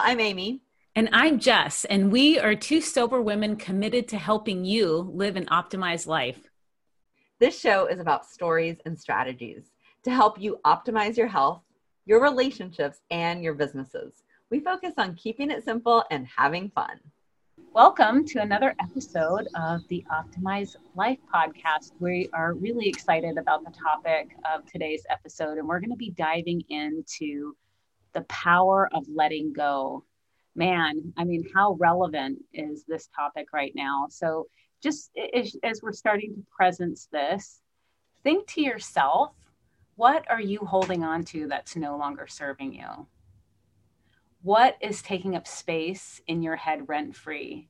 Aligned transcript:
Hi, 0.00 0.12
y'all. 0.12 0.12
I'm 0.12 0.20
Amy. 0.20 0.62
And 0.96 1.10
I'm 1.12 1.38
Jess, 1.38 1.84
and 1.84 2.10
we 2.10 2.38
are 2.38 2.54
two 2.54 2.80
sober 2.80 3.20
women 3.20 3.56
committed 3.56 4.08
to 4.08 4.16
helping 4.16 4.64
you 4.64 5.10
live 5.14 5.36
an 5.36 5.44
optimized 5.46 6.06
life. 6.06 6.48
This 7.38 7.58
show 7.58 7.86
is 7.86 8.00
about 8.00 8.24
stories 8.24 8.78
and 8.86 8.98
strategies 8.98 9.72
to 10.04 10.10
help 10.10 10.40
you 10.40 10.58
optimize 10.64 11.18
your 11.18 11.26
health, 11.26 11.62
your 12.06 12.22
relationships, 12.22 13.00
and 13.10 13.42
your 13.42 13.52
businesses. 13.52 14.22
We 14.48 14.60
focus 14.60 14.94
on 14.96 15.16
keeping 15.16 15.50
it 15.50 15.64
simple 15.64 16.04
and 16.10 16.26
having 16.26 16.70
fun. 16.70 16.98
Welcome 17.74 18.24
to 18.28 18.40
another 18.40 18.74
episode 18.80 19.48
of 19.54 19.86
the 19.88 20.04
Optimized 20.10 20.76
Life 20.94 21.18
podcast. 21.32 21.92
We 22.00 22.30
are 22.32 22.54
really 22.54 22.88
excited 22.88 23.36
about 23.36 23.64
the 23.64 23.72
topic 23.72 24.34
of 24.50 24.64
today's 24.64 25.04
episode, 25.10 25.58
and 25.58 25.68
we're 25.68 25.80
going 25.80 25.90
to 25.90 25.96
be 25.96 26.10
diving 26.10 26.62
into 26.70 27.54
the 28.12 28.22
power 28.22 28.88
of 28.92 29.06
letting 29.08 29.52
go. 29.52 30.04
Man, 30.54 31.12
I 31.16 31.24
mean, 31.24 31.44
how 31.54 31.74
relevant 31.74 32.40
is 32.52 32.84
this 32.84 33.08
topic 33.14 33.48
right 33.52 33.72
now? 33.74 34.06
So, 34.10 34.48
just 34.82 35.10
as, 35.62 35.80
we're 35.82 35.92
starting 35.92 36.34
to 36.34 36.42
presence 36.50 37.08
this, 37.12 37.60
think 38.22 38.46
to 38.48 38.62
yourself 38.62 39.32
what 39.96 40.24
are 40.30 40.40
you 40.40 40.60
holding 40.60 41.04
on 41.04 41.24
to 41.24 41.46
that's 41.46 41.76
no 41.76 41.94
longer 41.94 42.26
serving 42.26 42.72
you? 42.72 43.06
What 44.40 44.78
is 44.80 45.02
taking 45.02 45.36
up 45.36 45.46
space 45.46 46.22
in 46.26 46.42
your 46.42 46.56
head 46.56 46.88
rent 46.88 47.14
free? 47.14 47.68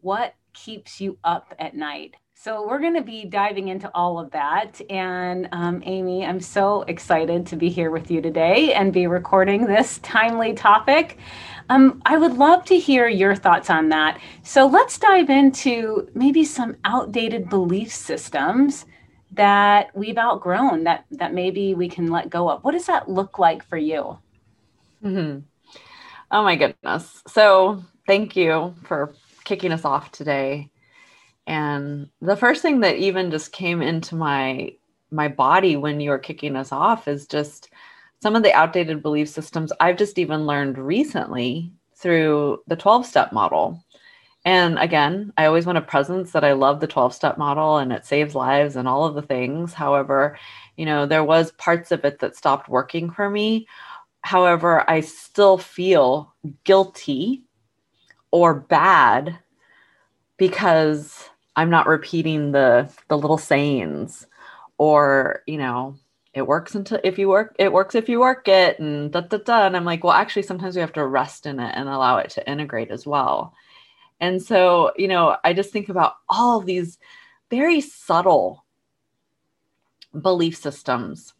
What 0.00 0.34
keeps 0.52 1.00
you 1.00 1.18
up 1.22 1.54
at 1.60 1.76
night? 1.76 2.16
So, 2.40 2.64
we're 2.68 2.78
going 2.78 2.94
to 2.94 3.02
be 3.02 3.24
diving 3.24 3.66
into 3.66 3.90
all 3.96 4.16
of 4.20 4.30
that. 4.30 4.80
And 4.88 5.48
um, 5.50 5.82
Amy, 5.84 6.24
I'm 6.24 6.38
so 6.38 6.82
excited 6.82 7.44
to 7.46 7.56
be 7.56 7.68
here 7.68 7.90
with 7.90 8.12
you 8.12 8.22
today 8.22 8.74
and 8.74 8.92
be 8.92 9.08
recording 9.08 9.66
this 9.66 9.98
timely 10.04 10.52
topic. 10.54 11.18
Um, 11.68 12.00
I 12.06 12.16
would 12.16 12.34
love 12.34 12.64
to 12.66 12.78
hear 12.78 13.08
your 13.08 13.34
thoughts 13.34 13.70
on 13.70 13.88
that. 13.88 14.20
So, 14.44 14.68
let's 14.68 14.96
dive 15.00 15.30
into 15.30 16.08
maybe 16.14 16.44
some 16.44 16.76
outdated 16.84 17.50
belief 17.50 17.92
systems 17.92 18.86
that 19.32 19.90
we've 19.96 20.16
outgrown 20.16 20.84
that 20.84 21.06
that 21.10 21.34
maybe 21.34 21.74
we 21.74 21.88
can 21.88 22.06
let 22.06 22.30
go 22.30 22.48
of. 22.48 22.62
What 22.62 22.70
does 22.70 22.86
that 22.86 23.10
look 23.10 23.40
like 23.40 23.64
for 23.64 23.76
you? 23.76 24.16
Mm-hmm. 25.02 25.40
Oh 26.30 26.42
my 26.44 26.54
goodness. 26.54 27.20
So, 27.26 27.82
thank 28.06 28.36
you 28.36 28.76
for 28.84 29.12
kicking 29.42 29.72
us 29.72 29.84
off 29.84 30.12
today. 30.12 30.70
And 31.48 32.08
the 32.20 32.36
first 32.36 32.62
thing 32.62 32.80
that 32.80 32.96
even 32.96 33.32
just 33.32 33.52
came 33.52 33.82
into 33.82 34.14
my 34.14 34.72
my 35.10 35.26
body 35.26 35.76
when 35.76 36.00
you 36.00 36.10
were 36.10 36.18
kicking 36.18 36.54
us 36.54 36.70
off 36.70 37.08
is 37.08 37.26
just 37.26 37.70
some 38.22 38.36
of 38.36 38.42
the 38.42 38.52
outdated 38.52 39.02
belief 39.02 39.28
systems 39.28 39.72
I've 39.80 39.96
just 39.96 40.18
even 40.18 40.46
learned 40.46 40.78
recently 40.78 41.72
through 41.96 42.62
the 42.68 42.76
12 42.76 43.06
step 43.06 43.32
model. 43.32 43.82
And 44.44 44.78
again, 44.78 45.32
I 45.36 45.46
always 45.46 45.66
want 45.66 45.78
a 45.78 45.82
presence 45.82 46.30
that 46.32 46.44
I 46.44 46.52
love 46.52 46.80
the 46.80 46.86
12 46.86 47.14
step 47.14 47.38
model 47.38 47.78
and 47.78 47.92
it 47.92 48.06
saves 48.06 48.34
lives 48.34 48.76
and 48.76 48.86
all 48.86 49.04
of 49.04 49.14
the 49.16 49.22
things. 49.22 49.72
However, 49.72 50.38
you 50.76 50.86
know, 50.86 51.06
there 51.06 51.24
was 51.24 51.52
parts 51.52 51.90
of 51.90 52.04
it 52.04 52.20
that 52.20 52.36
stopped 52.36 52.68
working 52.68 53.10
for 53.10 53.28
me 53.28 53.66
However, 54.22 54.88
I 54.90 55.00
still 55.00 55.58
feel 55.58 56.34
guilty 56.64 57.44
or 58.30 58.54
bad 58.54 59.38
because 60.36 61.30
I'm 61.58 61.70
not 61.70 61.88
repeating 61.88 62.52
the 62.52 62.88
the 63.08 63.18
little 63.18 63.36
sayings 63.36 64.28
or, 64.78 65.42
you 65.48 65.58
know, 65.58 65.96
it 66.32 66.46
works 66.46 66.76
until 66.76 67.00
if 67.02 67.18
you 67.18 67.28
work 67.28 67.56
it 67.58 67.72
works 67.72 67.96
if 67.96 68.08
you 68.08 68.20
work 68.20 68.46
it 68.46 68.78
and 68.78 69.10
da 69.10 69.22
da 69.22 69.38
da 69.38 69.66
and 69.66 69.76
I'm 69.76 69.84
like, 69.84 70.04
well, 70.04 70.12
actually 70.12 70.42
sometimes 70.44 70.76
we 70.76 70.82
have 70.82 70.92
to 70.92 71.04
rest 71.04 71.46
in 71.46 71.58
it 71.58 71.72
and 71.74 71.88
allow 71.88 72.18
it 72.18 72.30
to 72.30 72.48
integrate 72.48 72.92
as 72.92 73.08
well. 73.08 73.54
And 74.20 74.40
so, 74.40 74.92
you 74.96 75.08
know, 75.08 75.36
I 75.42 75.52
just 75.52 75.72
think 75.72 75.88
about 75.88 76.14
all 76.28 76.60
these 76.60 76.96
very 77.50 77.80
subtle 77.80 78.64
belief 80.20 80.56
systems 80.56 81.34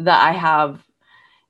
that 0.00 0.22
I 0.22 0.32
have 0.32 0.85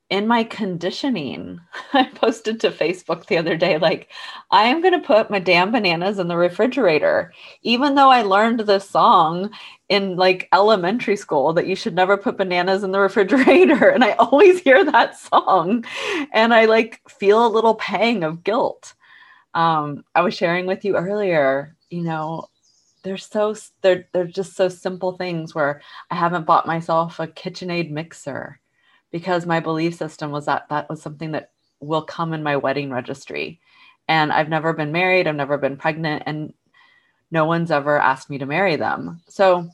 in 0.09 0.25
my 0.25 0.43
conditioning, 0.43 1.59
I 1.93 2.05
posted 2.05 2.59
to 2.61 2.71
Facebook 2.71 3.25
the 3.25 3.37
other 3.37 3.57
day, 3.57 3.77
like, 3.77 4.09
I 4.51 4.63
am 4.63 4.81
going 4.81 4.93
to 4.93 5.05
put 5.05 5.29
my 5.29 5.39
damn 5.39 5.71
bananas 5.71 6.19
in 6.19 6.27
the 6.27 6.37
refrigerator. 6.37 7.33
Even 7.63 7.95
though 7.95 8.09
I 8.09 8.21
learned 8.21 8.61
this 8.61 8.89
song 8.89 9.51
in 9.89 10.15
like 10.15 10.47
elementary 10.53 11.15
school 11.15 11.53
that 11.53 11.67
you 11.67 11.75
should 11.75 11.95
never 11.95 12.17
put 12.17 12.37
bananas 12.37 12.83
in 12.83 12.91
the 12.91 12.99
refrigerator. 13.07 13.89
And 13.89 14.03
I 14.03 14.11
always 14.13 14.59
hear 14.61 14.83
that 14.85 15.17
song 15.17 15.85
and 16.33 16.53
I 16.53 16.65
like 16.65 17.01
feel 17.09 17.45
a 17.45 17.49
little 17.49 17.75
pang 17.75 18.23
of 18.23 18.43
guilt. 18.43 18.93
Um, 19.53 20.03
I 20.15 20.21
was 20.21 20.33
sharing 20.35 20.65
with 20.67 20.85
you 20.85 20.95
earlier, 20.95 21.75
you 21.89 22.03
know, 22.03 22.47
they're 23.03 23.17
so 23.17 23.55
they're 23.81 24.07
they're 24.11 24.27
just 24.27 24.55
so 24.55 24.69
simple 24.69 25.13
things 25.13 25.55
where 25.55 25.81
I 26.11 26.15
haven't 26.15 26.45
bought 26.45 26.67
myself 26.67 27.19
a 27.19 27.27
KitchenAid 27.27 27.89
mixer 27.89 28.59
because 29.11 29.45
my 29.45 29.59
belief 29.59 29.95
system 29.95 30.31
was 30.31 30.45
that 30.45 30.67
that 30.69 30.89
was 30.89 31.01
something 31.01 31.31
that 31.31 31.51
will 31.79 32.01
come 32.01 32.33
in 32.33 32.43
my 32.43 32.57
wedding 32.57 32.91
registry. 32.91 33.59
And 34.07 34.31
I've 34.31 34.49
never 34.49 34.73
been 34.73 34.91
married, 34.91 35.27
I've 35.27 35.35
never 35.35 35.57
been 35.57 35.77
pregnant, 35.77 36.23
and 36.25 36.53
no 37.31 37.45
one's 37.45 37.71
ever 37.71 37.99
asked 37.99 38.29
me 38.29 38.37
to 38.37 38.45
marry 38.45 38.75
them. 38.75 39.21
So 39.27 39.69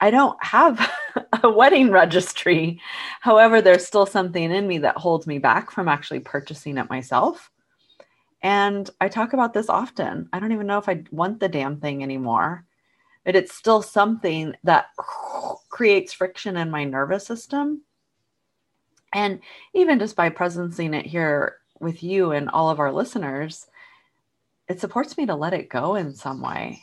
I 0.00 0.10
don't 0.10 0.42
have 0.42 0.90
a 1.42 1.50
wedding 1.50 1.90
registry. 1.90 2.80
However, 3.20 3.60
there's 3.60 3.86
still 3.86 4.06
something 4.06 4.50
in 4.50 4.66
me 4.66 4.78
that 4.78 4.96
holds 4.96 5.26
me 5.26 5.38
back 5.38 5.70
from 5.70 5.88
actually 5.88 6.20
purchasing 6.20 6.78
it 6.78 6.90
myself. 6.90 7.50
And 8.42 8.90
I 9.00 9.08
talk 9.08 9.32
about 9.32 9.54
this 9.54 9.70
often. 9.70 10.28
I 10.32 10.38
don't 10.38 10.52
even 10.52 10.66
know 10.66 10.78
if 10.78 10.88
I 10.88 11.02
want 11.10 11.40
the 11.40 11.48
damn 11.48 11.80
thing 11.80 12.02
anymore, 12.02 12.66
but 13.24 13.36
it's 13.36 13.54
still 13.54 13.80
something 13.80 14.54
that 14.64 14.86
creates 15.70 16.12
friction 16.12 16.56
in 16.56 16.70
my 16.70 16.84
nervous 16.84 17.26
system 17.26 17.82
and 19.14 19.40
even 19.72 20.00
just 20.00 20.16
by 20.16 20.28
presencing 20.28 20.94
it 20.94 21.06
here 21.06 21.56
with 21.80 22.02
you 22.02 22.32
and 22.32 22.50
all 22.50 22.68
of 22.68 22.80
our 22.80 22.92
listeners, 22.92 23.66
it 24.68 24.80
supports 24.80 25.16
me 25.16 25.26
to 25.26 25.36
let 25.36 25.54
it 25.54 25.68
go 25.68 25.94
in 25.94 26.14
some 26.14 26.42
way. 26.42 26.80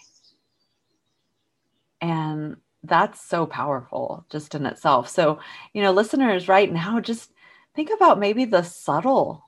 And 2.00 2.56
that's 2.84 3.22
so 3.22 3.46
powerful 3.46 4.26
just 4.32 4.56
in 4.56 4.66
itself. 4.66 5.10
So, 5.10 5.40
you 5.74 5.82
know, 5.82 5.92
listeners 5.92 6.48
right 6.48 6.72
now, 6.72 7.00
just 7.02 7.32
think 7.76 7.90
about 7.94 8.18
maybe 8.18 8.46
the 8.46 8.64
subtle 8.64 9.44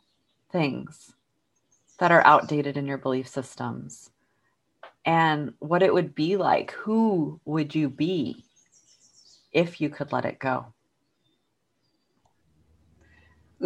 things 0.51 1.13
that 1.99 2.11
are 2.11 2.25
outdated 2.25 2.75
in 2.75 2.85
your 2.85 2.97
belief 2.97 3.27
systems 3.27 4.09
and 5.05 5.53
what 5.59 5.83
it 5.83 5.93
would 5.93 6.13
be 6.13 6.35
like. 6.35 6.71
Who 6.71 7.39
would 7.45 7.73
you 7.73 7.89
be 7.89 8.43
if 9.53 9.79
you 9.79 9.89
could 9.89 10.11
let 10.11 10.25
it 10.25 10.37
go? 10.37 10.72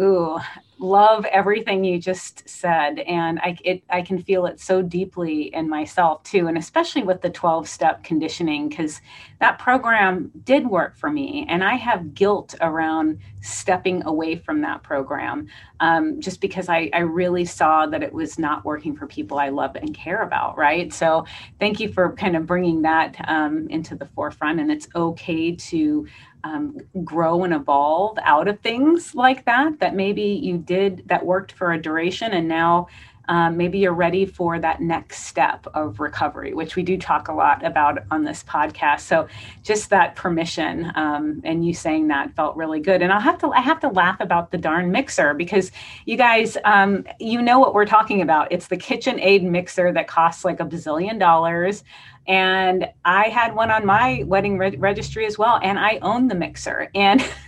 Ooh, 0.00 0.38
love 0.78 1.24
everything 1.26 1.84
you 1.84 1.98
just 1.98 2.48
said. 2.48 3.00
And 3.00 3.38
I, 3.40 3.56
it, 3.64 3.82
I 3.90 4.02
can 4.02 4.22
feel 4.22 4.46
it 4.46 4.60
so 4.60 4.82
deeply 4.82 5.54
in 5.54 5.68
myself 5.68 6.22
too. 6.22 6.46
And 6.46 6.56
especially 6.56 7.02
with 7.02 7.20
the 7.20 7.30
12 7.30 7.68
step 7.68 8.04
conditioning, 8.04 8.68
because 8.68 9.00
that 9.40 9.58
program 9.58 10.30
did 10.44 10.66
work 10.66 10.96
for 10.96 11.10
me. 11.10 11.46
And 11.48 11.64
I 11.64 11.74
have 11.74 12.14
guilt 12.14 12.54
around 12.60 13.18
stepping 13.40 14.04
away 14.04 14.36
from 14.36 14.60
that 14.62 14.82
program 14.82 15.48
um, 15.80 16.20
just 16.20 16.40
because 16.40 16.68
I, 16.68 16.90
I 16.92 17.00
really 17.00 17.44
saw 17.44 17.86
that 17.86 18.02
it 18.02 18.12
was 18.12 18.38
not 18.38 18.64
working 18.64 18.96
for 18.96 19.06
people 19.06 19.38
I 19.38 19.48
love 19.48 19.76
and 19.76 19.94
care 19.94 20.22
about. 20.22 20.58
Right. 20.58 20.92
So 20.92 21.24
thank 21.58 21.80
you 21.80 21.92
for 21.92 22.12
kind 22.12 22.36
of 22.36 22.46
bringing 22.46 22.82
that 22.82 23.16
um, 23.28 23.68
into 23.68 23.94
the 23.94 24.06
forefront. 24.06 24.60
And 24.60 24.70
it's 24.70 24.88
okay 24.94 25.54
to 25.54 26.06
um, 26.44 26.78
grow 27.04 27.44
and 27.44 27.52
evolve 27.52 28.18
out 28.22 28.48
of 28.48 28.60
things 28.60 29.14
like 29.14 29.44
that 29.44 29.80
that 29.80 29.94
maybe 29.94 30.22
you 30.22 30.58
did 30.68 31.02
that 31.06 31.26
worked 31.26 31.50
for 31.50 31.72
a 31.72 31.82
duration 31.82 32.32
and 32.32 32.46
now 32.46 32.86
um, 33.28 33.58
maybe 33.58 33.78
you're 33.78 33.92
ready 33.92 34.24
for 34.24 34.58
that 34.58 34.80
next 34.80 35.24
step 35.24 35.66
of 35.74 36.00
recovery 36.00 36.54
which 36.54 36.76
we 36.76 36.82
do 36.82 36.96
talk 36.96 37.28
a 37.28 37.32
lot 37.32 37.64
about 37.64 37.98
on 38.10 38.24
this 38.24 38.42
podcast. 38.42 39.00
So 39.00 39.28
just 39.62 39.90
that 39.90 40.16
permission 40.16 40.90
um, 40.94 41.42
and 41.44 41.64
you 41.64 41.74
saying 41.74 42.08
that 42.08 42.34
felt 42.34 42.56
really 42.56 42.80
good. 42.80 43.02
And 43.02 43.12
i'll 43.12 43.20
have 43.20 43.38
to 43.38 43.48
i 43.52 43.60
have 43.60 43.80
to 43.80 43.88
laugh 43.88 44.20
about 44.20 44.50
the 44.50 44.58
darn 44.58 44.90
mixer 44.90 45.34
because 45.34 45.70
you 46.06 46.16
guys 46.16 46.56
um, 46.64 47.04
you 47.20 47.42
know 47.42 47.58
what 47.58 47.74
we're 47.74 47.86
talking 47.86 48.22
about. 48.22 48.50
It's 48.50 48.68
the 48.68 48.76
KitchenAid 48.76 49.42
mixer 49.42 49.92
that 49.92 50.06
costs 50.08 50.44
like 50.44 50.60
a 50.60 50.64
bazillion 50.64 51.18
dollars. 51.18 51.84
And 52.26 52.86
I 53.06 53.28
had 53.28 53.54
one 53.54 53.70
on 53.70 53.86
my 53.86 54.22
wedding 54.26 54.58
re- 54.58 54.76
registry 54.76 55.24
as 55.24 55.38
well, 55.38 55.58
and 55.62 55.78
I 55.78 55.98
own 56.02 56.28
the 56.28 56.34
mixer. 56.34 56.90
And 56.94 57.24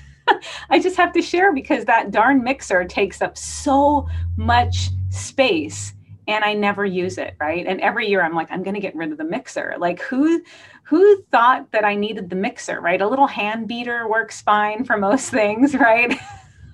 I 0.70 0.78
just 0.78 0.96
have 0.96 1.12
to 1.12 1.22
share 1.22 1.52
because 1.52 1.84
that 1.86 2.10
darn 2.10 2.42
mixer 2.42 2.84
takes 2.84 3.22
up 3.22 3.36
so 3.36 4.08
much 4.36 4.90
space 5.10 5.94
and 6.28 6.44
I 6.44 6.54
never 6.54 6.84
use 6.84 7.18
it, 7.18 7.34
right? 7.40 7.66
And 7.66 7.80
every 7.80 8.08
year 8.08 8.22
I'm 8.22 8.34
like, 8.34 8.50
I'm 8.50 8.62
going 8.62 8.74
to 8.74 8.80
get 8.80 8.94
rid 8.94 9.10
of 9.10 9.18
the 9.18 9.24
mixer. 9.24 9.74
Like 9.78 10.00
who 10.00 10.42
who 10.84 11.22
thought 11.30 11.70
that 11.72 11.84
I 11.84 11.94
needed 11.94 12.30
the 12.30 12.36
mixer, 12.36 12.80
right? 12.80 13.00
A 13.00 13.08
little 13.08 13.26
hand 13.26 13.68
beater 13.68 14.08
works 14.08 14.40
fine 14.40 14.84
for 14.84 14.96
most 14.96 15.30
things, 15.30 15.74
right? 15.74 16.18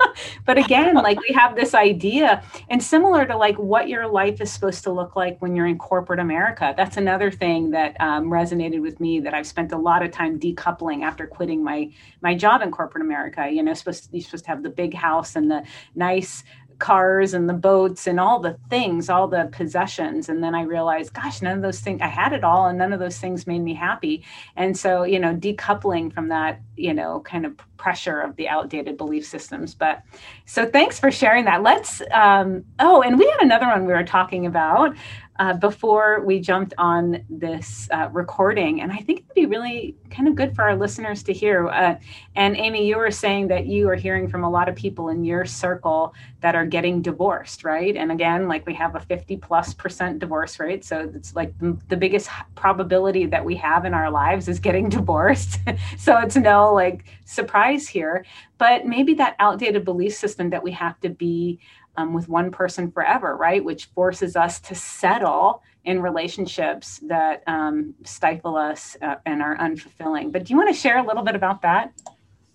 but 0.44 0.58
again, 0.58 0.94
like 0.94 1.20
we 1.20 1.34
have 1.34 1.56
this 1.56 1.74
idea, 1.74 2.42
and 2.68 2.82
similar 2.82 3.26
to 3.26 3.36
like 3.36 3.56
what 3.56 3.88
your 3.88 4.06
life 4.06 4.40
is 4.40 4.50
supposed 4.50 4.84
to 4.84 4.92
look 4.92 5.16
like 5.16 5.40
when 5.40 5.54
you're 5.54 5.66
in 5.66 5.78
corporate 5.78 6.20
America. 6.20 6.74
That's 6.76 6.96
another 6.96 7.30
thing 7.30 7.70
that 7.70 7.96
um, 8.00 8.26
resonated 8.26 8.80
with 8.82 9.00
me 9.00 9.20
that 9.20 9.34
I've 9.34 9.46
spent 9.46 9.72
a 9.72 9.78
lot 9.78 10.02
of 10.02 10.10
time 10.10 10.38
decoupling 10.38 11.02
after 11.02 11.26
quitting 11.26 11.62
my 11.62 11.90
my 12.20 12.34
job 12.34 12.62
in 12.62 12.70
corporate 12.70 13.04
America. 13.04 13.48
You 13.50 13.62
know, 13.62 13.74
supposed 13.74 14.08
you're 14.12 14.22
supposed 14.22 14.44
to 14.44 14.50
have 14.50 14.62
the 14.62 14.70
big 14.70 14.94
house 14.94 15.36
and 15.36 15.50
the 15.50 15.64
nice 15.94 16.44
cars 16.78 17.34
and 17.34 17.48
the 17.48 17.54
boats 17.54 18.06
and 18.06 18.20
all 18.20 18.40
the 18.40 18.58
things, 18.68 19.08
all 19.08 19.28
the 19.28 19.48
possessions. 19.52 20.28
And 20.28 20.42
then 20.42 20.54
I 20.54 20.62
realized, 20.62 21.12
gosh, 21.12 21.42
none 21.42 21.56
of 21.56 21.62
those 21.62 21.80
things, 21.80 22.00
I 22.00 22.08
had 22.08 22.32
it 22.32 22.44
all 22.44 22.66
and 22.66 22.78
none 22.78 22.92
of 22.92 23.00
those 23.00 23.18
things 23.18 23.46
made 23.46 23.60
me 23.60 23.74
happy. 23.74 24.24
And 24.56 24.76
so, 24.76 25.04
you 25.04 25.18
know, 25.18 25.34
decoupling 25.34 26.12
from 26.12 26.28
that, 26.28 26.60
you 26.76 26.94
know, 26.94 27.20
kind 27.20 27.46
of 27.46 27.56
pressure 27.76 28.20
of 28.20 28.36
the 28.36 28.48
outdated 28.48 28.96
belief 28.96 29.26
systems. 29.26 29.74
But 29.74 30.02
so 30.44 30.66
thanks 30.66 30.98
for 30.98 31.10
sharing 31.10 31.44
that. 31.46 31.62
Let's, 31.62 32.02
um, 32.12 32.64
oh, 32.78 33.02
and 33.02 33.18
we 33.18 33.26
had 33.30 33.40
another 33.40 33.66
one 33.66 33.86
we 33.86 33.92
were 33.92 34.04
talking 34.04 34.46
about 34.46 34.96
uh, 35.38 35.52
before 35.54 36.22
we 36.24 36.40
jumped 36.40 36.74
on 36.78 37.24
this 37.28 37.88
uh, 37.92 38.08
recording. 38.12 38.80
And 38.80 38.92
I 38.92 38.98
think 38.98 39.20
it'd 39.20 39.34
be 39.34 39.46
really 39.46 39.96
kind 40.10 40.28
of 40.28 40.34
good 40.34 40.54
for 40.54 40.62
our 40.62 40.76
listeners 40.76 41.22
to 41.24 41.32
hear. 41.32 41.68
Uh, 41.68 41.96
and 42.34 42.56
Amy, 42.56 42.86
you 42.86 42.96
were 42.96 43.10
saying 43.10 43.48
that 43.48 43.66
you 43.66 43.88
are 43.88 43.94
hearing 43.94 44.28
from 44.28 44.44
a 44.44 44.50
lot 44.50 44.68
of 44.68 44.74
people 44.74 45.08
in 45.10 45.24
your 45.24 45.44
circle 45.44 46.14
that 46.40 46.54
are 46.54 46.64
getting 46.64 47.02
divorced, 47.02 47.64
right? 47.64 47.96
And 47.96 48.10
again, 48.12 48.48
like 48.48 48.66
we 48.66 48.74
have 48.74 48.94
a 48.94 49.00
50 49.00 49.36
plus 49.38 49.74
percent 49.74 50.18
divorce 50.18 50.58
rate. 50.58 50.84
So 50.84 51.10
it's 51.14 51.34
like 51.34 51.58
the, 51.58 51.76
the 51.88 51.96
biggest 51.96 52.30
probability 52.54 53.26
that 53.26 53.44
we 53.44 53.56
have 53.56 53.84
in 53.84 53.94
our 53.94 54.10
lives 54.10 54.48
is 54.48 54.58
getting 54.58 54.88
divorced. 54.96 55.58
so 55.98 56.18
it's 56.18 56.36
no 56.36 56.72
like 56.72 57.04
surprise 57.24 57.65
here. 57.88 58.24
But 58.58 58.86
maybe 58.86 59.14
that 59.14 59.36
outdated 59.38 59.84
belief 59.84 60.14
system 60.14 60.50
that 60.50 60.62
we 60.62 60.72
have 60.72 61.00
to 61.00 61.08
be 61.08 61.60
um, 61.96 62.12
with 62.12 62.28
one 62.28 62.50
person 62.50 62.90
forever, 62.90 63.36
right? 63.36 63.64
Which 63.64 63.86
forces 63.86 64.36
us 64.36 64.60
to 64.60 64.74
settle 64.74 65.62
in 65.84 66.02
relationships 66.02 67.00
that 67.04 67.42
um, 67.46 67.94
stifle 68.04 68.56
us 68.56 68.96
uh, 69.02 69.16
and 69.24 69.40
are 69.40 69.56
unfulfilling. 69.56 70.32
But 70.32 70.44
do 70.44 70.52
you 70.52 70.56
want 70.56 70.68
to 70.74 70.80
share 70.80 70.98
a 70.98 71.06
little 71.06 71.22
bit 71.22 71.36
about 71.36 71.62
that? 71.62 71.92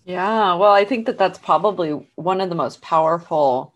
Yeah, 0.04 0.54
well, 0.54 0.72
I 0.72 0.84
think 0.84 1.06
that 1.06 1.18
that's 1.18 1.38
probably 1.38 2.08
one 2.16 2.40
of 2.40 2.48
the 2.48 2.54
most 2.54 2.82
powerful 2.82 3.74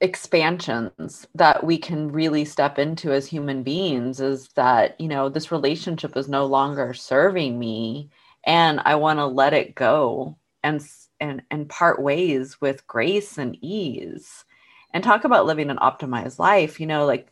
expansions 0.00 1.28
that 1.34 1.64
we 1.64 1.78
can 1.78 2.10
really 2.10 2.44
step 2.44 2.78
into 2.78 3.12
as 3.12 3.26
human 3.26 3.62
beings 3.62 4.20
is 4.20 4.48
that, 4.56 5.00
you 5.00 5.06
know, 5.06 5.28
this 5.28 5.52
relationship 5.52 6.16
is 6.16 6.28
no 6.28 6.44
longer 6.44 6.92
serving 6.92 7.58
me 7.58 8.10
and 8.44 8.80
I 8.84 8.96
want 8.96 9.18
to 9.18 9.26
let 9.26 9.54
it 9.54 9.74
go 9.74 10.36
and 10.62 10.84
and 11.20 11.42
and 11.50 11.68
part 11.68 12.02
ways 12.02 12.60
with 12.60 12.86
grace 12.86 13.38
and 13.38 13.56
ease. 13.60 14.44
And 14.94 15.02
talk 15.02 15.24
about 15.24 15.46
living 15.46 15.70
an 15.70 15.78
optimized 15.78 16.38
life 16.38 16.78
you 16.78 16.86
know 16.86 17.06
like 17.06 17.30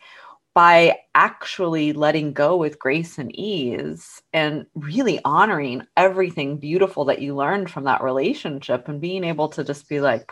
by 0.54 0.98
actually 1.14 1.92
letting 1.92 2.32
go 2.32 2.56
with 2.56 2.78
grace 2.78 3.18
and 3.18 3.34
ease 3.36 4.20
and 4.32 4.66
really 4.74 5.20
honoring 5.24 5.86
everything 5.96 6.56
beautiful 6.56 7.04
that 7.04 7.20
you 7.20 7.36
learned 7.36 7.70
from 7.70 7.84
that 7.84 8.02
relationship 8.02 8.88
and 8.88 9.00
being 9.00 9.22
able 9.24 9.48
to 9.48 9.62
just 9.62 9.88
be 9.88 10.00
like 10.00 10.28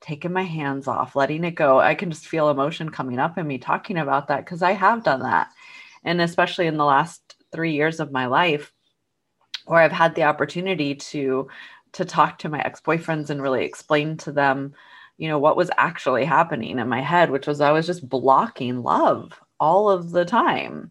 taking 0.00 0.32
my 0.32 0.42
hands 0.42 0.88
off 0.88 1.16
letting 1.16 1.44
it 1.44 1.52
go. 1.52 1.78
I 1.78 1.94
can 1.94 2.10
just 2.10 2.26
feel 2.26 2.48
emotion 2.48 2.88
coming 2.90 3.18
up 3.18 3.36
in 3.36 3.46
me 3.46 3.58
talking 3.58 3.98
about 3.98 4.28
that 4.28 4.44
because 4.44 4.62
i 4.62 4.72
have 4.72 5.04
done 5.04 5.20
that. 5.20 5.48
And 6.04 6.20
especially 6.20 6.66
in 6.66 6.76
the 6.76 6.84
last 6.84 7.36
three 7.52 7.72
years 7.72 8.00
of 8.00 8.12
my 8.12 8.26
life 8.26 8.72
where 9.66 9.80
i've 9.80 9.92
had 9.92 10.14
the 10.14 10.22
opportunity 10.24 10.94
to 10.94 11.48
to 11.92 12.04
talk 12.04 12.38
to 12.38 12.48
my 12.48 12.60
ex-boyfriends 12.60 13.30
and 13.30 13.42
really 13.42 13.64
explain 13.64 14.16
to 14.16 14.32
them 14.32 14.74
you 15.18 15.28
know 15.28 15.38
what 15.38 15.56
was 15.56 15.70
actually 15.76 16.24
happening 16.24 16.78
in 16.78 16.88
my 16.88 17.00
head 17.00 17.30
which 17.30 17.46
was 17.46 17.60
i 17.60 17.70
was 17.70 17.86
just 17.86 18.08
blocking 18.08 18.82
love 18.82 19.40
all 19.60 19.90
of 19.90 20.10
the 20.10 20.24
time. 20.24 20.90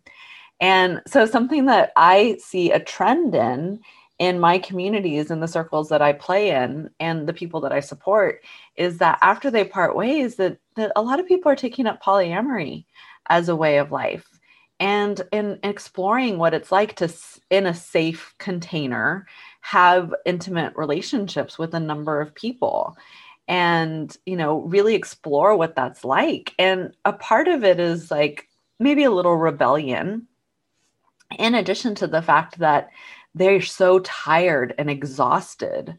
And 0.59 1.01
so 1.05 1.25
something 1.25 1.65
that 1.65 1.91
i 1.95 2.37
see 2.39 2.71
a 2.71 2.79
trend 2.79 3.35
in 3.35 3.79
in 4.17 4.39
my 4.39 4.57
communities 4.57 5.29
and 5.29 5.43
the 5.43 5.47
circles 5.47 5.89
that 5.89 6.01
i 6.01 6.13
play 6.13 6.51
in 6.51 6.89
and 7.01 7.27
the 7.27 7.33
people 7.33 7.59
that 7.59 7.73
i 7.73 7.81
support 7.81 8.41
is 8.77 8.97
that 8.99 9.19
after 9.21 9.51
they 9.51 9.65
part 9.65 9.97
ways 9.97 10.37
that, 10.37 10.57
that 10.77 10.93
a 10.95 11.01
lot 11.01 11.19
of 11.19 11.27
people 11.27 11.51
are 11.51 11.55
taking 11.57 11.85
up 11.85 12.01
polyamory 12.01 12.85
as 13.27 13.49
a 13.49 13.55
way 13.55 13.77
of 13.77 13.91
life 13.91 14.34
and 14.79 15.21
in 15.31 15.59
exploring 15.63 16.37
what 16.37 16.53
it's 16.53 16.71
like 16.71 16.95
to 16.95 17.11
in 17.49 17.65
a 17.65 17.73
safe 17.73 18.33
container 18.37 19.25
have 19.61 20.13
intimate 20.25 20.73
relationships 20.75 21.57
with 21.57 21.73
a 21.73 21.79
number 21.79 22.21
of 22.21 22.35
people 22.35 22.97
and 23.47 24.17
you 24.25 24.35
know 24.35 24.61
really 24.61 24.95
explore 24.95 25.55
what 25.55 25.75
that's 25.75 26.03
like. 26.03 26.53
And 26.59 26.95
a 27.05 27.13
part 27.13 27.47
of 27.47 27.63
it 27.63 27.79
is 27.79 28.11
like 28.11 28.49
maybe 28.79 29.03
a 29.03 29.11
little 29.11 29.37
rebellion 29.37 30.27
in 31.37 31.55
addition 31.55 31.95
to 31.95 32.07
the 32.07 32.21
fact 32.21 32.59
that 32.59 32.89
they're 33.33 33.61
so 33.61 33.99
tired 33.99 34.73
and 34.77 34.89
exhausted 34.89 35.97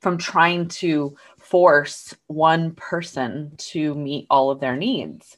from 0.00 0.16
trying 0.16 0.68
to 0.68 1.16
force 1.38 2.14
one 2.28 2.72
person 2.72 3.52
to 3.56 3.94
meet 3.94 4.26
all 4.30 4.50
of 4.50 4.60
their 4.60 4.76
needs 4.76 5.36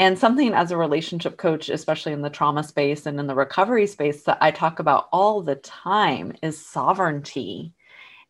and 0.00 0.18
something 0.18 0.54
as 0.54 0.70
a 0.70 0.78
relationship 0.78 1.36
coach, 1.36 1.68
especially 1.68 2.12
in 2.12 2.22
the 2.22 2.30
trauma 2.30 2.64
space 2.64 3.04
and 3.04 3.20
in 3.20 3.26
the 3.26 3.34
recovery 3.34 3.86
space, 3.86 4.22
that 4.22 4.38
I 4.40 4.50
talk 4.50 4.78
about 4.78 5.10
all 5.12 5.42
the 5.42 5.56
time 5.56 6.32
is 6.42 6.64
sovereignty 6.64 7.74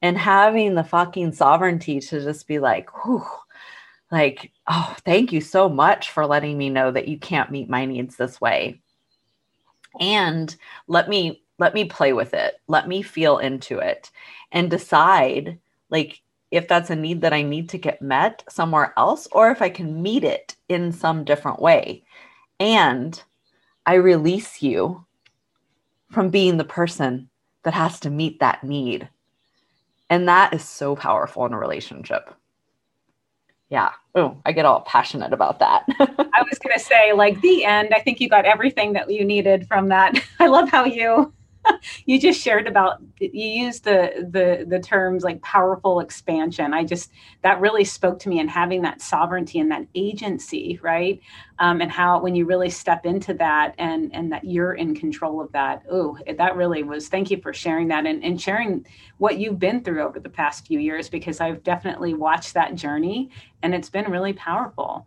and 0.02 0.18
having 0.18 0.74
the 0.74 0.82
fucking 0.82 1.32
sovereignty 1.32 2.00
to 2.00 2.24
just 2.24 2.48
be 2.48 2.58
like, 2.58 2.90
whew, 3.04 3.24
like, 4.10 4.50
oh, 4.66 4.96
thank 5.04 5.32
you 5.32 5.40
so 5.40 5.68
much 5.68 6.10
for 6.10 6.26
letting 6.26 6.58
me 6.58 6.70
know 6.70 6.90
that 6.90 7.06
you 7.06 7.20
can't 7.20 7.52
meet 7.52 7.70
my 7.70 7.84
needs 7.84 8.16
this 8.16 8.40
way. 8.40 8.80
And 10.00 10.54
let 10.88 11.08
me 11.08 11.44
let 11.60 11.72
me 11.72 11.84
play 11.84 12.12
with 12.12 12.34
it. 12.34 12.54
Let 12.66 12.88
me 12.88 13.02
feel 13.02 13.38
into 13.38 13.78
it 13.78 14.10
and 14.50 14.68
decide 14.68 15.60
like 15.88 16.20
if 16.50 16.66
that's 16.66 16.90
a 16.90 16.96
need 16.96 17.20
that 17.20 17.32
I 17.32 17.42
need 17.42 17.68
to 17.68 17.78
get 17.78 18.02
met 18.02 18.42
somewhere 18.48 18.92
else 18.96 19.28
or 19.30 19.52
if 19.52 19.62
I 19.62 19.68
can 19.68 20.02
meet 20.02 20.24
it 20.24 20.56
in 20.70 20.92
some 20.92 21.24
different 21.24 21.60
way. 21.60 22.04
And 22.60 23.20
I 23.84 23.94
release 23.94 24.62
you 24.62 25.04
from 26.10 26.30
being 26.30 26.56
the 26.56 26.64
person 26.64 27.28
that 27.64 27.74
has 27.74 28.00
to 28.00 28.10
meet 28.10 28.40
that 28.40 28.62
need. 28.64 29.08
And 30.08 30.28
that 30.28 30.54
is 30.54 30.64
so 30.64 30.96
powerful 30.96 31.44
in 31.44 31.52
a 31.52 31.58
relationship. 31.58 32.34
Yeah. 33.68 33.90
Oh, 34.14 34.36
I 34.44 34.52
get 34.52 34.64
all 34.64 34.80
passionate 34.82 35.32
about 35.32 35.58
that. 35.58 35.84
I 35.98 36.42
was 36.48 36.58
going 36.58 36.76
to 36.76 36.80
say, 36.80 37.12
like, 37.12 37.40
the 37.40 37.64
end. 37.64 37.94
I 37.94 38.00
think 38.00 38.20
you 38.20 38.28
got 38.28 38.44
everything 38.44 38.92
that 38.94 39.10
you 39.10 39.24
needed 39.24 39.66
from 39.68 39.88
that. 39.88 40.18
I 40.40 40.46
love 40.46 40.68
how 40.68 40.84
you 40.84 41.32
you 42.06 42.18
just 42.20 42.40
shared 42.40 42.66
about 42.66 43.00
you 43.20 43.30
used 43.64 43.84
the 43.84 44.28
the 44.30 44.64
the 44.66 44.80
terms 44.80 45.24
like 45.24 45.42
powerful 45.42 46.00
expansion. 46.00 46.72
I 46.74 46.84
just 46.84 47.10
that 47.42 47.60
really 47.60 47.84
spoke 47.84 48.18
to 48.20 48.28
me 48.28 48.40
and 48.40 48.50
having 48.50 48.82
that 48.82 49.00
sovereignty 49.00 49.58
and 49.60 49.70
that 49.70 49.86
agency 49.94 50.78
right? 50.82 51.20
Um, 51.58 51.80
and 51.80 51.90
how 51.90 52.20
when 52.20 52.34
you 52.34 52.46
really 52.46 52.70
step 52.70 53.04
into 53.06 53.34
that 53.34 53.74
and 53.78 54.14
and 54.14 54.32
that 54.32 54.44
you're 54.44 54.72
in 54.74 54.94
control 54.94 55.40
of 55.40 55.52
that 55.52 55.82
oh 55.90 56.16
that 56.38 56.56
really 56.56 56.82
was 56.82 57.08
thank 57.08 57.30
you 57.30 57.40
for 57.40 57.52
sharing 57.52 57.88
that 57.88 58.06
and, 58.06 58.24
and 58.24 58.40
sharing 58.40 58.86
what 59.18 59.38
you've 59.38 59.58
been 59.58 59.82
through 59.84 60.02
over 60.02 60.18
the 60.20 60.28
past 60.30 60.66
few 60.66 60.78
years 60.78 61.08
because 61.08 61.40
i've 61.40 61.62
definitely 61.62 62.14
watched 62.14 62.54
that 62.54 62.74
journey 62.74 63.30
and 63.62 63.74
it's 63.74 63.90
been 63.90 64.10
really 64.10 64.32
powerful 64.32 65.06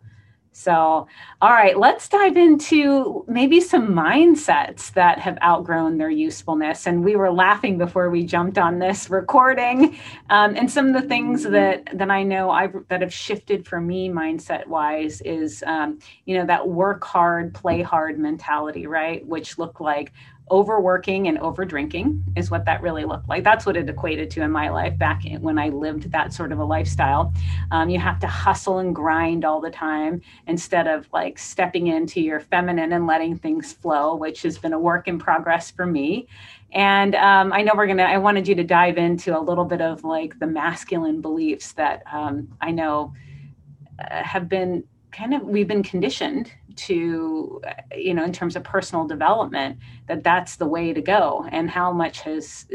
so, 0.56 1.08
all 1.42 1.50
right, 1.50 1.76
let's 1.76 2.08
dive 2.08 2.36
into 2.36 3.24
maybe 3.26 3.60
some 3.60 3.88
mindsets 3.88 4.92
that 4.92 5.18
have 5.18 5.36
outgrown 5.42 5.98
their 5.98 6.10
usefulness. 6.10 6.86
And 6.86 7.04
we 7.04 7.16
were 7.16 7.32
laughing 7.32 7.76
before 7.76 8.08
we 8.08 8.24
jumped 8.24 8.56
on 8.56 8.78
this 8.78 9.10
recording, 9.10 9.98
um, 10.30 10.54
and 10.54 10.70
some 10.70 10.86
of 10.86 11.02
the 11.02 11.08
things 11.08 11.42
that 11.42 11.88
that 11.98 12.08
I 12.08 12.22
know 12.22 12.50
I 12.50 12.68
that 12.88 13.00
have 13.00 13.12
shifted 13.12 13.66
for 13.66 13.80
me 13.80 14.08
mindset 14.08 14.68
wise 14.68 15.20
is, 15.22 15.64
um, 15.66 15.98
you 16.24 16.38
know, 16.38 16.46
that 16.46 16.68
work 16.68 17.02
hard, 17.02 17.52
play 17.52 17.82
hard 17.82 18.20
mentality, 18.20 18.86
right? 18.86 19.26
Which 19.26 19.58
looked 19.58 19.80
like 19.80 20.12
overworking 20.50 21.26
and 21.28 21.38
over 21.38 21.64
drinking 21.64 22.22
is 22.36 22.50
what 22.50 22.64
that 22.66 22.82
really 22.82 23.04
looked 23.04 23.28
like. 23.28 23.42
That's 23.42 23.64
what 23.64 23.76
it 23.76 23.88
equated 23.88 24.30
to 24.32 24.42
in 24.42 24.50
my 24.50 24.68
life 24.68 24.96
back 24.98 25.22
when 25.40 25.58
I 25.58 25.70
lived 25.70 26.10
that 26.12 26.32
sort 26.32 26.52
of 26.52 26.58
a 26.58 26.64
lifestyle. 26.64 27.32
Um, 27.70 27.88
you 27.88 27.98
have 27.98 28.20
to 28.20 28.26
hustle 28.26 28.78
and 28.78 28.94
grind 28.94 29.44
all 29.44 29.60
the 29.60 29.70
time 29.70 30.20
instead 30.46 30.86
of 30.86 31.08
like 31.12 31.38
stepping 31.38 31.86
into 31.86 32.20
your 32.20 32.40
feminine 32.40 32.92
and 32.92 33.06
letting 33.06 33.38
things 33.38 33.72
flow, 33.72 34.16
which 34.16 34.42
has 34.42 34.58
been 34.58 34.74
a 34.74 34.78
work 34.78 35.08
in 35.08 35.18
progress 35.18 35.70
for 35.70 35.86
me. 35.86 36.28
And 36.72 37.14
um, 37.14 37.52
I 37.52 37.62
know 37.62 37.72
we're 37.76 37.86
gonna. 37.86 38.02
I 38.02 38.18
wanted 38.18 38.48
you 38.48 38.56
to 38.56 38.64
dive 38.64 38.98
into 38.98 39.38
a 39.38 39.40
little 39.40 39.64
bit 39.64 39.80
of 39.80 40.02
like 40.02 40.38
the 40.40 40.46
masculine 40.46 41.20
beliefs 41.20 41.72
that 41.74 42.02
um, 42.12 42.48
I 42.60 42.72
know 42.72 43.14
uh, 43.98 44.22
have 44.24 44.48
been 44.48 44.82
kind 45.14 45.34
of 45.34 45.42
we've 45.42 45.68
been 45.68 45.82
conditioned 45.82 46.52
to 46.76 47.62
you 47.96 48.14
know 48.14 48.24
in 48.24 48.32
terms 48.32 48.56
of 48.56 48.64
personal 48.64 49.06
development 49.06 49.78
that 50.08 50.22
that's 50.24 50.56
the 50.56 50.66
way 50.66 50.92
to 50.92 51.00
go. 51.00 51.46
And 51.50 51.70
how 51.70 51.92
much 51.92 52.20
has 52.22 52.66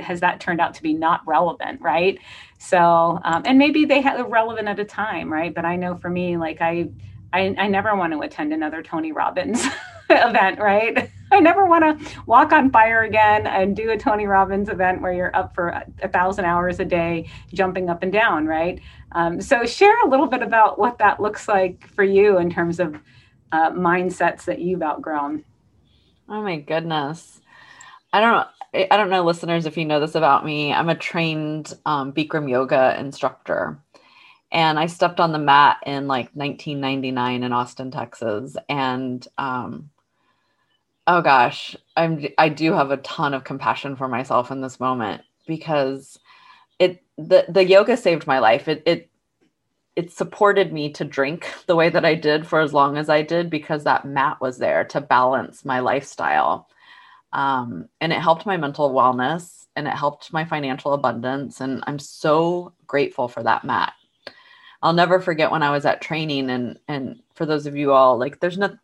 has 0.00 0.20
that 0.20 0.40
turned 0.40 0.60
out 0.60 0.74
to 0.74 0.82
be 0.82 0.94
not 0.94 1.20
relevant 1.26 1.80
right? 1.80 2.18
So 2.58 3.20
um, 3.24 3.42
and 3.44 3.58
maybe 3.58 3.84
they 3.84 4.00
have 4.00 4.26
relevant 4.28 4.68
at 4.68 4.78
a 4.80 4.84
time 4.84 5.32
right? 5.32 5.54
But 5.54 5.64
i 5.64 5.76
know 5.76 5.96
for 5.96 6.10
me 6.10 6.36
like 6.36 6.60
i 6.60 6.88
i, 7.32 7.54
I 7.58 7.68
never 7.68 7.94
want 7.96 8.12
to 8.12 8.20
attend 8.20 8.52
another 8.52 8.82
tony 8.82 9.12
robbins 9.12 9.64
event 10.10 10.58
right 10.58 11.10
i 11.32 11.40
never 11.40 11.66
want 11.66 11.82
to 11.82 12.14
walk 12.26 12.52
on 12.52 12.70
fire 12.70 13.02
again 13.02 13.46
and 13.46 13.76
do 13.76 13.90
a 13.90 13.98
tony 13.98 14.26
robbins 14.26 14.68
event 14.68 15.00
where 15.00 15.12
you're 15.12 15.34
up 15.36 15.54
for 15.54 15.68
a, 15.68 15.86
a 16.02 16.08
thousand 16.08 16.44
hours 16.44 16.80
a 16.80 16.84
day 16.84 17.28
jumping 17.52 17.88
up 17.88 18.02
and 18.02 18.12
down 18.12 18.46
right 18.46 18.80
um, 19.12 19.40
so 19.40 19.64
share 19.64 19.98
a 20.04 20.08
little 20.08 20.26
bit 20.26 20.42
about 20.42 20.78
what 20.78 20.98
that 20.98 21.20
looks 21.20 21.48
like 21.48 21.86
for 21.88 22.04
you 22.04 22.38
in 22.38 22.50
terms 22.50 22.80
of 22.80 22.96
uh, 23.52 23.70
mindsets 23.70 24.44
that 24.44 24.60
you've 24.60 24.82
outgrown 24.82 25.44
oh 26.28 26.42
my 26.42 26.56
goodness 26.56 27.40
i 28.12 28.20
don't 28.20 28.46
I 28.90 28.96
don't 28.96 29.10
know, 29.10 29.24
listeners, 29.24 29.64
if 29.64 29.76
you 29.76 29.84
know 29.86 30.00
this 30.00 30.14
about 30.14 30.44
me. 30.44 30.72
I'm 30.72 30.88
a 30.88 30.94
trained 30.94 31.72
um, 31.86 32.12
Bikram 32.12 32.50
yoga 32.50 32.94
instructor. 32.98 33.78
And 34.52 34.78
I 34.78 34.86
stepped 34.86 35.18
on 35.18 35.32
the 35.32 35.38
mat 35.38 35.78
in 35.86 36.06
like 36.06 36.30
1999 36.34 37.42
in 37.42 37.52
Austin, 37.52 37.90
Texas. 37.90 38.56
And 38.68 39.26
um, 39.38 39.90
oh 41.06 41.22
gosh, 41.22 41.76
I'm 41.96 42.26
I 42.38 42.48
do 42.48 42.72
have 42.72 42.90
a 42.90 42.96
ton 42.98 43.34
of 43.34 43.44
compassion 43.44 43.96
for 43.96 44.08
myself 44.08 44.50
in 44.50 44.60
this 44.60 44.80
moment 44.80 45.22
because 45.46 46.18
it 46.78 47.02
the 47.16 47.46
the 47.48 47.64
yoga 47.64 47.96
saved 47.96 48.26
my 48.26 48.38
life. 48.38 48.68
It 48.68 48.82
it 48.86 49.10
it 49.96 50.12
supported 50.12 50.72
me 50.72 50.92
to 50.92 51.04
drink 51.04 51.48
the 51.66 51.76
way 51.76 51.88
that 51.88 52.04
I 52.04 52.14
did 52.14 52.46
for 52.46 52.60
as 52.60 52.74
long 52.74 52.98
as 52.98 53.08
I 53.08 53.22
did 53.22 53.48
because 53.50 53.84
that 53.84 54.04
mat 54.04 54.38
was 54.40 54.58
there 54.58 54.84
to 54.86 55.00
balance 55.00 55.64
my 55.64 55.80
lifestyle. 55.80 56.68
Um, 57.32 57.88
and 58.00 58.12
it 58.12 58.20
helped 58.20 58.46
my 58.46 58.58
mental 58.58 58.92
wellness 58.92 59.66
and 59.74 59.86
it 59.88 59.94
helped 59.94 60.32
my 60.32 60.44
financial 60.44 60.92
abundance. 60.92 61.60
And 61.60 61.82
I'm 61.86 61.98
so 61.98 62.74
grateful 62.86 63.28
for 63.28 63.42
that 63.42 63.64
mat. 63.64 63.94
I'll 64.82 64.92
never 64.92 65.20
forget 65.20 65.50
when 65.50 65.62
I 65.62 65.70
was 65.70 65.86
at 65.86 66.02
training 66.02 66.50
and 66.50 66.78
and 66.88 67.20
for 67.34 67.46
those 67.46 67.66
of 67.66 67.76
you 67.76 67.92
all 67.92 68.18
like 68.18 68.40
there's 68.40 68.58
no 68.58 68.76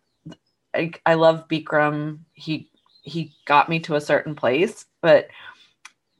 I, 0.74 0.92
I 1.06 1.14
love 1.14 1.48
Bikram. 1.48 2.20
He 2.32 2.68
he 3.02 3.32
got 3.46 3.68
me 3.68 3.80
to 3.80 3.96
a 3.96 4.00
certain 4.00 4.34
place, 4.34 4.84
but 5.00 5.28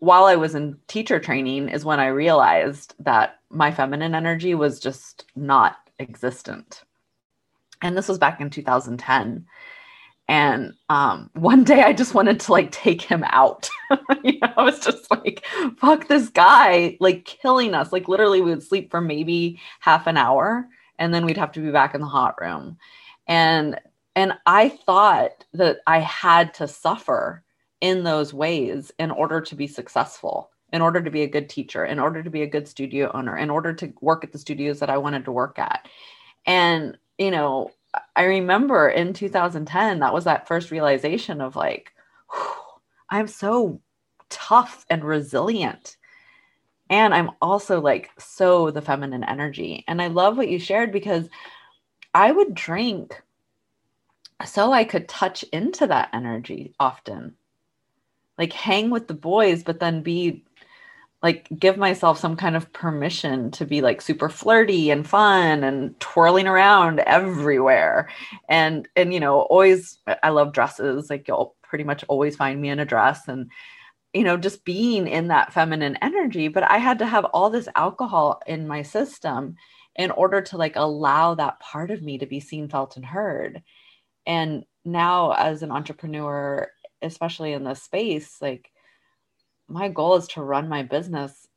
while 0.01 0.25
I 0.25 0.35
was 0.35 0.57
in 0.57 0.79
teacher 0.89 1.21
training 1.21 1.69
is 1.69 1.85
when 1.85 2.01
I 2.01 2.09
realized 2.09 2.95
that 2.99 3.39
my 3.51 3.71
feminine 3.71 4.17
energy 4.17 4.55
was 4.57 4.81
just 4.81 5.27
not 5.37 5.77
existent. 6.01 6.83
And 7.83 7.97
this 7.97 8.09
was 8.09 8.19
back 8.19 8.41
in 8.41 8.51
2010 8.51 9.47
and 10.29 10.73
um, 10.89 11.31
one 11.35 11.65
day 11.65 11.83
I 11.83 11.93
just 11.93 12.15
wanted 12.15 12.41
to 12.41 12.53
like 12.53 12.73
take 12.73 13.03
him 13.03 13.25
out. 13.25 13.69
you 14.25 14.39
know, 14.41 14.53
I 14.57 14.63
was 14.63 14.81
just 14.81 15.11
like, 15.11 15.45
fuck 15.77 16.09
this 16.09 16.29
guy, 16.31 16.97
like 17.01 17.25
killing 17.25 17.75
us. 17.75 17.93
Like 17.93 18.09
literally, 18.09 18.41
we 18.41 18.51
would 18.51 18.63
sleep 18.63 18.91
for 18.91 19.01
maybe 19.01 19.61
half 19.81 20.07
an 20.07 20.17
hour 20.17 20.67
and 20.99 21.13
then 21.13 21.25
we'd 21.27 21.37
have 21.37 21.53
to 21.53 21.61
be 21.61 21.71
back 21.71 21.95
in 21.95 22.01
the 22.01 22.07
hot 22.07 22.41
room. 22.41 22.79
And 23.27 23.79
and 24.15 24.35
I 24.47 24.69
thought 24.69 25.45
that 25.55 25.79
I 25.87 26.01
had 26.01 26.55
to 26.55 26.69
suffer 26.69 27.43
in 27.81 28.05
those 28.05 28.35
ways 28.35 28.93
in 28.99 29.11
order 29.11 29.41
to 29.41 29.55
be 29.55 29.67
successful, 29.67 30.51
in 30.73 30.83
order 30.83 31.03
to 31.03 31.11
be 31.11 31.23
a 31.23 31.29
good 31.29 31.49
teacher, 31.49 31.85
in 31.85 31.99
order 31.99 32.23
to 32.23 32.31
be 32.31 32.43
a 32.43 32.47
good 32.47 32.69
studio 32.69 33.11
owner, 33.15 33.37
in 33.37 33.51
order 33.51 33.73
to 33.73 33.93
work 34.01 34.25
at 34.25 34.33
the 34.33 34.39
studios 34.39 34.81
that 34.81 34.91
I 34.91 34.99
wanted 34.99 35.25
to 35.25 35.33
work 35.33 35.59
at. 35.59 35.89
And, 36.47 36.99
you 37.19 37.31
know, 37.31 37.71
I 38.17 38.25
remember 38.25 38.89
in 38.89 39.13
2010, 39.13 40.01
that 40.01 40.15
was 40.15 40.25
that 40.25 40.49
first 40.49 40.71
realization 40.71 41.41
of 41.41 41.57
like, 41.57 41.93
I'm 43.11 43.29
so 43.29 43.81
tough 44.29 44.87
and 44.89 45.05
resilient. 45.05 45.97
And 46.89 47.15
I'm 47.15 47.31
also 47.41 47.81
like 47.81 48.11
so 48.19 48.71
the 48.71 48.83
feminine 48.83 49.25
energy. 49.25 49.85
And 49.89 50.01
I 50.01 50.09
love 50.09 50.37
what 50.37 50.49
you 50.49 50.59
shared 50.59 50.93
because 50.93 51.29
I 52.15 52.31
would 52.31 52.55
drink 52.55 53.23
so 54.45 54.73
I 54.73 54.85
could 54.85 55.09
touch 55.09 55.43
into 55.53 55.87
that 55.87 56.11
energy 56.13 56.75
often. 56.81 57.35
Like 58.39 58.53
hang 58.53 58.91
with 58.91 59.09
the 59.09 59.15
boys, 59.15 59.63
but 59.63 59.81
then 59.81 60.03
be 60.03 60.45
like 61.23 61.49
give 61.57 61.77
myself 61.77 62.19
some 62.19 62.37
kind 62.37 62.57
of 62.57 62.73
permission 62.73 63.51
to 63.53 63.65
be 63.65 63.81
like 63.81 64.03
super 64.03 64.29
flirty 64.29 64.91
and 64.91 65.07
fun 65.07 65.63
and 65.63 65.99
twirling 66.01 66.47
around 66.47 67.01
everywhere. 67.01 68.09
And 68.49 68.89
and 68.97 69.15
you 69.15 69.21
know 69.21 69.43
always 69.43 69.99
i 70.23 70.31
love 70.31 70.53
dresses. 70.53 71.11
Like 71.11 71.29
you'll 71.29 71.55
pretty 71.63 71.85
much 71.85 72.05
always 72.09 72.37
find 72.37 72.61
me 72.61 72.71
in 72.71 72.81
a 72.81 72.85
dress 72.85 73.29
and 73.29 73.51
you 74.13 74.25
know 74.25 74.37
just 74.37 74.65
being 74.65 75.07
in 75.07 75.29
that 75.29 75.53
feminine 75.53 75.97
energy. 76.03 76.49
But 76.49 76.65
i 76.65 76.79
had 76.79 76.99
to 77.01 77.07
have 77.07 77.25
all 77.27 77.51
this 77.51 77.69
alcohol 77.77 78.41
in 78.47 78.67
my 78.67 78.83
system 78.83 79.57
in 79.97 80.11
order 80.11 80.41
to 80.41 80.57
like 80.57 80.77
allow 80.77 81.35
that 81.35 81.61
part 81.61 81.91
of 81.91 82.03
me 82.03 82.19
to 82.19 82.27
be 82.27 82.41
seen 82.41 82.69
felt 82.69 82.97
and 82.97 83.05
heard 83.05 83.63
and 84.27 84.65
now 84.85 85.33
as 85.33 85.63
an 85.63 85.71
entrepreneur 85.71 86.69
especially 87.03 87.53
in 87.53 87.65
this 87.65 87.83
space 87.83 88.41
like 88.41 88.71
my 89.69 89.89
goal 89.89 90.17
is 90.17 90.29
to 90.29 90.43
run 90.43 90.69
my 90.69 90.83
business 90.83 91.49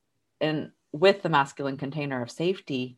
and 0.41 0.72
with 0.91 1.22
the 1.22 1.29
masculine 1.29 1.77
container 1.77 2.22
of 2.22 2.31
safety. 2.31 2.98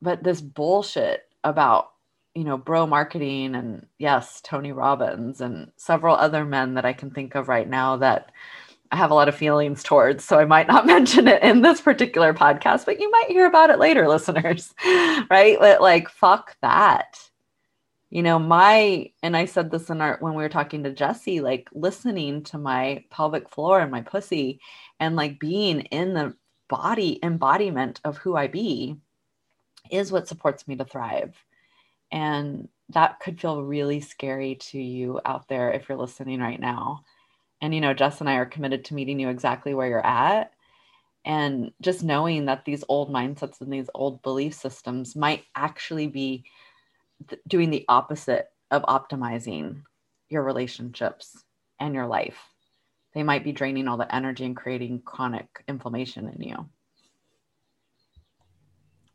But 0.00 0.22
this 0.22 0.40
bullshit 0.40 1.22
about 1.44 1.90
you 2.34 2.44
know 2.44 2.56
bro 2.56 2.86
marketing 2.86 3.54
and 3.54 3.86
yes 3.98 4.40
tony 4.40 4.72
robbins 4.72 5.42
and 5.42 5.70
several 5.76 6.16
other 6.16 6.46
men 6.46 6.74
that 6.74 6.84
i 6.86 6.92
can 6.92 7.10
think 7.10 7.34
of 7.34 7.46
right 7.46 7.68
now 7.68 7.96
that 7.96 8.32
i 8.90 8.96
have 8.96 9.10
a 9.10 9.14
lot 9.14 9.28
of 9.28 9.34
feelings 9.34 9.82
towards 9.82 10.24
so 10.24 10.38
i 10.38 10.44
might 10.46 10.66
not 10.66 10.86
mention 10.96 11.28
it 11.28 11.42
in 11.42 11.60
this 11.60 11.82
particular 11.82 12.32
podcast 12.32 12.86
but 12.86 12.98
you 12.98 13.10
might 13.10 13.28
hear 13.28 13.44
about 13.44 13.68
it 13.68 13.78
later 13.78 14.08
listeners 14.08 14.72
right? 15.28 15.58
But 15.60 15.82
like 15.82 16.08
fuck 16.08 16.56
that 16.62 17.18
you 18.12 18.22
know 18.22 18.38
my 18.38 19.10
and 19.22 19.36
i 19.36 19.44
said 19.44 19.70
this 19.70 19.88
in 19.88 20.00
our 20.00 20.18
when 20.20 20.34
we 20.34 20.42
were 20.42 20.48
talking 20.48 20.82
to 20.82 20.92
jesse 20.92 21.40
like 21.40 21.68
listening 21.72 22.42
to 22.42 22.58
my 22.58 23.02
pelvic 23.10 23.48
floor 23.48 23.80
and 23.80 23.90
my 23.90 24.02
pussy 24.02 24.60
and 25.00 25.16
like 25.16 25.40
being 25.40 25.80
in 25.80 26.12
the 26.12 26.34
body 26.68 27.18
embodiment 27.22 28.00
of 28.04 28.18
who 28.18 28.36
i 28.36 28.46
be 28.46 28.96
is 29.90 30.12
what 30.12 30.28
supports 30.28 30.66
me 30.66 30.76
to 30.76 30.84
thrive. 30.84 31.36
And 32.10 32.68
that 32.90 33.20
could 33.20 33.40
feel 33.40 33.62
really 33.62 34.00
scary 34.00 34.56
to 34.56 34.80
you 34.80 35.20
out 35.24 35.48
there 35.48 35.72
if 35.72 35.88
you're 35.88 35.98
listening 35.98 36.40
right 36.40 36.60
now. 36.60 37.04
And 37.60 37.74
you 37.74 37.80
know 37.80 37.94
jess 37.94 38.20
and 38.20 38.28
i 38.28 38.34
are 38.34 38.46
committed 38.46 38.84
to 38.86 38.94
meeting 38.94 39.20
you 39.20 39.28
exactly 39.28 39.74
where 39.74 39.88
you're 39.88 40.06
at. 40.06 40.52
And 41.24 41.72
just 41.80 42.02
knowing 42.02 42.46
that 42.46 42.64
these 42.64 42.82
old 42.88 43.12
mindsets 43.12 43.60
and 43.60 43.72
these 43.72 43.88
old 43.94 44.22
belief 44.22 44.54
systems 44.54 45.14
might 45.14 45.44
actually 45.54 46.08
be 46.08 46.44
th- 47.28 47.42
doing 47.46 47.70
the 47.70 47.84
opposite 47.88 48.48
of 48.70 48.82
optimizing 48.82 49.82
your 50.28 50.42
relationships 50.42 51.44
and 51.78 51.94
your 51.94 52.06
life. 52.06 52.38
They 53.14 53.22
might 53.22 53.44
be 53.44 53.52
draining 53.52 53.88
all 53.88 53.98
the 53.98 54.14
energy 54.14 54.44
and 54.44 54.56
creating 54.56 55.02
chronic 55.04 55.46
inflammation 55.68 56.28
in 56.28 56.42
you. 56.48 56.68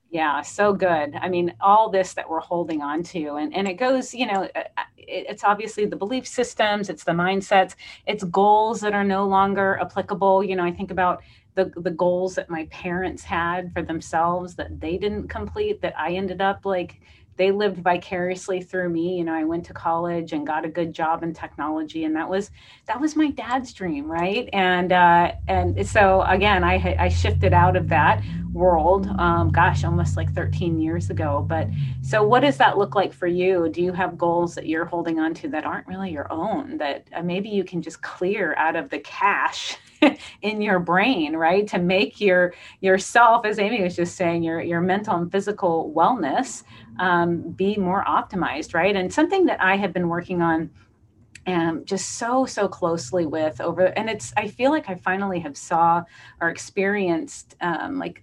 Yeah, 0.10 0.42
so 0.42 0.74
good. 0.74 1.16
I 1.20 1.28
mean, 1.28 1.54
all 1.60 1.90
this 1.90 2.14
that 2.14 2.30
we're 2.30 2.40
holding 2.40 2.82
on 2.82 3.04
to, 3.04 3.36
and, 3.36 3.54
and 3.54 3.68
it 3.68 3.74
goes, 3.74 4.14
you 4.14 4.26
know, 4.26 4.48
uh, 4.56 4.64
uh, 4.78 4.84
it's 4.96 5.44
obviously 5.44 5.86
the 5.86 5.98
belief 5.98 6.26
systems, 6.26 6.90
it's 6.90 7.04
the 7.04 7.12
mindsets, 7.12 7.76
it's 8.06 8.24
goals 8.24 8.80
that 8.82 8.94
are 8.94 9.04
no 9.04 9.28
longer 9.28 9.78
applicable. 9.82 10.44
You 10.46 10.56
know, 10.56 10.64
I 10.64 10.72
think 10.72 10.92
about 10.92 11.24
the, 11.56 11.74
the 11.76 11.92
goals 11.92 12.36
that 12.36 12.50
my 12.50 12.68
parents 12.68 13.24
had 13.24 13.74
for 13.74 13.82
themselves 13.82 14.56
that 14.56 14.80
they 14.80 14.98
didn't 14.98 15.28
complete, 15.28 15.82
that 15.82 15.94
I 16.00 16.14
ended 16.14 16.40
up 16.40 16.66
like 16.66 17.02
they 17.38 17.52
lived 17.52 17.78
vicariously 17.78 18.62
through 18.62 18.90
me. 18.90 19.18
You 19.18 19.24
know 19.24 19.34
i 19.34 19.44
went 19.44 19.66
to 19.66 19.74
college 19.74 20.34
and 20.34 20.46
got 20.46 20.66
a 20.66 20.70
good 20.70 20.94
job 20.94 21.24
in 21.24 21.34
technology 21.34 22.04
and 22.04 22.16
that 22.16 22.30
was 22.30 22.52
that 22.86 23.00
was 23.00 23.16
my 23.16 23.30
dad's 23.32 23.74
dream 23.74 24.12
right? 24.12 24.50
And 24.54 24.92
uh, 24.92 25.34
and 25.48 25.88
so 25.88 26.24
again 26.24 26.64
i 26.64 26.96
i 27.00 27.10
shifted 27.10 27.54
out 27.54 27.76
of 27.76 27.90
that 27.90 28.24
world 28.54 29.08
um, 29.20 29.52
gosh 29.52 29.84
almost 29.84 30.18
like 30.18 30.34
13 30.34 30.80
years 30.80 31.10
ago. 31.10 31.46
But 31.48 31.68
so 32.02 32.24
what 32.24 32.42
does 32.42 32.58
that 32.58 32.78
look 32.78 32.96
like 32.96 33.14
for 33.14 33.28
you? 33.28 33.70
Do 33.70 33.82
you 33.82 33.94
have 33.94 34.18
goals 34.18 34.56
that 34.56 34.66
you're 34.66 34.86
holding 34.86 35.20
on 35.20 35.34
to 35.36 35.48
that 35.50 35.66
aren't 35.66 35.88
really 35.88 36.12
your 36.12 36.32
own 36.32 36.78
that 36.78 37.08
uh, 37.14 37.22
maybe 37.22 37.50
you 37.50 37.64
can 37.64 37.82
just 37.82 38.02
clear 38.02 38.56
out 38.56 38.76
of 38.76 38.90
the 38.90 39.00
cache 39.00 39.78
in 40.42 40.62
your 40.62 40.80
brain 40.80 41.36
right 41.36 41.68
to 41.68 41.80
make 41.80 42.20
your 42.22 42.54
yourself 42.82 43.46
as 43.46 43.60
amy 43.60 43.82
was 43.84 43.96
just 43.96 44.16
saying 44.16 44.44
your 44.44 44.62
your 44.62 44.82
mental 44.82 45.16
and 45.16 45.32
physical 45.32 45.94
wellness 45.96 46.64
um, 47.00 47.52
be 47.52 47.76
more 47.78 48.04
optimized, 48.06 48.74
right? 48.74 48.96
And 48.96 49.14
something 49.14 49.46
that 49.46 49.62
I 49.62 49.78
have 49.78 49.94
been 49.94 50.10
working 50.10 50.42
on 50.42 50.70
um, 51.46 51.86
just 51.86 52.18
so 52.18 52.46
so 52.46 52.68
closely 52.68 53.26
with 53.26 53.62
over 53.62 53.86
and 53.86 54.10
it's 54.10 54.34
i 54.36 54.50
feel 54.50 54.70
like 54.70 54.90
i 54.90 54.96
finally 54.96 55.40
have 55.40 55.56
saw 55.56 56.04
or 56.42 56.50
experienced 56.50 57.56
um, 57.62 58.00
like 58.00 58.22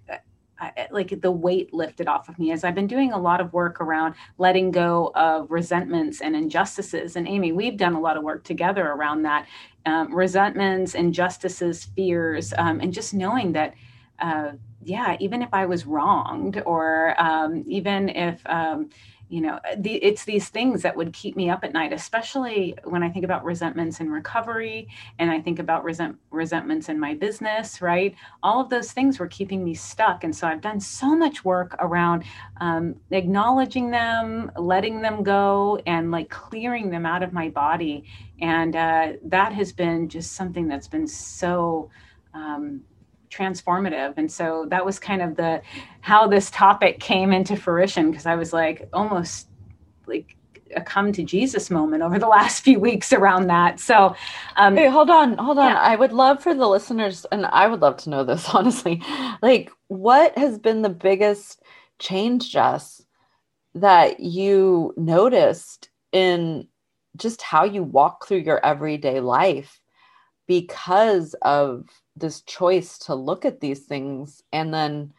like 0.91 1.21
the 1.21 1.31
weight 1.31 1.73
lifted 1.75 2.09
off 2.09 2.29
of 2.29 2.39
me 2.39 2.53
as 2.53 2.65
I've 2.65 2.75
been 2.75 2.87
doing 2.87 3.13
a 3.13 3.19
lot 3.19 3.41
of 3.41 3.53
work 3.53 3.81
around 3.81 4.15
letting 4.39 4.71
go 4.71 5.11
of 5.15 5.51
resentments 5.51 6.21
and 6.21 6.37
injustices. 6.37 7.17
And 7.17 7.27
Amy, 7.27 7.53
we've 7.53 7.77
done 7.77 7.95
a 7.95 8.01
lot 8.01 8.17
of 8.17 8.23
work 8.23 8.45
together 8.45 8.87
around 8.87 9.23
that 9.23 9.47
um, 9.87 10.15
resentments, 10.15 10.95
injustices, 10.95 11.85
fears, 11.97 12.53
um, 12.59 12.81
and 12.81 12.93
just 12.93 13.15
knowing 13.15 13.53
that. 13.53 13.75
Uh, 14.19 14.53
yeah, 14.87 15.17
even 15.19 15.43
if 15.43 15.49
I 15.53 15.65
was 15.67 15.87
wronged, 15.87 16.63
or 16.67 17.21
um, 17.21 17.65
even 17.67 18.11
if 18.11 18.41
um, 18.47 18.91
you 19.35 19.41
know 19.41 19.59
the, 19.79 19.95
it's 19.97 20.25
these 20.25 20.49
things 20.49 20.83
that 20.83 20.97
would 20.97 21.13
keep 21.13 21.35
me 21.37 21.51
up 21.51 21.65
at 21.65 21.73
night 21.73 21.93
especially 21.93 22.75
when 22.85 23.03
i 23.03 23.09
think 23.09 23.25
about 23.25 23.45
resentments 23.45 24.01
in 24.01 24.11
recovery 24.11 24.89
and 25.19 25.31
i 25.31 25.41
think 25.41 25.59
about 25.59 25.83
resent, 25.85 26.17
resentments 26.31 26.89
in 26.89 26.99
my 26.99 27.15
business 27.15 27.81
right? 27.81 28.15
All 28.43 28.61
of 28.61 28.71
those 28.71 28.93
things 28.93 29.19
were 29.19 29.27
keeping 29.27 29.65
me 29.65 29.75
stuck. 29.75 30.25
And 30.25 30.35
so 30.35 30.47
i've 30.47 30.61
done 30.61 30.81
so 30.81 31.17
much 31.17 31.45
work 31.45 31.77
around 31.79 32.25
um, 32.61 32.95
acknowledging 33.11 33.91
them 33.91 34.51
letting 34.57 35.03
them 35.03 35.23
go 35.23 35.81
and 35.87 36.11
like 36.11 36.29
clearing 36.31 36.91
them 36.91 37.07
out 37.07 37.23
of 37.23 37.33
my 37.33 37.49
body. 37.49 38.05
And 38.41 38.77
uh, 38.77 39.13
that 39.25 39.53
has 39.53 39.73
been 39.73 40.09
just 40.09 40.33
something 40.33 40.69
that's 40.69 40.89
been 40.89 41.07
so 41.07 41.91
um, 42.35 42.83
transformative. 43.35 44.15
And 44.17 44.31
so 44.31 44.67
that 44.71 44.85
was 44.85 44.99
kind 44.99 45.23
of 45.23 45.37
the 45.37 45.63
how 46.01 46.27
this 46.27 46.51
topic 46.51 47.01
came 47.01 47.33
into 47.33 47.57
fruition 47.57 48.11
because 48.11 48.27
i 48.27 48.35
was 48.35 48.53
like 48.53 48.89
almost 48.93 49.49
like 50.07 50.37
a 50.77 50.81
come 50.81 51.13
to 51.13 51.23
jesus 51.23 51.71
moment 51.71 52.03
over 52.03 52.19
the 52.19 52.27
last 52.39 52.63
few 52.63 52.79
weeks 52.79 53.13
around 53.13 53.47
that. 53.47 53.81
So 53.81 54.15
um 54.57 54.77
hey, 54.77 54.89
hold 54.89 55.11
on 55.11 55.37
hold 55.39 55.59
on. 55.59 55.71
yeah. 55.71 55.81
i 55.81 55.97
would 55.97 56.13
love 56.13 56.43
for 56.43 56.55
the 56.55 56.67
listeners 56.67 57.25
and 57.33 57.47
i 57.47 57.67
would 57.67 57.81
love 57.81 57.97
to 57.99 58.11
know 58.11 58.25
this 58.25 58.49
honestly 58.55 59.03
like 59.43 59.71
what 59.89 60.37
has 60.37 60.59
been 60.59 60.83
the 60.83 60.89
biggest 60.89 61.63
change 61.99 62.51
jess 62.51 63.03
that 63.75 64.21
you 64.21 64.93
noticed 64.97 65.89
in 66.13 66.69
just 67.17 67.43
how 67.43 67.65
you 67.65 67.83
walk 67.83 68.27
through 68.27 68.39
your 68.39 68.65
everyday 68.65 69.21
life 69.21 69.81
because 70.47 71.35
of 71.43 71.89
this 72.17 72.43
choice 72.43 72.99
to 72.99 73.15
look 73.15 73.45
at 73.45 73.61
these 73.61 73.81
things 73.81 74.43
and 74.53 74.73
then 74.73 75.13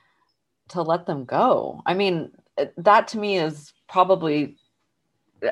to 0.69 0.81
let 0.81 1.05
them 1.05 1.25
go. 1.25 1.81
I 1.85 1.93
mean, 1.93 2.31
that 2.77 3.07
to 3.09 3.17
me 3.17 3.37
is 3.37 3.73
probably, 3.87 4.57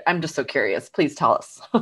I'm 0.08 0.22
just 0.22 0.36
so 0.36 0.44
curious. 0.44 0.90
Please 0.90 1.16
tell 1.16 1.34
us. 1.34 1.62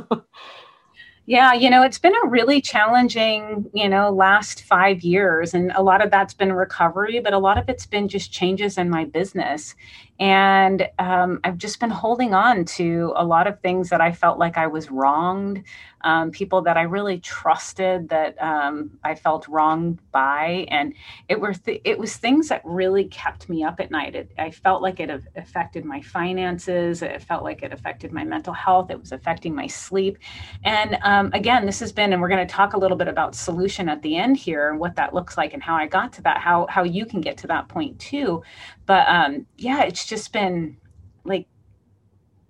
Yeah, 1.26 1.52
you 1.52 1.70
know, 1.70 1.82
it's 1.82 2.00
been 2.00 2.14
a 2.24 2.28
really 2.28 2.60
challenging, 2.60 3.70
you 3.72 3.88
know, 3.88 4.10
last 4.10 4.64
five 4.64 5.02
years. 5.02 5.54
And 5.54 5.70
a 5.76 5.82
lot 5.82 6.04
of 6.04 6.10
that's 6.10 6.34
been 6.34 6.52
recovery, 6.52 7.20
but 7.20 7.32
a 7.32 7.38
lot 7.38 7.58
of 7.58 7.68
it's 7.68 7.86
been 7.86 8.08
just 8.08 8.32
changes 8.32 8.76
in 8.76 8.90
my 8.90 9.04
business. 9.04 9.76
And 10.22 10.88
um, 11.00 11.40
I've 11.42 11.58
just 11.58 11.80
been 11.80 11.90
holding 11.90 12.32
on 12.32 12.64
to 12.76 13.12
a 13.16 13.24
lot 13.24 13.48
of 13.48 13.58
things 13.58 13.88
that 13.88 14.00
I 14.00 14.12
felt 14.12 14.38
like 14.38 14.56
I 14.56 14.68
was 14.68 14.88
wronged, 14.88 15.64
um, 16.02 16.30
people 16.30 16.62
that 16.62 16.76
I 16.76 16.82
really 16.82 17.18
trusted 17.18 18.08
that 18.10 18.40
um, 18.40 19.00
I 19.02 19.16
felt 19.16 19.48
wronged 19.48 19.98
by, 20.12 20.66
and 20.68 20.94
it 21.28 21.40
were 21.40 21.54
th- 21.54 21.80
it 21.84 21.98
was 21.98 22.16
things 22.16 22.48
that 22.50 22.62
really 22.64 23.06
kept 23.06 23.48
me 23.48 23.64
up 23.64 23.80
at 23.80 23.90
night. 23.90 24.14
It, 24.14 24.30
I 24.38 24.52
felt 24.52 24.80
like 24.80 25.00
it 25.00 25.10
affected 25.34 25.84
my 25.84 26.00
finances. 26.00 27.02
It 27.02 27.20
felt 27.22 27.42
like 27.42 27.64
it 27.64 27.72
affected 27.72 28.12
my 28.12 28.22
mental 28.22 28.54
health. 28.54 28.92
It 28.92 29.00
was 29.00 29.10
affecting 29.10 29.56
my 29.56 29.66
sleep. 29.66 30.18
And 30.62 30.98
um, 31.02 31.30
again, 31.34 31.66
this 31.66 31.80
has 31.80 31.90
been, 31.90 32.12
and 32.12 32.22
we're 32.22 32.28
going 32.28 32.46
to 32.46 32.52
talk 32.52 32.74
a 32.74 32.78
little 32.78 32.96
bit 32.96 33.08
about 33.08 33.34
solution 33.34 33.88
at 33.88 34.02
the 34.02 34.16
end 34.16 34.36
here 34.36 34.70
and 34.70 34.78
what 34.78 34.94
that 34.94 35.14
looks 35.14 35.36
like 35.36 35.52
and 35.52 35.62
how 35.62 35.74
I 35.74 35.88
got 35.88 36.12
to 36.14 36.22
that, 36.22 36.38
how 36.38 36.68
how 36.68 36.84
you 36.84 37.06
can 37.06 37.20
get 37.20 37.36
to 37.38 37.48
that 37.48 37.66
point 37.66 37.98
too. 37.98 38.42
But 38.86 39.08
um, 39.08 39.46
yeah, 39.56 39.82
it's 39.84 40.06
just 40.06 40.32
been 40.32 40.76
like 41.24 41.46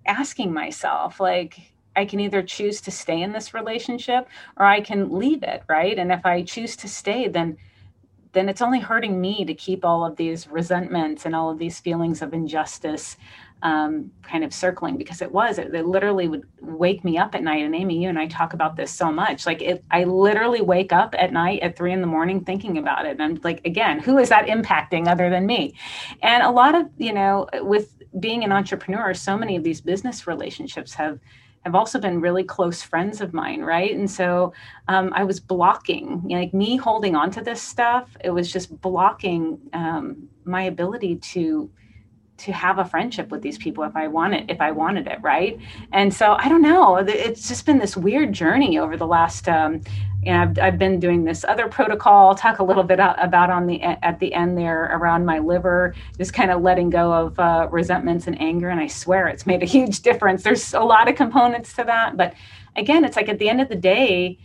asking 0.07 0.53
myself, 0.53 1.21
like, 1.21 1.57
I 1.95 2.07
can 2.07 2.21
either 2.21 2.43
choose 2.43 2.81
to 2.83 2.91
stay 2.91 3.21
in 3.21 3.33
this 3.33 3.53
relationship 3.53 4.27
or 4.57 4.65
I 4.65 4.81
can 4.81 5.13
leave 5.19 5.43
it, 5.43 5.63
right? 5.69 5.99
And 5.99 6.11
if 6.11 6.25
I 6.25 6.43
choose 6.43 6.77
to 6.77 6.89
stay, 6.89 7.29
then 7.29 7.59
then 8.33 8.49
it's 8.49 8.63
only 8.63 8.81
hurting 8.81 9.21
me 9.21 9.45
to 9.45 9.53
keep 9.53 9.85
all 9.85 10.07
of 10.07 10.17
these 10.17 10.49
resentments 10.49 11.27
and 11.27 11.37
all 11.37 11.51
of 11.51 11.59
these 11.59 11.81
feelings 11.81 12.23
of 12.23 12.33
injustice 12.33 13.17
um, 13.63 14.11
kind 14.23 14.43
of 14.43 14.53
circling 14.53 14.97
because 14.97 15.23
it 15.23 15.31
was 15.31 15.59
it, 15.59 15.75
it, 15.75 15.87
literally 15.87 16.29
would 16.29 16.45
wake 16.61 17.05
me 17.05 17.17
up 17.17 17.35
at 17.35 17.43
night 17.43 17.65
and 17.65 17.75
amy 17.75 18.03
you 18.03 18.09
and 18.09 18.19
i 18.19 18.27
talk 18.27 18.55
about 18.55 18.77
this 18.77 18.91
so 18.91 19.11
much 19.11 19.47
like 19.47 19.63
it 19.63 19.85
i 19.91 20.05
literally 20.05 20.61
wake 20.61 20.93
up 20.93 21.15
at 21.19 21.33
night 21.33 21.61
at 21.63 21.77
three 21.77 21.93
in 21.93 22.01
the 22.01 22.07
morning 22.07 22.45
thinking 22.45 22.79
about 22.79 23.07
it 23.07 23.13
and 23.13 23.23
i'm 23.23 23.39
like 23.45 23.65
again 23.65 24.01
who 24.01 24.19
is 24.19 24.29
that 24.29 24.47
impacting 24.47 25.07
other 25.07 25.31
than 25.31 25.47
me 25.47 25.75
and 26.23 26.43
a 26.43 26.51
lot 26.51 26.75
of 26.75 26.89
you 26.99 27.13
know 27.13 27.47
with 27.61 27.97
being 28.19 28.43
an 28.43 28.53
entrepreneur 28.53 29.15
so 29.15 29.37
many 29.37 29.57
of 29.57 29.63
these 29.63 29.81
business 29.81 30.27
relationships 30.27 30.95
have 30.95 31.19
have 31.65 31.75
also 31.75 31.99
been 32.01 32.21
really 32.21 32.43
close 32.43 32.83
friends 32.83 33.21
of 33.21 33.33
mine, 33.33 33.61
right? 33.61 33.95
And 33.95 34.11
so 34.11 34.53
um, 34.89 35.13
I 35.15 35.23
was 35.23 35.39
blocking, 35.39 36.21
you 36.27 36.35
know, 36.35 36.43
like 36.43 36.53
me 36.53 36.77
holding 36.77 37.15
on 37.15 37.31
to 37.33 37.41
this 37.41 37.63
stuff. 37.63 38.17
It 38.25 38.31
was 38.31 38.53
just 38.53 38.81
blocking 38.81 39.59
um, 39.73 40.29
my 40.45 40.65
ability 40.65 41.17
to 41.17 41.71
to 42.43 42.53
have 42.53 42.79
a 42.79 42.85
friendship 42.85 43.31
with 43.31 43.43
these 43.43 43.59
people 43.59 43.85
if 43.85 43.95
I 43.97 44.09
wanted 44.09 44.51
if 44.51 44.61
I 44.61 44.71
wanted 44.71 45.07
it, 45.07 45.19
right? 45.23 45.59
And 45.93 46.13
so 46.13 46.37
I 46.39 46.49
don't 46.49 46.63
know. 46.63 46.97
It's 46.97 47.49
just 47.49 47.67
been 47.67 47.79
this 47.79 47.97
weird 47.97 48.33
journey 48.33 48.79
over 48.79 48.97
the 48.97 49.07
last. 49.07 49.49
Um, 49.49 49.83
and 50.25 50.37
I've, 50.37 50.65
I've 50.65 50.79
been 50.79 51.01
doing 51.01 51.25
this 51.25 51.45
other 51.45 51.67
protocol. 51.67 52.29
I'll 52.29 52.35
talk 52.37 52.61
a 52.61 52.65
little 52.65 52.85
bit 52.85 53.01
about 53.01 53.51
on 53.51 53.67
the 53.67 53.83
at 53.83 54.21
the 54.21 54.33
end 54.35 54.57
there 54.57 54.85
around 54.97 55.25
my 55.25 55.41
liver, 55.41 55.95
just 56.17 56.33
kind 56.33 56.53
of 56.53 56.63
letting 56.63 56.91
go 56.91 57.13
of 57.13 57.39
uh, 57.41 57.69
resentments 57.71 58.29
and 58.29 58.41
anger. 58.41 58.69
And 58.69 58.79
I 58.79 58.87
swear 58.87 59.27
it's 59.27 59.47
made 59.47 59.63
a 59.63 59.67
huge 59.77 60.01
difference. 60.03 60.45
There's 60.45 60.75
a 60.75 60.81
lot 60.81 61.09
of 61.09 61.17
components 61.17 61.73
to 61.75 61.85
that, 61.85 62.17
but 62.17 62.35
again, 62.77 63.05
it's 63.05 63.17
like 63.17 63.29
at 63.29 63.39
the 63.39 63.49
end 63.49 63.61
of 63.61 63.69
the 63.69 63.77
day, 63.77 64.39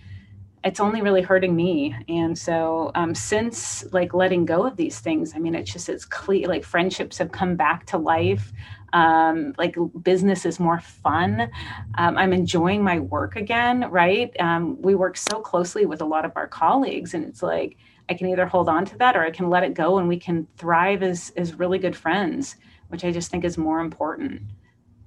it's 0.63 0.80
only 0.80 1.02
really 1.02 1.22
hurting 1.22 1.56
me. 1.56 1.96
And 2.10 2.38
so 2.38 2.91
um, 2.96 3.13
since 3.15 3.86
like 3.93 4.13
letting 4.13 4.46
go 4.46 4.65
of 4.65 4.76
these 4.76 5.00
things 5.00 5.34
i 5.36 5.39
mean 5.39 5.56
it's 5.56 5.72
just 5.72 5.89
it's 5.89 6.06
clear 6.06 6.48
like 6.48 6.63
friendships 6.63 7.17
have 7.17 7.32
come 7.32 7.56
back 7.56 7.86
to 7.88 7.98
life. 7.98 8.52
Um, 8.93 9.54
like 9.58 9.76
business 10.02 10.46
is 10.46 10.60
more 10.60 10.80
fun. 10.80 11.52
Um, 11.98 12.17
i'm 12.17 12.34
enjoying 12.34 12.84
my 12.84 13.00
work 13.00 13.36
again 13.36 13.86
right? 13.91 14.36
Um, 14.39 14.82
we 14.82 14.96
work 14.96 15.17
so 15.17 15.39
closely 15.41 15.86
with 15.86 16.02
a 16.02 16.06
lot 16.06 16.26
of 16.26 16.32
our 16.36 16.48
colleagues 16.48 17.13
and 17.13 17.26
it's 17.26 17.43
like 17.43 17.78
i 18.10 18.13
can 18.13 18.28
either 18.28 18.46
hold 18.46 18.70
on 18.70 18.86
to 18.86 18.98
that 18.98 19.15
or 19.15 19.24
i 19.24 19.32
can 19.32 19.50
let 19.50 19.63
it 19.63 19.74
go 19.74 19.98
and 20.00 20.08
we 20.08 20.17
can 20.17 20.48
thrive 20.58 21.04
as 21.04 21.32
as 21.38 21.56
really 21.56 21.78
good 21.80 21.96
friends 21.96 22.56
which 22.89 23.04
i 23.04 23.12
just 23.12 23.30
think 23.30 23.43
is 23.43 23.58
more 23.58 23.80
important 23.80 24.41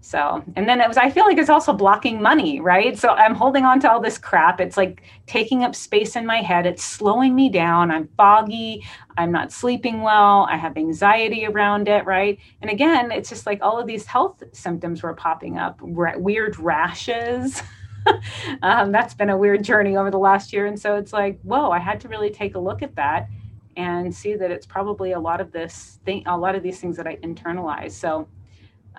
so, 0.03 0.43
and 0.57 0.67
then 0.67 0.81
it 0.81 0.89
was, 0.89 0.97
I 0.97 1.11
feel 1.11 1.25
like 1.25 1.37
it's 1.37 1.51
also 1.51 1.75
blocking 1.75 2.23
money, 2.23 2.59
right? 2.59 2.99
So 2.99 3.11
I'm 3.11 3.35
holding 3.35 3.65
on 3.65 3.81
to 3.81 3.91
all 3.91 4.01
this 4.01 4.17
crap. 4.17 4.61
It's 4.61 4.77
like 4.77 5.03
taking 5.27 5.63
up 5.63 5.75
space 5.75 6.17
in 6.17 6.25
my 6.25 6.39
head. 6.39 6.65
It's 6.65 6.83
slowing 6.83 7.35
me 7.35 7.51
down. 7.51 7.91
I'm 7.91 8.09
foggy. 8.17 8.83
I'm 9.19 9.31
not 9.31 9.53
sleeping 9.53 10.01
well. 10.01 10.47
I 10.51 10.57
have 10.57 10.79
anxiety 10.79 11.45
around 11.45 11.87
it, 11.87 12.07
right? 12.07 12.39
And 12.63 12.71
again, 12.71 13.13
it's 13.13 13.29
just 13.29 13.45
like 13.45 13.61
all 13.63 13.79
of 13.79 13.87
these 13.87 14.07
health 14.07 14.43
symptoms 14.53 15.03
were 15.03 15.13
popping 15.13 15.59
up 15.59 15.81
weird 15.83 16.59
rashes. 16.59 17.63
um, 18.63 18.93
that's 18.93 19.13
been 19.13 19.29
a 19.29 19.37
weird 19.37 19.63
journey 19.63 19.99
over 19.99 20.11
the 20.11 20.19
last 20.19 20.51
year. 20.51 20.65
And 20.65 20.81
so 20.81 20.97
it's 20.97 21.13
like, 21.13 21.39
whoa, 21.43 21.71
I 21.71 21.79
had 21.79 22.01
to 22.01 22.09
really 22.09 22.31
take 22.31 22.55
a 22.55 22.59
look 22.59 22.83
at 22.83 22.97
that 22.97 23.29
and 23.77 24.15
see 24.15 24.35
that 24.35 24.51
it's 24.51 24.67
probably 24.67 25.13
a 25.13 25.21
lot 25.21 25.43
of 25.43 25.53
this 25.53 26.01
thing, 26.07 26.23
a 26.27 26.37
lot 26.37 26.55
of 26.55 26.63
these 26.63 26.81
things 26.81 26.97
that 26.97 27.07
I 27.07 27.17
internalize. 27.17 27.93
So, 27.93 28.27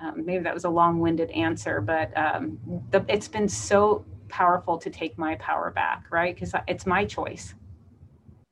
um, 0.01 0.25
maybe 0.25 0.43
that 0.43 0.53
was 0.53 0.63
a 0.63 0.69
long-winded 0.69 1.31
answer, 1.31 1.81
but 1.81 2.15
um, 2.17 2.57
the, 2.91 3.05
it's 3.07 3.27
been 3.27 3.47
so 3.47 4.05
powerful 4.29 4.77
to 4.77 4.89
take 4.89 5.17
my 5.17 5.35
power 5.35 5.71
back, 5.71 6.05
right? 6.09 6.33
Because 6.33 6.53
it's 6.67 6.85
my 6.85 7.05
choice. 7.05 7.53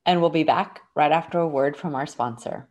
And 0.06 0.22
we'll 0.22 0.30
be 0.30 0.44
back 0.44 0.82
right 0.96 1.12
after 1.12 1.40
a 1.40 1.48
word 1.48 1.76
from 1.78 1.96
our 1.96 2.06
sponsor. 2.06 2.68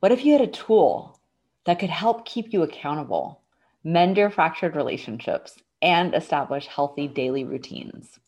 What 0.00 0.12
if 0.12 0.24
you 0.24 0.32
had 0.32 0.42
a 0.42 0.46
tool 0.46 1.18
that 1.64 1.78
could 1.78 1.90
help 1.90 2.26
keep 2.26 2.52
you 2.52 2.62
accountable, 2.62 3.42
mend 3.82 4.16
your 4.16 4.30
fractured 4.30 4.76
relationships, 4.76 5.56
and 5.82 6.14
establish 6.14 6.66
healthy 6.66 7.08
daily 7.08 7.44
routines? 7.44 8.18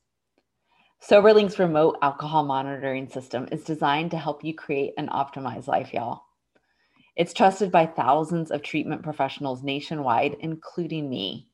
SoberLink's 1.02 1.58
remote 1.58 1.98
alcohol 2.02 2.44
monitoring 2.44 3.08
system 3.08 3.46
is 3.52 3.62
designed 3.62 4.10
to 4.10 4.18
help 4.18 4.42
you 4.42 4.54
create 4.54 4.94
an 4.96 5.08
optimized 5.08 5.68
life, 5.68 5.92
y'all. 5.92 6.25
It's 7.16 7.32
trusted 7.32 7.72
by 7.72 7.86
thousands 7.86 8.50
of 8.50 8.60
treatment 8.60 9.02
professionals 9.02 9.62
nationwide, 9.62 10.36
including 10.40 11.08
me. 11.08 11.48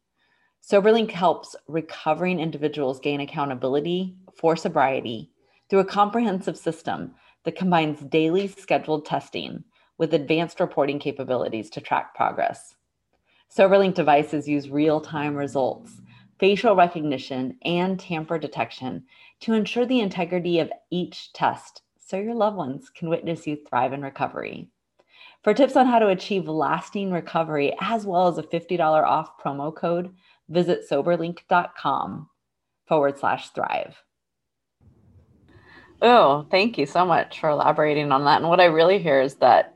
SoberLink 0.61 1.13
helps 1.13 1.55
recovering 1.69 2.41
individuals 2.41 2.99
gain 2.99 3.21
accountability 3.21 4.17
for 4.35 4.57
sobriety 4.57 5.31
through 5.71 5.79
a 5.79 5.85
comprehensive 5.85 6.59
system 6.59 7.15
that 7.45 7.55
combines 7.55 8.01
daily 8.01 8.49
scheduled 8.49 9.05
testing 9.05 9.63
with 9.99 10.15
advanced 10.15 10.59
reporting 10.59 10.99
capabilities 10.99 11.71
to 11.71 11.81
track 11.81 12.13
progress. 12.17 12.75
SoberLink 13.57 13.95
devices 13.95 14.49
use 14.49 14.69
real 14.69 15.01
time 15.01 15.37
results, 15.37 16.01
facial 16.41 16.75
recognition, 16.75 17.57
and 17.65 18.01
tamper 18.01 18.37
detection 18.37 19.05
to 19.41 19.53
ensure 19.53 19.87
the 19.87 20.01
integrity 20.01 20.59
of 20.59 20.73
each 20.91 21.33
test 21.33 21.83
so 21.99 22.17
your 22.17 22.35
loved 22.35 22.57
ones 22.57 22.91
can 22.91 23.09
witness 23.09 23.47
you 23.47 23.57
thrive 23.65 23.93
in 23.93 24.03
recovery. 24.03 24.69
For 25.43 25.55
tips 25.55 25.75
on 25.75 25.87
how 25.87 25.99
to 25.99 26.09
achieve 26.09 26.47
lasting 26.49 27.11
recovery, 27.11 27.75
as 27.81 28.07
well 28.07 28.29
as 28.29 28.39
a 28.39 28.45
$50 28.45 28.81
off 28.81 29.43
promo 29.43 29.75
code, 29.75 30.15
visit 30.49 30.89
soberlink.com 30.89 32.29
forward 32.87 33.19
slash 33.19 33.51
thrive. 33.51 34.01
Oh, 36.01 36.47
thank 36.51 36.79
you 36.79 36.87
so 36.87 37.05
much 37.05 37.41
for 37.41 37.51
elaborating 37.51 38.13
on 38.13 38.25
that. 38.25 38.41
And 38.41 38.49
what 38.49 38.61
I 38.61 38.67
really 38.67 38.99
hear 38.99 39.21
is 39.21 39.37
that 39.37 39.75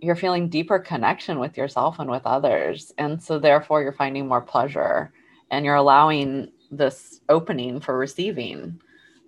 you're 0.00 0.16
feeling 0.16 0.48
deeper 0.48 0.78
connection 0.78 1.38
with 1.38 1.56
yourself 1.56 1.98
and 1.98 2.10
with 2.10 2.22
others. 2.24 2.92
And 2.98 3.20
so, 3.20 3.38
therefore, 3.38 3.82
you're 3.82 3.92
finding 3.92 4.28
more 4.28 4.40
pleasure 4.40 5.12
and 5.50 5.64
you're 5.64 5.74
allowing 5.74 6.52
this 6.70 7.20
opening 7.28 7.80
for 7.80 7.96
receiving. 7.96 8.80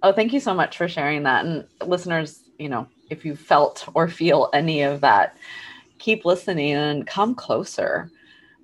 Oh, 0.03 0.13
thank 0.13 0.33
you 0.33 0.41
so 0.41 0.55
much 0.55 0.77
for 0.77 0.89
sharing 0.89 1.25
that. 1.25 1.45
And 1.45 1.67
listeners, 1.85 2.43
you 2.59 2.69
know, 2.69 2.89
if 3.11 3.25
you 3.25 3.35
felt 3.37 3.89
or 3.95 4.09
feel 4.09 4.51
any 4.53 4.83
of 4.83 5.01
that, 5.01 5.37
keep 5.99 6.25
listening 6.25 6.73
and 6.73 7.07
come 7.07 7.35
closer 7.35 8.11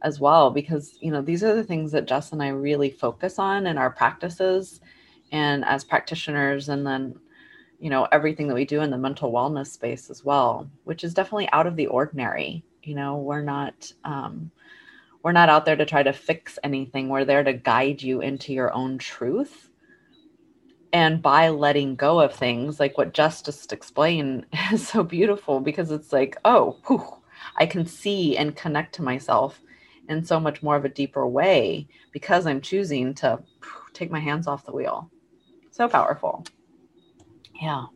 as 0.02 0.20
well, 0.20 0.50
because, 0.50 0.98
you 1.00 1.10
know, 1.10 1.22
these 1.22 1.42
are 1.42 1.54
the 1.54 1.64
things 1.64 1.90
that 1.92 2.06
Jess 2.06 2.32
and 2.32 2.42
I 2.42 2.48
really 2.48 2.90
focus 2.90 3.38
on 3.38 3.66
in 3.66 3.78
our 3.78 3.90
practices 3.90 4.80
and 5.32 5.64
as 5.64 5.82
practitioners, 5.82 6.68
and 6.68 6.86
then, 6.86 7.18
you 7.80 7.90
know, 7.90 8.06
everything 8.12 8.46
that 8.48 8.54
we 8.54 8.64
do 8.64 8.82
in 8.82 8.90
the 8.90 8.98
mental 8.98 9.32
wellness 9.32 9.68
space 9.68 10.10
as 10.10 10.24
well, 10.24 10.70
which 10.84 11.04
is 11.04 11.14
definitely 11.14 11.48
out 11.52 11.66
of 11.66 11.76
the 11.76 11.86
ordinary. 11.86 12.62
You 12.82 12.94
know, 12.94 13.16
we're 13.16 13.42
not, 13.42 13.90
um, 14.04 14.50
we're 15.22 15.32
not 15.32 15.48
out 15.48 15.64
there 15.64 15.76
to 15.76 15.86
try 15.86 16.02
to 16.02 16.12
fix 16.12 16.58
anything. 16.62 17.08
We're 17.08 17.24
there 17.24 17.42
to 17.42 17.54
guide 17.54 18.02
you 18.02 18.20
into 18.20 18.52
your 18.52 18.72
own 18.74 18.98
truth 18.98 19.70
and 20.94 21.20
by 21.20 21.48
letting 21.48 21.96
go 21.96 22.20
of 22.20 22.32
things 22.32 22.78
like 22.78 22.96
what 22.96 23.12
Jess 23.12 23.42
just 23.42 23.72
explained 23.72 24.46
is 24.72 24.86
so 24.86 25.02
beautiful 25.02 25.60
because 25.60 25.90
it's 25.90 26.12
like 26.12 26.38
oh 26.46 26.78
whew, 26.86 27.04
i 27.56 27.66
can 27.66 27.84
see 27.84 28.36
and 28.36 28.56
connect 28.56 28.94
to 28.94 29.02
myself 29.02 29.60
in 30.08 30.24
so 30.24 30.38
much 30.38 30.62
more 30.62 30.76
of 30.76 30.84
a 30.84 30.88
deeper 30.88 31.26
way 31.26 31.86
because 32.12 32.46
i'm 32.46 32.60
choosing 32.60 33.12
to 33.12 33.42
take 33.92 34.10
my 34.10 34.20
hands 34.20 34.46
off 34.46 34.64
the 34.64 34.72
wheel. 34.72 35.10
So 35.70 35.88
powerful. 35.88 36.44
Yeah 37.60 37.86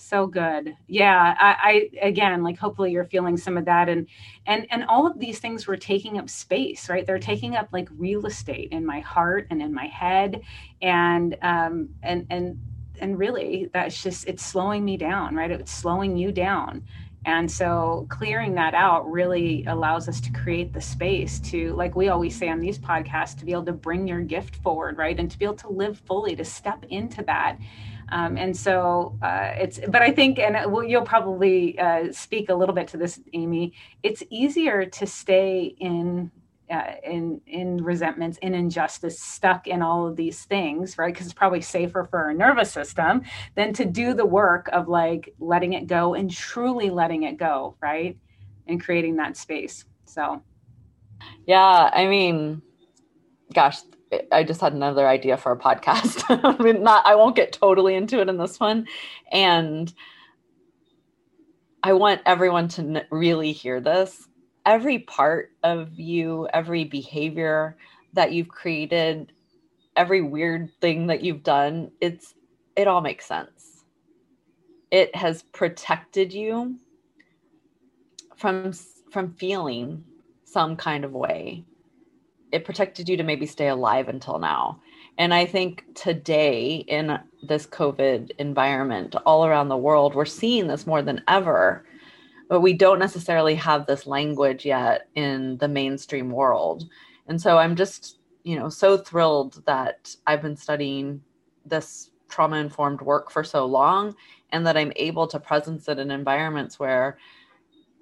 so 0.00 0.26
good. 0.26 0.74
Yeah 0.88 1.34
I, 1.38 1.88
I, 2.02 2.06
again 2.06 2.42
like 2.42 2.58
hopefully 2.58 2.92
you're 2.92 3.04
feeling 3.04 3.36
some 3.36 3.56
of 3.58 3.66
that 3.66 3.88
and 3.88 4.06
and 4.46 4.66
and 4.70 4.84
all 4.84 5.06
of 5.06 5.18
these 5.18 5.38
things 5.40 5.66
were 5.66 5.76
taking 5.76 6.18
up 6.18 6.28
space 6.30 6.88
right? 6.88 7.06
They're 7.06 7.18
taking 7.18 7.56
up 7.56 7.68
like 7.72 7.88
real 7.96 8.26
estate 8.26 8.68
in 8.72 8.86
my 8.86 9.00
heart 9.00 9.46
and 9.50 9.62
in 9.62 9.74
my 9.74 9.86
head 9.86 10.40
and 10.82 11.36
um 11.42 11.90
and 12.02 12.26
and 12.30 12.58
and 13.00 13.18
really 13.18 13.68
that's 13.72 14.02
just 14.02 14.26
it's 14.28 14.44
slowing 14.44 14.84
me 14.84 14.96
down 14.96 15.34
right? 15.36 15.50
It's 15.50 15.72
slowing 15.72 16.16
you 16.16 16.32
down. 16.32 16.84
And 17.26 17.50
so 17.50 18.06
clearing 18.08 18.54
that 18.54 18.74
out 18.74 19.10
really 19.10 19.64
allows 19.66 20.08
us 20.08 20.20
to 20.22 20.32
create 20.32 20.72
the 20.72 20.80
space 20.80 21.38
to, 21.40 21.74
like 21.74 21.94
we 21.94 22.08
always 22.08 22.36
say 22.38 22.48
on 22.48 22.60
these 22.60 22.78
podcasts, 22.78 23.36
to 23.38 23.44
be 23.44 23.52
able 23.52 23.66
to 23.66 23.72
bring 23.72 24.08
your 24.08 24.22
gift 24.22 24.56
forward, 24.56 24.96
right? 24.96 25.18
And 25.18 25.30
to 25.30 25.38
be 25.38 25.44
able 25.44 25.56
to 25.56 25.68
live 25.68 25.98
fully, 25.98 26.34
to 26.36 26.44
step 26.44 26.84
into 26.88 27.22
that 27.24 27.58
um, 28.10 28.36
and 28.36 28.56
so 28.56 29.16
uh, 29.22 29.52
it's, 29.56 29.78
but 29.88 30.02
I 30.02 30.10
think, 30.10 30.38
and 30.38 30.56
you'll 30.88 31.02
probably 31.02 31.78
uh, 31.78 32.12
speak 32.12 32.48
a 32.48 32.54
little 32.54 32.74
bit 32.74 32.88
to 32.88 32.96
this, 32.96 33.20
Amy. 33.32 33.72
It's 34.02 34.22
easier 34.30 34.84
to 34.86 35.06
stay 35.06 35.74
in 35.78 36.30
uh, 36.70 36.94
in 37.02 37.40
in 37.48 37.82
resentments, 37.82 38.38
in 38.38 38.54
injustice, 38.54 39.20
stuck 39.20 39.66
in 39.66 39.82
all 39.82 40.06
of 40.06 40.14
these 40.14 40.44
things, 40.44 40.98
right? 40.98 41.12
Because 41.12 41.26
it's 41.26 41.34
probably 41.34 41.60
safer 41.60 42.04
for 42.04 42.20
our 42.20 42.32
nervous 42.32 42.70
system 42.70 43.22
than 43.56 43.72
to 43.72 43.84
do 43.84 44.14
the 44.14 44.24
work 44.24 44.68
of 44.72 44.86
like 44.86 45.34
letting 45.40 45.72
it 45.72 45.88
go 45.88 46.14
and 46.14 46.30
truly 46.30 46.88
letting 46.88 47.24
it 47.24 47.38
go, 47.38 47.76
right? 47.82 48.16
And 48.68 48.80
creating 48.80 49.16
that 49.16 49.36
space. 49.36 49.84
So, 50.04 50.42
yeah, 51.44 51.90
I 51.92 52.06
mean, 52.06 52.62
gosh, 53.52 53.80
I 54.32 54.42
just 54.42 54.60
had 54.60 54.72
another 54.72 55.06
idea 55.06 55.36
for 55.36 55.52
a 55.52 55.58
podcast. 55.58 56.24
I 56.28 56.62
mean, 56.62 56.82
not 56.82 57.06
I 57.06 57.14
won't 57.14 57.36
get 57.36 57.52
totally 57.52 57.94
into 57.94 58.20
it 58.20 58.28
in 58.28 58.38
this 58.38 58.58
one, 58.58 58.86
and 59.30 59.92
I 61.82 61.92
want 61.92 62.20
everyone 62.26 62.68
to 62.68 62.82
n- 62.82 63.06
really 63.10 63.52
hear 63.52 63.80
this. 63.80 64.28
Every 64.66 64.98
part 64.98 65.52
of 65.62 65.98
you, 65.98 66.48
every 66.52 66.84
behavior 66.84 67.76
that 68.12 68.32
you've 68.32 68.48
created, 68.48 69.32
every 69.96 70.20
weird 70.20 70.70
thing 70.80 71.06
that 71.06 71.22
you've 71.22 71.42
done, 71.42 71.92
it's 72.00 72.34
it 72.76 72.88
all 72.88 73.00
makes 73.00 73.26
sense. 73.26 73.84
It 74.90 75.14
has 75.14 75.42
protected 75.42 76.32
you 76.32 76.76
from 78.36 78.72
from 79.10 79.34
feeling 79.34 80.04
some 80.44 80.76
kind 80.76 81.04
of 81.04 81.12
way 81.12 81.64
it 82.52 82.64
protected 82.64 83.08
you 83.08 83.16
to 83.16 83.22
maybe 83.22 83.46
stay 83.46 83.68
alive 83.68 84.08
until 84.08 84.38
now. 84.38 84.80
And 85.18 85.34
I 85.34 85.44
think 85.44 85.84
today 85.94 86.76
in 86.88 87.18
this 87.42 87.66
COVID 87.66 88.32
environment 88.38 89.16
all 89.26 89.44
around 89.44 89.68
the 89.68 89.76
world, 89.76 90.14
we're 90.14 90.24
seeing 90.24 90.66
this 90.66 90.86
more 90.86 91.02
than 91.02 91.22
ever, 91.28 91.84
but 92.48 92.60
we 92.60 92.72
don't 92.72 92.98
necessarily 92.98 93.54
have 93.56 93.86
this 93.86 94.06
language 94.06 94.64
yet 94.64 95.08
in 95.14 95.58
the 95.58 95.68
mainstream 95.68 96.30
world. 96.30 96.88
And 97.28 97.40
so 97.40 97.58
I'm 97.58 97.76
just, 97.76 98.18
you 98.44 98.58
know, 98.58 98.68
so 98.68 98.96
thrilled 98.96 99.62
that 99.66 100.14
I've 100.26 100.42
been 100.42 100.56
studying 100.56 101.22
this 101.66 102.10
trauma 102.28 102.56
informed 102.56 103.02
work 103.02 103.30
for 103.30 103.44
so 103.44 103.66
long 103.66 104.14
and 104.52 104.66
that 104.66 104.76
I'm 104.76 104.92
able 104.96 105.26
to 105.28 105.38
presence 105.38 105.88
it 105.88 105.98
in 105.98 106.10
environments 106.10 106.78
where 106.78 107.18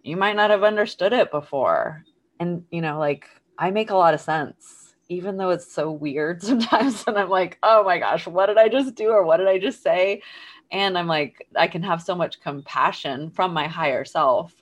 you 0.02 0.16
might 0.16 0.36
not 0.36 0.50
have 0.50 0.62
understood 0.62 1.12
it 1.12 1.30
before. 1.30 2.04
And, 2.40 2.64
you 2.70 2.80
know, 2.80 2.98
like 2.98 3.28
I 3.58 3.70
make 3.70 3.90
a 3.90 3.96
lot 3.96 4.14
of 4.14 4.20
sense, 4.20 4.94
even 5.08 5.36
though 5.36 5.50
it's 5.50 5.72
so 5.72 5.90
weird 5.90 6.42
sometimes. 6.44 7.04
And 7.06 7.18
I'm 7.18 7.28
like, 7.28 7.58
oh 7.62 7.84
my 7.84 7.98
gosh, 7.98 8.26
what 8.26 8.46
did 8.46 8.58
I 8.58 8.68
just 8.68 8.94
do? 8.94 9.08
Or 9.10 9.24
what 9.24 9.38
did 9.38 9.48
I 9.48 9.58
just 9.58 9.82
say? 9.82 10.22
And 10.70 10.96
I'm 10.96 11.06
like, 11.06 11.46
I 11.56 11.66
can 11.66 11.82
have 11.82 12.02
so 12.02 12.14
much 12.14 12.40
compassion 12.40 13.30
from 13.30 13.52
my 13.52 13.66
higher 13.66 14.04
self 14.04 14.54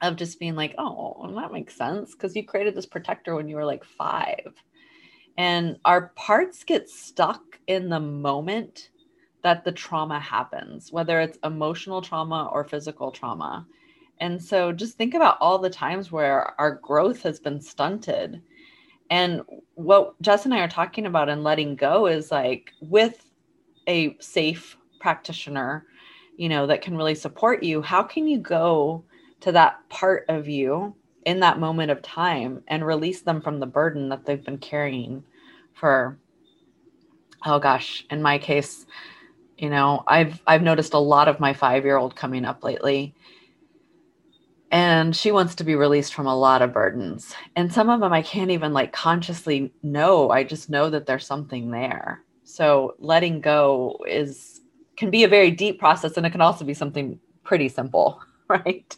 of 0.00 0.16
just 0.16 0.38
being 0.38 0.54
like, 0.54 0.74
oh, 0.78 1.32
that 1.36 1.52
makes 1.52 1.76
sense. 1.76 2.12
Because 2.12 2.34
you 2.36 2.44
created 2.44 2.74
this 2.74 2.86
protector 2.86 3.34
when 3.34 3.48
you 3.48 3.56
were 3.56 3.64
like 3.64 3.84
five. 3.84 4.54
And 5.36 5.78
our 5.84 6.08
parts 6.14 6.62
get 6.64 6.88
stuck 6.88 7.58
in 7.66 7.88
the 7.88 8.00
moment 8.00 8.90
that 9.42 9.64
the 9.64 9.72
trauma 9.72 10.20
happens, 10.20 10.92
whether 10.92 11.20
it's 11.20 11.38
emotional 11.44 12.00
trauma 12.00 12.48
or 12.52 12.64
physical 12.64 13.10
trauma. 13.10 13.66
And 14.20 14.42
so 14.42 14.72
just 14.72 14.96
think 14.96 15.14
about 15.14 15.38
all 15.40 15.58
the 15.58 15.70
times 15.70 16.12
where 16.12 16.58
our 16.60 16.76
growth 16.76 17.22
has 17.22 17.40
been 17.40 17.60
stunted. 17.60 18.40
And 19.10 19.42
what 19.74 20.20
Jess 20.22 20.44
and 20.44 20.54
I 20.54 20.60
are 20.60 20.68
talking 20.68 21.06
about 21.06 21.28
and 21.28 21.44
letting 21.44 21.76
go 21.76 22.06
is 22.06 22.30
like 22.30 22.72
with 22.80 23.30
a 23.86 24.16
safe 24.20 24.76
practitioner, 25.00 25.86
you 26.36 26.48
know, 26.48 26.66
that 26.66 26.82
can 26.82 26.96
really 26.96 27.14
support 27.14 27.62
you, 27.62 27.82
how 27.82 28.02
can 28.02 28.26
you 28.26 28.38
go 28.38 29.04
to 29.40 29.52
that 29.52 29.86
part 29.88 30.24
of 30.28 30.48
you 30.48 30.94
in 31.26 31.40
that 31.40 31.58
moment 31.58 31.90
of 31.90 32.02
time 32.02 32.62
and 32.68 32.86
release 32.86 33.22
them 33.22 33.40
from 33.40 33.60
the 33.60 33.66
burden 33.66 34.08
that 34.08 34.24
they've 34.24 34.44
been 34.44 34.58
carrying 34.58 35.22
for 35.74 36.18
oh 37.46 37.58
gosh, 37.58 38.06
in 38.10 38.22
my 38.22 38.38
case, 38.38 38.86
you 39.58 39.70
know, 39.70 40.02
I've 40.06 40.42
I've 40.46 40.62
noticed 40.62 40.94
a 40.94 40.98
lot 40.98 41.28
of 41.28 41.40
my 41.40 41.52
5-year-old 41.52 42.16
coming 42.16 42.44
up 42.44 42.64
lately 42.64 43.14
and 44.74 45.14
she 45.14 45.30
wants 45.30 45.54
to 45.54 45.62
be 45.62 45.76
released 45.76 46.14
from 46.14 46.26
a 46.26 46.36
lot 46.36 46.60
of 46.60 46.72
burdens. 46.72 47.32
And 47.54 47.72
some 47.72 47.88
of 47.88 48.00
them 48.00 48.12
i 48.12 48.22
can't 48.22 48.50
even 48.50 48.72
like 48.72 48.92
consciously 48.92 49.72
know. 49.84 50.30
I 50.30 50.42
just 50.42 50.68
know 50.68 50.90
that 50.90 51.06
there's 51.06 51.24
something 51.26 51.70
there. 51.70 52.24
So 52.42 52.96
letting 52.98 53.40
go 53.40 53.96
is 54.08 54.60
can 54.96 55.10
be 55.10 55.22
a 55.22 55.28
very 55.28 55.52
deep 55.52 55.78
process 55.78 56.16
and 56.16 56.26
it 56.26 56.30
can 56.30 56.40
also 56.40 56.64
be 56.64 56.74
something 56.74 57.20
pretty 57.44 57.68
simple 57.68 58.20
right? 58.48 58.96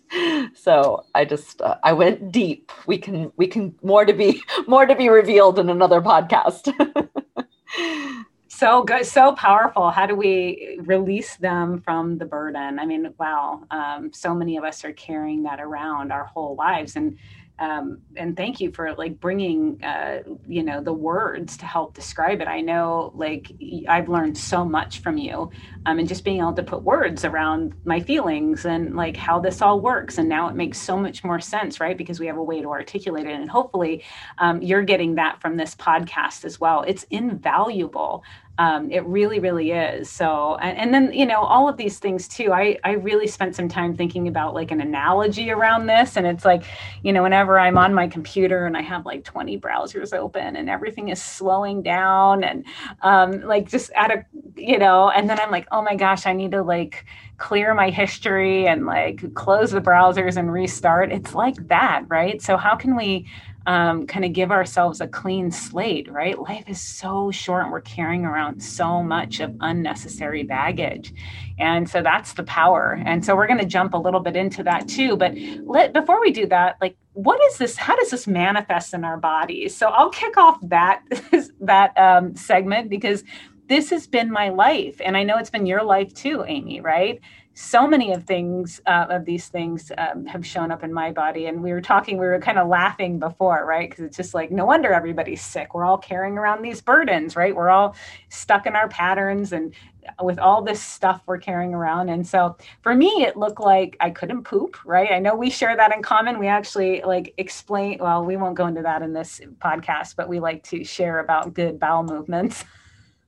So 0.55 1.05
i 1.15 1.27
just 1.27 1.61
uh, 1.61 1.77
i 1.85 1.93
went 1.93 2.33
deep. 2.33 2.73
We 2.87 2.97
can 2.97 3.31
we 3.37 3.47
can 3.47 3.75
more 3.83 4.07
to 4.07 4.15
be 4.15 4.43
more 4.67 4.87
to 4.87 4.97
be 4.97 5.11
revealed 5.11 5.59
in 5.59 5.69
another 5.69 6.01
podcast 6.01 6.73
so 8.57 8.83
good 8.83 9.07
so 9.07 9.33
powerful. 9.35 9.91
How 9.91 10.07
do 10.07 10.15
we 10.15 10.79
release 10.83 11.37
them 11.37 11.81
from 11.83 12.19
the 12.19 12.25
burden? 12.25 12.79
I 12.79 12.87
mean 12.87 13.13
wow 13.19 13.63
um, 13.71 14.13
so 14.13 14.35
many 14.35 14.57
of 14.57 14.65
us 14.65 14.85
are 14.85 14.93
carrying 14.93 15.43
that 15.45 15.61
around 15.61 16.13
our 16.13 16.25
whole 16.25 16.57
lives. 16.57 16.97
And 16.97 17.19
um, 17.59 18.03
and 18.17 18.37
thank 18.37 18.61
you 18.61 18.71
for 18.71 18.95
like 18.95 19.19
bringing 19.19 19.83
uh, 19.83 20.23
you 20.47 20.63
know 20.63 20.83
the 20.83 20.93
words 20.93 21.57
to 21.59 21.65
help 21.65 21.95
describe 21.95 22.41
it. 22.41 22.49
I 22.49 22.61
know 22.61 23.13
like 23.15 23.51
i've 23.89 24.09
learned 24.09 24.37
so 24.37 24.65
much 24.65 24.99
from 24.99 25.17
you 25.17 25.51
um, 25.87 25.99
and 25.99 26.07
just 26.07 26.25
being 26.25 26.39
able 26.41 26.53
to 26.53 26.63
put 26.63 26.83
words 26.83 27.25
around 27.25 27.75
my 27.85 28.01
feelings 28.01 28.67
and 28.67 28.95
like 28.95 29.17
how 29.17 29.39
this 29.39 29.63
all 29.63 29.81
works. 29.81 30.19
And 30.19 30.29
now 30.29 30.49
it 30.49 30.55
makes 30.55 30.79
so 30.79 30.99
much 30.99 31.25
more 31.25 31.41
sense 31.41 31.81
right? 31.81 31.97
Because 31.97 32.21
we 32.21 32.27
have 32.27 32.37
a 32.37 32.43
way 32.43 32.61
to 32.61 32.69
articulate 32.69 33.27
it. 33.27 33.33
And 33.33 33.51
hopefully 33.51 34.05
um, 34.39 34.61
you're 34.61 34.83
getting 34.83 35.15
that 35.15 35.41
from 35.41 35.57
this 35.57 35.75
podcast 35.75 36.45
as 36.45 36.61
well. 36.61 36.85
It's 36.87 37.05
invaluable 37.05 38.23
um, 38.59 38.91
it 38.91 39.05
really, 39.05 39.39
really 39.39 39.73
is. 39.73 40.09
So, 40.09 40.57
and, 40.63 40.79
and, 40.79 40.95
then, 40.95 41.13
you 41.13 41.27
know, 41.27 41.41
all 41.41 41.69
of 41.69 41.77
these 41.77 41.99
things 41.99 42.27
too, 42.27 42.53
I, 42.53 42.79
I 42.85 42.93
really 42.93 43.27
spent 43.27 43.55
some 43.55 43.69
time 43.69 43.95
thinking 43.95 44.29
about 44.29 44.55
like 44.55 44.71
an 44.71 44.81
analogy 44.81 45.51
around 45.51 45.87
this. 45.87 46.17
And 46.17 46.27
it's 46.27 46.45
like, 46.45 46.65
you 47.03 47.13
know, 47.13 47.23
whenever 47.23 47.59
I'm 47.59 47.77
on 47.77 47.93
my 47.93 48.09
computer 48.09 48.65
and 48.65 48.75
I 48.75 48.81
have 48.81 49.05
like 49.05 49.25
20 49.25 49.59
browsers 49.59 50.15
open 50.15 50.57
and 50.57 50.71
everything 50.71 51.11
is 51.11 51.21
slowing 51.21 51.83
down 51.83 52.45
and 52.45 52.65
um, 53.03 53.43
like 53.43 53.69
just 53.69 53.91
at 53.93 54.11
a, 54.11 54.25
you 54.57 54.79
know, 54.79 55.11
and 55.11 55.29
then 55.29 55.39
I'm 55.39 55.51
like, 55.51 55.69
oh 55.71 55.83
my 55.83 55.95
gosh, 55.95 56.27
I 56.27 56.33
need 56.33 56.53
to 56.53 56.63
like 56.63 57.05
clear 57.37 57.75
my 57.75 57.91
history 57.91 58.67
and 58.67 58.87
like 58.87 59.35
close 59.35 59.71
the 59.71 59.83
browsers 59.83 60.39
and 60.39 60.51
restart. 60.51 61.13
It's 61.13 61.35
like 61.35 61.69
that, 61.69 62.05
right? 62.09 62.41
So, 62.41 62.57
how 62.57 62.75
can 62.75 62.97
we 62.97 63.27
um, 63.67 64.07
kind 64.07 64.25
of 64.25 64.33
give 64.33 64.53
ourselves 64.53 65.01
a 65.01 65.09
clean 65.09 65.51
slate, 65.51 66.11
right? 66.11 66.39
Life 66.39 66.69
is 66.69 66.81
so 66.81 67.31
short 67.31 67.65
and 67.65 67.73
we're 67.73 67.81
carrying 67.81 68.25
around 68.25 68.63
so 68.63 69.03
much 69.03 69.41
of 69.41 69.57
unnecessary 69.61 70.45
baggage. 70.45 71.13
And 71.59 71.89
so 71.89 72.01
that's 72.01 72.35
the 72.35 72.45
power. 72.45 73.03
And 73.05 73.25
so 73.25 73.35
we're 73.35 73.49
going 73.49 73.59
to 73.59 73.67
jump 73.67 73.95
a 73.95 73.99
little 73.99 74.21
bit 74.21 74.37
into 74.37 74.63
that 74.63 74.87
too. 74.89 75.17
But 75.17 75.35
let, 75.65 75.93
before 75.93 76.21
we 76.21 76.31
do 76.31 76.47
that, 76.47 76.77
like, 76.81 76.97
what 77.15 77.41
is 77.51 77.59
this? 77.59 77.77
How 77.77 77.97
does 77.97 78.11
this 78.11 78.27
manifest 78.27 78.95
in 78.95 79.05
our 79.05 79.17
bodies? 79.17 79.75
So 79.77 79.89
I'll 79.89 80.11
kick 80.11 80.37
off 80.37 80.59
that, 80.63 81.03
that 81.61 81.99
um, 81.99 82.37
segment 82.37 82.89
because 82.89 83.25
this 83.69 83.91
has 83.91 84.07
been 84.07 84.31
my 84.31 84.51
life. 84.51 85.01
And 85.05 85.17
I 85.17 85.25
know 85.25 85.39
it's 85.39 85.51
been 85.51 85.67
your 85.67 85.83
life 85.83 86.15
too, 86.15 86.45
Amy, 86.47 86.81
right? 86.81 87.21
So 87.59 87.87
many 87.87 88.13
of 88.13 88.25
things 88.25 88.83
uh, 88.85 89.07
of 89.09 89.25
these 89.25 89.49
things 89.49 89.91
um, 89.97 90.27
have 90.27 90.45
shown 90.45 90.71
up 90.71 90.85
in 90.85 90.93
my 90.93 91.11
body. 91.11 91.47
And 91.47 91.63
we 91.63 91.73
were 91.73 91.81
talking 91.81 92.19
we 92.19 92.27
were 92.27 92.39
kind 92.39 92.59
of 92.59 92.69
laughing 92.69 93.19
before 93.19 93.65
right? 93.65 93.89
Because 93.89 94.05
it's 94.05 94.17
just 94.19 94.35
like 94.35 94.51
no 94.51 94.67
wonder 94.67 94.93
everybody's 94.93 95.41
sick. 95.41 95.73
We're 95.73 95.87
all 95.87 95.97
carrying 95.97 96.37
around 96.37 96.61
these 96.61 96.83
burdens 96.83 97.35
right? 97.35 97.57
We're 97.57 97.71
all 97.71 97.97
stuck 98.29 98.67
in 98.67 98.77
our 98.77 98.89
patterns 98.89 99.55
and 99.55 99.75
with 100.23 100.39
all 100.39 100.61
this 100.61 100.83
stuff 100.83 101.23
we're 101.25 101.39
carrying 101.39 101.73
around. 101.73 102.11
And 102.11 102.27
so 102.27 102.59
for 102.83 102.95
me 102.95 103.07
it 103.25 103.39
looked 103.39 103.61
like 103.61 103.97
i 104.01 104.11
couldn't 104.11 104.45
poop 104.45 104.77
right? 104.85 105.11
I 105.11 105.19
know 105.19 105.35
we 105.35 105.49
share 105.49 105.75
that 105.77 105.95
in 105.95 106.03
common. 106.03 106.39
We 106.39 106.49
actually 106.49 107.01
like 107.07 107.33
explain 107.39 107.97
well 108.03 108.23
we 108.23 108.37
won't 108.37 108.55
go 108.55 108.67
into 108.67 108.83
that 108.83 109.01
in 109.01 109.15
this 109.15 109.41
podcast 109.61 110.15
but 110.15 110.29
we 110.29 110.41
like 110.41 110.63
to 110.65 110.85
share 110.85 111.21
about 111.21 111.55
good 111.55 111.81
bowel 111.81 112.03
movements. 112.03 112.65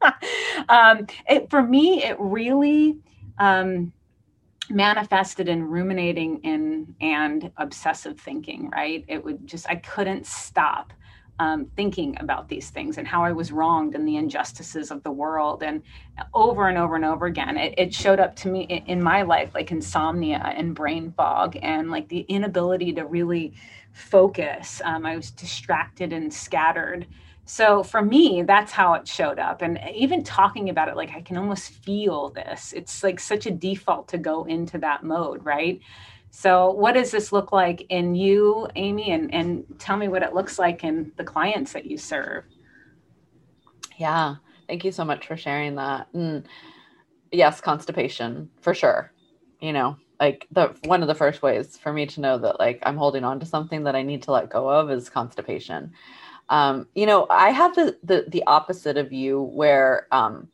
Um, 0.68 1.06
it, 1.28 1.50
for 1.50 1.62
me 1.62 2.04
it 2.04 2.16
really 2.20 2.98
um, 3.38 3.92
manifested 4.70 5.48
in 5.48 5.62
ruminating 5.62 6.40
in 6.42 6.94
and 7.00 7.50
obsessive 7.56 8.18
thinking 8.20 8.70
right? 8.70 9.04
It 9.08 9.24
would 9.24 9.46
just 9.46 9.68
i 9.68 9.76
couldn't 9.76 10.26
stop 10.26 10.92
um, 11.40 11.66
thinking 11.76 12.16
about 12.18 12.48
these 12.48 12.70
things 12.70 12.98
and 12.98 13.06
how 13.06 13.22
i 13.22 13.30
was 13.30 13.52
wronged 13.52 13.94
and 13.94 14.06
the 14.06 14.16
injustices 14.16 14.90
of 14.90 15.02
the 15.04 15.12
world. 15.12 15.62
And 15.62 15.82
over 16.34 16.68
and 16.68 16.76
over 16.76 16.96
and 16.96 17.04
over 17.04 17.26
again 17.26 17.56
it, 17.56 17.74
it 17.78 17.94
showed 17.94 18.20
up 18.20 18.34
to 18.36 18.48
me 18.48 18.62
in, 18.86 19.02
my 19.02 19.22
life 19.22 19.54
like 19.54 19.70
insomnia 19.70 20.52
and 20.56 20.74
brain 20.74 21.12
fog 21.16 21.56
and 21.62 21.90
like 21.90 22.08
the 22.08 22.20
inability 22.22 22.92
to 22.94 23.06
really 23.06 23.54
focus. 23.92 24.82
Um, 24.84 25.06
i 25.06 25.16
was 25.16 25.30
distracted 25.30 26.12
and 26.12 26.32
scattered 26.32 27.06
so 27.50 27.82
for 27.82 28.02
me, 28.02 28.42
that's 28.42 28.72
how 28.72 28.92
it 28.92 29.08
showed 29.08 29.38
up. 29.38 29.62
And 29.62 29.80
even 29.94 30.22
talking 30.22 30.68
about 30.68 30.88
it, 30.88 30.96
like 30.96 31.12
I 31.14 31.22
can 31.22 31.38
almost 31.38 31.70
feel 31.70 32.28
this. 32.28 32.74
It's 32.74 33.02
like 33.02 33.18
such 33.18 33.46
a 33.46 33.50
default 33.50 34.06
to 34.08 34.18
go 34.18 34.44
into 34.44 34.76
that 34.80 35.02
mode, 35.02 35.42
right? 35.46 35.80
So 36.30 36.70
what 36.72 36.92
does 36.92 37.10
this 37.10 37.32
look 37.32 37.50
like 37.50 37.86
in 37.88 38.14
you, 38.14 38.68
Amy? 38.76 39.12
And, 39.12 39.32
and 39.32 39.64
tell 39.78 39.96
me 39.96 40.08
what 40.08 40.22
it 40.22 40.34
looks 40.34 40.58
like 40.58 40.84
in 40.84 41.10
the 41.16 41.24
clients 41.24 41.72
that 41.72 41.86
you 41.86 41.96
serve. 41.96 42.44
Yeah. 43.96 44.34
Thank 44.68 44.84
you 44.84 44.92
so 44.92 45.06
much 45.06 45.26
for 45.26 45.38
sharing 45.38 45.74
that. 45.76 46.08
And 46.12 46.46
yes, 47.32 47.62
constipation 47.62 48.50
for 48.60 48.74
sure. 48.74 49.10
You 49.62 49.72
know, 49.72 49.96
like 50.20 50.46
the 50.50 50.76
one 50.84 51.00
of 51.00 51.08
the 51.08 51.14
first 51.14 51.40
ways 51.40 51.78
for 51.78 51.94
me 51.94 52.04
to 52.04 52.20
know 52.20 52.36
that 52.36 52.58
like 52.58 52.80
I'm 52.82 52.98
holding 52.98 53.24
on 53.24 53.40
to 53.40 53.46
something 53.46 53.84
that 53.84 53.96
I 53.96 54.02
need 54.02 54.22
to 54.24 54.32
let 54.32 54.50
go 54.50 54.68
of 54.68 54.90
is 54.90 55.08
constipation 55.08 55.94
um, 56.50 56.86
you 56.94 57.06
know 57.06 57.26
i 57.30 57.50
have 57.50 57.74
the, 57.74 57.96
the 58.02 58.24
the 58.28 58.42
opposite 58.46 58.96
of 58.96 59.12
you 59.12 59.42
where 59.42 60.06
um 60.12 60.48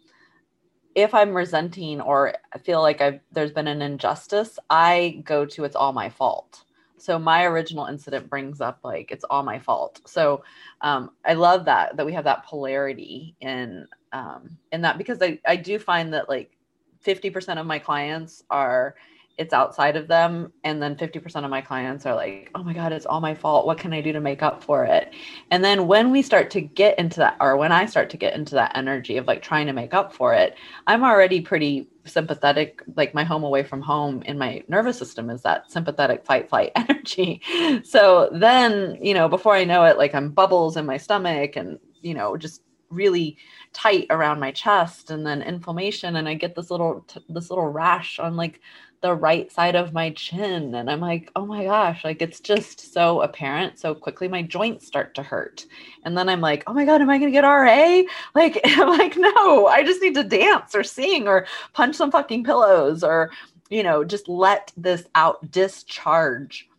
if 0.95 1.13
i'm 1.15 1.35
resenting 1.35 2.01
or 2.01 2.35
I 2.53 2.59
feel 2.59 2.81
like 2.81 3.01
i've 3.01 3.21
there's 3.33 3.53
been 3.53 3.67
an 3.69 3.83
injustice 3.83 4.59
i 4.71 5.23
go 5.25 5.45
to 5.47 5.65
it's 5.65 5.77
all 5.77 5.93
my 5.93 6.09
fault. 6.09 6.65
So 6.97 7.19
my 7.19 7.45
original 7.45 7.87
incident 7.87 8.31
brings 8.31 8.61
up 8.63 8.79
like 8.83 9.11
it's 9.11 9.25
all 9.25 9.43
my 9.43 9.59
fault. 9.59 10.01
So 10.07 10.43
um, 10.81 11.11
i 11.25 11.35
love 11.35 11.65
that 11.67 11.97
that 11.97 12.07
we 12.07 12.13
have 12.13 12.25
that 12.25 12.45
polarity 12.47 13.35
in 13.41 13.87
um, 14.13 14.57
in 14.73 14.81
that 14.83 14.97
because 14.99 15.21
I, 15.21 15.39
I 15.47 15.57
do 15.57 15.79
find 15.79 16.15
that 16.15 16.29
like 16.29 16.57
50% 17.05 17.61
of 17.61 17.67
my 17.67 17.79
clients 17.79 18.43
are 18.51 18.95
it's 19.37 19.53
outside 19.53 19.97
of 19.97 20.07
them 20.07 20.53
and 20.63 20.81
then 20.81 20.95
50% 20.95 21.45
of 21.45 21.51
my 21.51 21.61
clients 21.61 22.07
are 22.07 22.15
like 22.15 22.51
oh 22.55 22.63
my 22.63 22.73
god 22.73 22.93
it's 22.93 23.07
all 23.07 23.21
my 23.21 23.35
fault. 23.35 23.67
What 23.67 23.79
can 23.79 23.93
i 23.93 24.01
do 24.01 24.13
to 24.13 24.21
make 24.21 24.43
up 24.43 24.63
for 24.63 24.85
it? 24.85 25.13
And 25.51 25.65
then 25.65 25.87
when 25.87 26.11
we 26.11 26.23
start 26.23 26.51
to 26.51 26.61
get 26.61 26.99
into 26.99 27.19
that 27.21 27.37
or 27.41 27.57
when 27.57 27.73
i 27.73 27.87
start 27.87 28.11
to 28.11 28.17
get 28.17 28.35
into 28.35 28.55
that 28.55 28.73
energy 28.77 29.17
of 29.17 29.27
like 29.27 29.43
trying 29.43 29.67
to 29.67 29.73
make 29.73 29.95
up 29.95 30.13
for 30.13 30.35
it 30.35 30.57
i'm 30.87 31.05
already 31.05 31.41
pretty 31.41 31.89
sympathetic 32.07 32.83
like 32.97 33.15
my 33.15 33.25
home 33.25 33.45
away 33.45 33.63
from 33.63 33.81
home 33.81 34.23
in 34.23 34.39
my 34.39 34.63
nervous 34.69 34.99
system 34.99 35.31
is 35.31 35.43
that 35.43 35.71
sympathetic 35.71 36.25
fight 36.25 36.49
flight 36.49 36.73
energy. 36.77 37.41
So 37.85 38.31
then 38.33 38.99
you 39.01 39.15
know 39.15 39.29
before 39.29 39.55
i 39.55 39.65
know 39.65 39.85
it 39.85 39.99
like 39.99 40.15
i'm 40.15 40.31
bubbles 40.31 40.77
in 40.77 40.87
my 40.87 40.97
stomach 40.97 41.57
and 41.57 41.79
you 42.03 42.15
know 42.15 42.37
just 42.37 42.63
really 42.91 43.37
tight 43.73 44.07
around 44.11 44.39
my 44.39 44.53
chest 44.53 45.11
and 45.11 45.27
then 45.27 45.43
inflammation 45.43 46.17
and 46.17 46.29
i 46.29 46.35
get 46.35 46.55
this 46.55 46.71
little 46.71 47.05
this 47.29 47.51
little 47.51 47.67
rash 47.67 48.19
on 48.19 48.37
like 48.37 48.61
the 49.05 49.15
right 49.15 49.53
side 49.53 49.77
of 49.77 49.93
my 49.93 50.09
chin 50.13 50.75
and 50.75 50.91
i'm 50.91 50.99
like 50.99 51.31
oh 51.37 51.45
my 51.45 51.65
gosh 51.65 52.03
like 52.05 52.23
it's 52.23 52.41
just 52.41 52.91
so 52.95 53.21
apparent 53.21 53.79
so 53.79 53.95
quickly 53.95 54.29
my 54.29 54.41
joints 54.41 54.87
start 54.87 55.15
to 55.15 55.23
hurt. 55.23 55.67
And 56.05 56.17
then 56.17 56.27
i'm 56.31 56.41
like 56.41 56.65
oh 56.67 56.73
my 56.73 56.87
god 56.87 57.03
am 57.03 57.11
i 57.11 57.19
going 57.19 57.31
to 57.31 57.39
get 57.39 57.45
ra 57.45 58.03
like 58.35 58.59
i'm 58.65 58.89
like 58.89 59.15
no 59.19 59.67
i 59.67 59.85
just 59.85 60.01
need 60.01 60.15
to 60.15 60.25
dance 60.25 60.75
or 60.75 60.83
sing 60.83 61.29
or 61.29 61.47
punch 61.75 61.97
some 61.97 62.11
fucking 62.11 62.45
pillows 62.45 63.05
or 63.05 63.31
you 63.69 63.83
know 63.83 64.05
just 64.05 64.27
let 64.27 64.73
this 64.75 65.05
out 65.15 65.51
discharge 65.51 66.71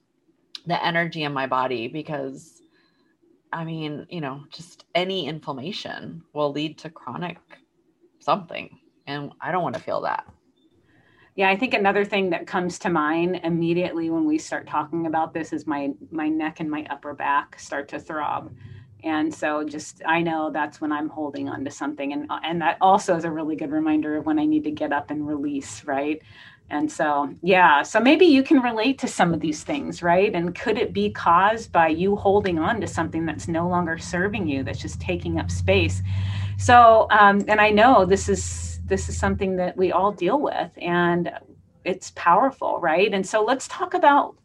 the 0.66 0.84
energy 0.84 1.22
in 1.22 1.32
my 1.32 1.46
body 1.46 1.88
because 1.88 2.64
i 3.54 3.64
mean 3.64 4.08
you 4.10 4.20
know 4.20 4.44
just 4.50 4.86
any 4.96 5.28
inflammation 5.28 6.24
will 6.34 6.52
lead 6.52 6.76
to 6.80 6.90
chronic 6.90 7.38
something 8.18 8.80
and 9.06 9.32
i 9.42 9.52
don't 9.52 9.62
want 9.62 9.76
to 9.76 9.82
feel 9.82 10.02
that 10.02 10.26
yeah, 11.36 11.50
I 11.50 11.58
think 11.58 11.74
another 11.74 12.06
thing 12.06 12.30
that 12.30 12.48
comes 12.48 12.80
to 12.80 12.90
mind 12.90 13.42
immediately 13.44 14.10
when 14.10 14.26
we 14.26 14.38
start 14.38 14.68
talking 14.68 15.06
about 15.06 15.34
this 15.34 15.52
is 15.52 15.68
my 15.68 15.92
my 16.12 16.30
neck 16.30 16.62
and 16.62 16.72
my 16.72 16.86
upper 16.90 17.14
back 17.14 17.60
start 17.60 17.90
to 17.90 18.00
throb. 18.00 18.54
And 19.04 19.34
so 19.34 19.64
just 19.64 20.02
I 20.06 20.22
know 20.22 20.50
that's 20.50 20.80
when 20.80 20.94
I'm 20.94 21.10
holding 21.10 21.50
on 21.50 21.66
to 21.66 21.72
something 21.72 22.14
and 22.14 22.30
and 22.44 22.62
that 22.62 22.78
also 22.80 23.16
is 23.16 23.26
a 23.26 23.32
really 23.32 23.58
good 23.58 23.72
reminder 23.72 24.16
of 24.18 24.26
when 24.26 24.40
I 24.40 24.46
need 24.46 24.64
to 24.64 24.72
get 24.72 24.94
up 24.94 25.12
and 25.12 25.28
release, 25.28 25.84
right? 25.84 26.22
And 26.70 26.92
so, 26.92 27.32
yeah, 27.44 27.84
so 27.84 28.00
maybe 28.00 28.26
you 28.26 28.42
can 28.42 28.60
relate 28.60 28.98
to 29.00 29.08
some 29.08 29.34
of 29.36 29.40
these 29.40 29.64
things, 29.64 30.02
right? 30.02 30.34
And 30.34 30.56
could 30.56 30.80
it 30.80 30.94
be 30.94 31.12
caused 31.12 31.72
by 31.72 31.90
you 31.90 32.16
holding 32.16 32.58
on 32.58 32.82
to 32.82 32.88
something 32.88 33.24
that's 33.26 33.48
no 33.48 33.68
longer 33.68 34.00
serving 34.00 34.48
you, 34.48 34.64
that's 34.64 34.80
just 34.80 35.00
taking 35.00 35.40
up 35.40 35.52
space? 35.52 36.02
So, 36.58 37.06
um, 37.12 37.44
and 37.48 37.62
I 37.62 37.70
know 37.70 38.06
this 38.06 38.28
is 38.30 38.75
this 38.86 39.10
is 39.10 39.18
something 39.18 39.56
that 39.58 39.76
we 39.76 39.92
all 39.92 40.12
deal 40.12 40.40
with 40.40 40.72
and 40.78 41.32
it's 41.84 42.12
powerful 42.16 42.80
right? 42.80 43.14
And 43.14 43.26
so 43.26 43.44
let's 43.44 43.68
talk 43.68 43.94
about 43.94 44.38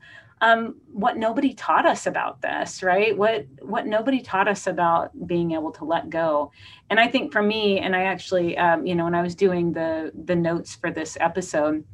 um, 0.43 0.77
what 0.91 1.19
nobody 1.19 1.53
taught 1.53 1.85
us 1.87 2.07
about 2.07 2.41
this 2.41 2.83
right? 2.83 3.17
What 3.17 3.47
what 3.61 3.87
nobody 3.87 4.21
taught 4.21 4.49
us 4.49 4.67
about 4.67 5.11
being 5.27 5.53
able 5.53 5.73
to 5.73 5.85
let 5.85 6.11
go. 6.11 6.51
And 6.89 6.99
i 6.99 7.07
think 7.07 7.33
for 7.33 7.43
me 7.43 7.79
and 7.79 7.95
i 7.95 8.03
actually 8.03 8.57
um, 8.59 8.87
you 8.87 8.95
know 8.95 9.05
when 9.05 9.15
i 9.15 9.23
was 9.23 9.35
doing 9.35 9.73
the 9.73 10.11
the 10.25 10.35
notes 10.35 10.75
for 10.75 10.91
this 10.91 11.17
episode 11.21 11.85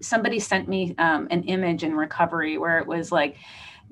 somebody 0.00 0.38
sent 0.38 0.68
me 0.68 0.94
um, 0.98 1.28
an 1.30 1.44
image 1.44 1.82
in 1.84 1.94
recovery 1.94 2.58
where 2.58 2.78
it 2.78 2.86
was 2.86 3.12
like 3.12 3.36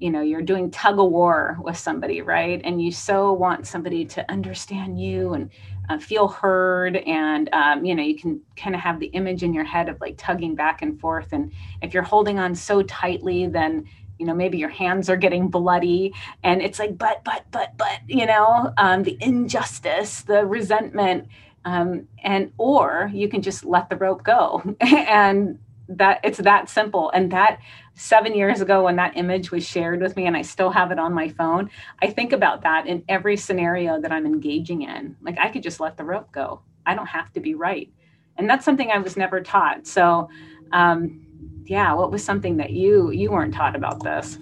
you 0.00 0.10
know 0.10 0.22
you're 0.22 0.42
doing 0.42 0.70
tug 0.70 0.98
of 0.98 1.10
war 1.10 1.58
with 1.62 1.76
somebody 1.76 2.22
right? 2.22 2.60
And 2.64 2.82
you 2.82 2.90
so 2.90 3.32
want 3.32 3.66
somebody 3.66 4.04
to 4.06 4.30
understand 4.30 5.00
you 5.00 5.34
and 5.34 5.50
uh, 5.88 5.98
feel 5.98 6.28
heard 6.28 6.96
and 6.96 7.48
um, 7.52 7.84
you 7.84 7.94
know 7.94 8.02
you 8.02 8.18
can 8.18 8.40
kind 8.56 8.74
of 8.74 8.80
have 8.80 8.98
the 8.98 9.06
image 9.08 9.42
in 9.42 9.52
your 9.52 9.64
head 9.64 9.88
of 9.88 10.00
like 10.00 10.16
tugging 10.16 10.54
back 10.54 10.82
and 10.82 10.98
forth. 11.00 11.28
And 11.32 11.52
if 11.82 11.92
you're 11.94 12.02
holding 12.02 12.38
on 12.38 12.54
so 12.54 12.82
tightly 12.82 13.46
then 13.46 13.86
you 14.18 14.26
know 14.26 14.34
maybe 14.34 14.58
your 14.58 14.68
hands 14.68 15.10
are 15.10 15.16
getting 15.16 15.48
bloody. 15.48 16.14
And 16.42 16.62
it's 16.62 16.78
like 16.78 16.96
but 16.96 17.22
but 17.24 17.44
but 17.50 17.76
but 17.76 18.00
you 18.06 18.26
know 18.26 18.72
um, 18.78 19.02
the 19.02 19.18
injustice 19.20 20.22
the 20.22 20.46
resentment 20.46 21.28
um, 21.64 22.08
and 22.22 22.52
or 22.56 23.10
you 23.12 23.28
can 23.28 23.42
just 23.42 23.64
let 23.64 23.90
the 23.90 23.96
rope 23.96 24.24
go. 24.24 24.62
And 24.80 25.58
that 25.90 26.20
it's 26.24 26.38
that 26.38 26.68
simple 26.68 27.10
and 27.10 27.32
that 27.32 27.58
seven 27.94 28.34
years 28.34 28.60
ago 28.60 28.84
when 28.84 28.96
that 28.96 29.16
image 29.16 29.50
was 29.50 29.66
shared 29.66 30.00
with 30.00 30.16
me 30.16 30.26
and 30.26 30.36
i 30.36 30.42
still 30.42 30.70
have 30.70 30.92
it 30.92 30.98
on 30.98 31.12
my 31.12 31.28
phone 31.28 31.68
i 32.00 32.06
think 32.08 32.32
about 32.32 32.62
that 32.62 32.86
in 32.86 33.04
every 33.08 33.36
scenario 33.36 34.00
that 34.00 34.12
i'm 34.12 34.26
engaging 34.26 34.82
in 34.82 35.16
like 35.22 35.38
i 35.38 35.50
could 35.50 35.62
just 35.62 35.80
let 35.80 35.96
the 35.96 36.04
rope 36.04 36.30
go 36.32 36.62
I 36.86 36.94
don't 36.94 37.06
have 37.06 37.32
to 37.34 37.40
be 37.40 37.54
right. 37.54 37.92
And 38.36 38.48
that's 38.48 38.64
something 38.64 38.90
I 38.90 38.98
was 38.98 39.16
never 39.16 39.40
taught. 39.40 39.86
So, 39.86 40.28
um, 40.72 41.26
yeah, 41.66 41.92
what 41.94 42.10
was 42.10 42.24
something 42.24 42.56
that 42.56 42.70
you 42.70 43.10
you 43.10 43.30
weren't 43.30 43.54
taught 43.54 43.76
about 43.76 44.02
this? 44.02 44.38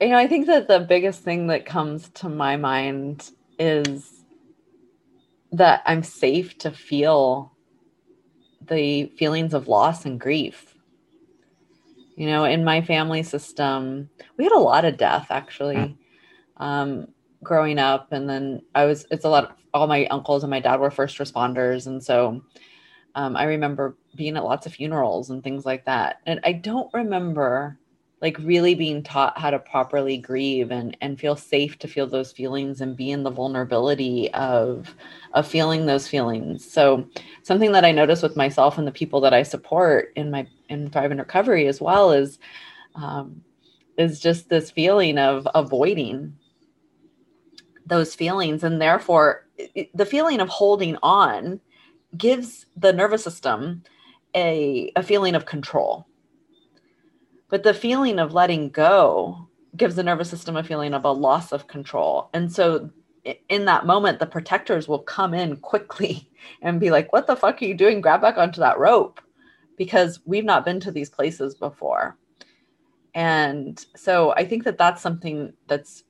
You 0.00 0.08
know, 0.08 0.18
I 0.18 0.26
think 0.26 0.46
that 0.46 0.68
the 0.68 0.80
biggest 0.80 1.22
thing 1.22 1.48
that 1.48 1.66
comes 1.66 2.08
to 2.14 2.28
my 2.28 2.56
mind 2.56 3.30
is 3.58 4.24
that 5.52 5.82
I'm 5.86 6.02
safe 6.02 6.56
to 6.58 6.70
feel 6.70 7.51
the 8.68 9.06
feelings 9.16 9.54
of 9.54 9.68
loss 9.68 10.04
and 10.04 10.20
grief. 10.20 10.74
You 12.16 12.26
know, 12.26 12.44
in 12.44 12.64
my 12.64 12.82
family 12.82 13.22
system, 13.22 14.08
we 14.36 14.44
had 14.44 14.52
a 14.52 14.58
lot 14.58 14.84
of 14.84 14.96
death 14.96 15.28
actually 15.30 15.96
um, 16.58 17.08
growing 17.42 17.78
up. 17.78 18.12
And 18.12 18.28
then 18.28 18.62
I 18.74 18.84
was, 18.84 19.06
it's 19.10 19.24
a 19.24 19.28
lot, 19.28 19.44
of, 19.44 19.50
all 19.74 19.86
my 19.86 20.06
uncles 20.06 20.44
and 20.44 20.50
my 20.50 20.60
dad 20.60 20.78
were 20.78 20.90
first 20.90 21.18
responders. 21.18 21.86
And 21.86 22.02
so 22.02 22.42
um, 23.14 23.36
I 23.36 23.44
remember 23.44 23.96
being 24.14 24.36
at 24.36 24.44
lots 24.44 24.66
of 24.66 24.74
funerals 24.74 25.30
and 25.30 25.42
things 25.42 25.64
like 25.64 25.84
that. 25.86 26.20
And 26.26 26.40
I 26.44 26.52
don't 26.52 26.92
remember 26.92 27.78
like 28.22 28.38
really 28.38 28.76
being 28.76 29.02
taught 29.02 29.36
how 29.36 29.50
to 29.50 29.58
properly 29.58 30.16
grieve 30.16 30.70
and 30.70 30.96
and 31.00 31.18
feel 31.18 31.34
safe 31.34 31.78
to 31.80 31.88
feel 31.88 32.06
those 32.06 32.30
feelings 32.30 32.80
and 32.80 32.96
be 32.96 33.10
in 33.10 33.24
the 33.24 33.30
vulnerability 33.30 34.32
of 34.32 34.94
of 35.34 35.46
feeling 35.46 35.84
those 35.84 36.06
feelings. 36.06 36.64
So 36.64 37.06
something 37.42 37.72
that 37.72 37.84
i 37.84 37.90
notice 37.90 38.22
with 38.22 38.36
myself 38.36 38.78
and 38.78 38.86
the 38.86 38.92
people 38.92 39.20
that 39.22 39.34
i 39.34 39.42
support 39.42 40.12
in 40.14 40.30
my 40.30 40.46
in 40.68 40.88
thrive 40.88 41.10
in 41.10 41.18
recovery 41.18 41.66
as 41.66 41.80
well 41.80 42.12
is 42.12 42.38
um, 42.94 43.42
is 43.98 44.20
just 44.20 44.48
this 44.48 44.70
feeling 44.70 45.18
of 45.18 45.46
avoiding 45.54 46.36
those 47.84 48.14
feelings. 48.14 48.62
And 48.62 48.80
therefore 48.80 49.48
it, 49.58 49.90
the 49.96 50.06
feeling 50.06 50.40
of 50.40 50.48
holding 50.48 50.96
on 51.02 51.60
gives 52.16 52.66
the 52.76 52.92
nervous 52.92 53.24
system 53.24 53.82
a, 54.34 54.92
a 54.96 55.02
feeling 55.02 55.34
of 55.34 55.46
control 55.46 56.06
but 57.52 57.64
the 57.64 57.74
feeling 57.74 58.18
of 58.18 58.32
letting 58.32 58.70
go 58.70 59.46
gives 59.76 59.94
the 59.94 60.02
nervous 60.02 60.30
system 60.30 60.56
a 60.56 60.64
feeling 60.64 60.94
of 60.94 61.04
a 61.04 61.12
loss 61.12 61.52
of 61.52 61.68
control. 61.68 62.30
And 62.32 62.50
so 62.50 62.88
in 63.50 63.66
that 63.66 63.84
moment, 63.84 64.18
the 64.18 64.26
protectors 64.26 64.88
will 64.88 65.00
come 65.00 65.34
in 65.34 65.58
quickly 65.58 66.30
and 66.62 66.80
be 66.80 66.90
like, 66.90 67.12
What 67.12 67.26
the 67.26 67.36
fuck 67.36 67.60
are 67.60 67.66
you 67.66 67.74
doing? 67.74 68.00
Grab 68.00 68.22
back 68.22 68.38
onto 68.38 68.60
that 68.60 68.78
rope 68.78 69.20
because 69.76 70.20
we've 70.24 70.46
not 70.46 70.64
been 70.64 70.80
to 70.80 70.90
these 70.90 71.10
places 71.10 71.54
before. 71.54 72.16
And 73.14 73.84
so 73.96 74.32
I 74.34 74.46
think 74.46 74.64
that 74.64 74.78
that's 74.78 75.02
something 75.02 75.52
that's 75.66 76.04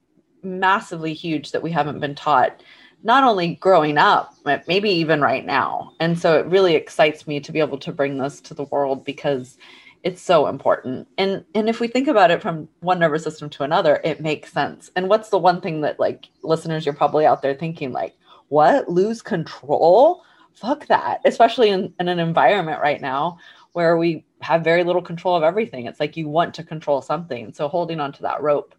massively 0.45 1.13
huge 1.13 1.51
that 1.51 1.63
we 1.63 1.73
haven't 1.73 1.99
been 1.99 2.15
taught, 2.15 2.63
not 3.03 3.25
only 3.25 3.57
growing 3.57 3.99
up, 3.99 4.33
but 4.45 4.69
maybe 4.69 4.91
even 4.91 5.21
right 5.21 5.45
now. 5.45 5.91
And 5.99 6.17
so 6.17 6.39
it 6.39 6.47
really 6.47 6.77
excites 6.77 7.27
me 7.27 7.41
to 7.41 7.51
be 7.51 7.59
able 7.59 7.79
to 7.79 7.91
bring 7.91 8.19
this 8.19 8.41
to 8.43 8.55
the 8.55 8.67
world 8.67 9.05
because 9.05 9.59
it's 10.03 10.21
so 10.21 10.49
important. 10.49 11.07
And 11.19 11.45
and 11.55 11.69
if 11.69 11.81
we 11.81 11.89
think 11.89 12.09
about 12.09 12.31
it 12.31 12.43
from 12.43 12.69
one 12.81 12.99
nervous 12.99 13.23
system 13.23 13.49
to 13.51 13.63
another 13.63 14.01
it 14.05 14.21
makes 14.21 14.53
sense. 14.53 14.91
And 14.97 15.09
what's 15.09 15.29
the 15.29 15.39
one 15.39 15.61
thing 15.61 15.81
that 15.83 16.01
like 16.01 16.29
listeners 16.43 16.85
you're 16.85 16.95
probably 16.95 17.27
out 17.27 17.43
there 17.43 17.55
thinking 17.55 17.93
like 17.93 18.15
what? 18.49 18.89
Lose 18.89 19.23
control? 19.23 20.23
Fuck 20.55 20.87
that. 20.89 21.21
Especially 21.25 21.71
in, 21.71 21.95
in 22.01 22.09
an 22.09 22.19
environment 22.19 22.83
right 22.83 23.01
now 23.01 23.39
where 23.73 23.97
we 23.97 24.25
have 24.41 24.65
very 24.65 24.85
little 24.85 25.01
control 25.01 25.37
of 25.37 25.43
everything. 25.43 25.87
It's 25.87 26.01
like 26.01 26.17
you 26.17 26.29
want 26.29 26.53
to 26.55 26.65
control 26.65 27.01
something. 27.01 27.53
So 27.53 27.69
holding 27.69 28.01
onto 28.01 28.23
that 28.23 28.43
rope 28.43 28.75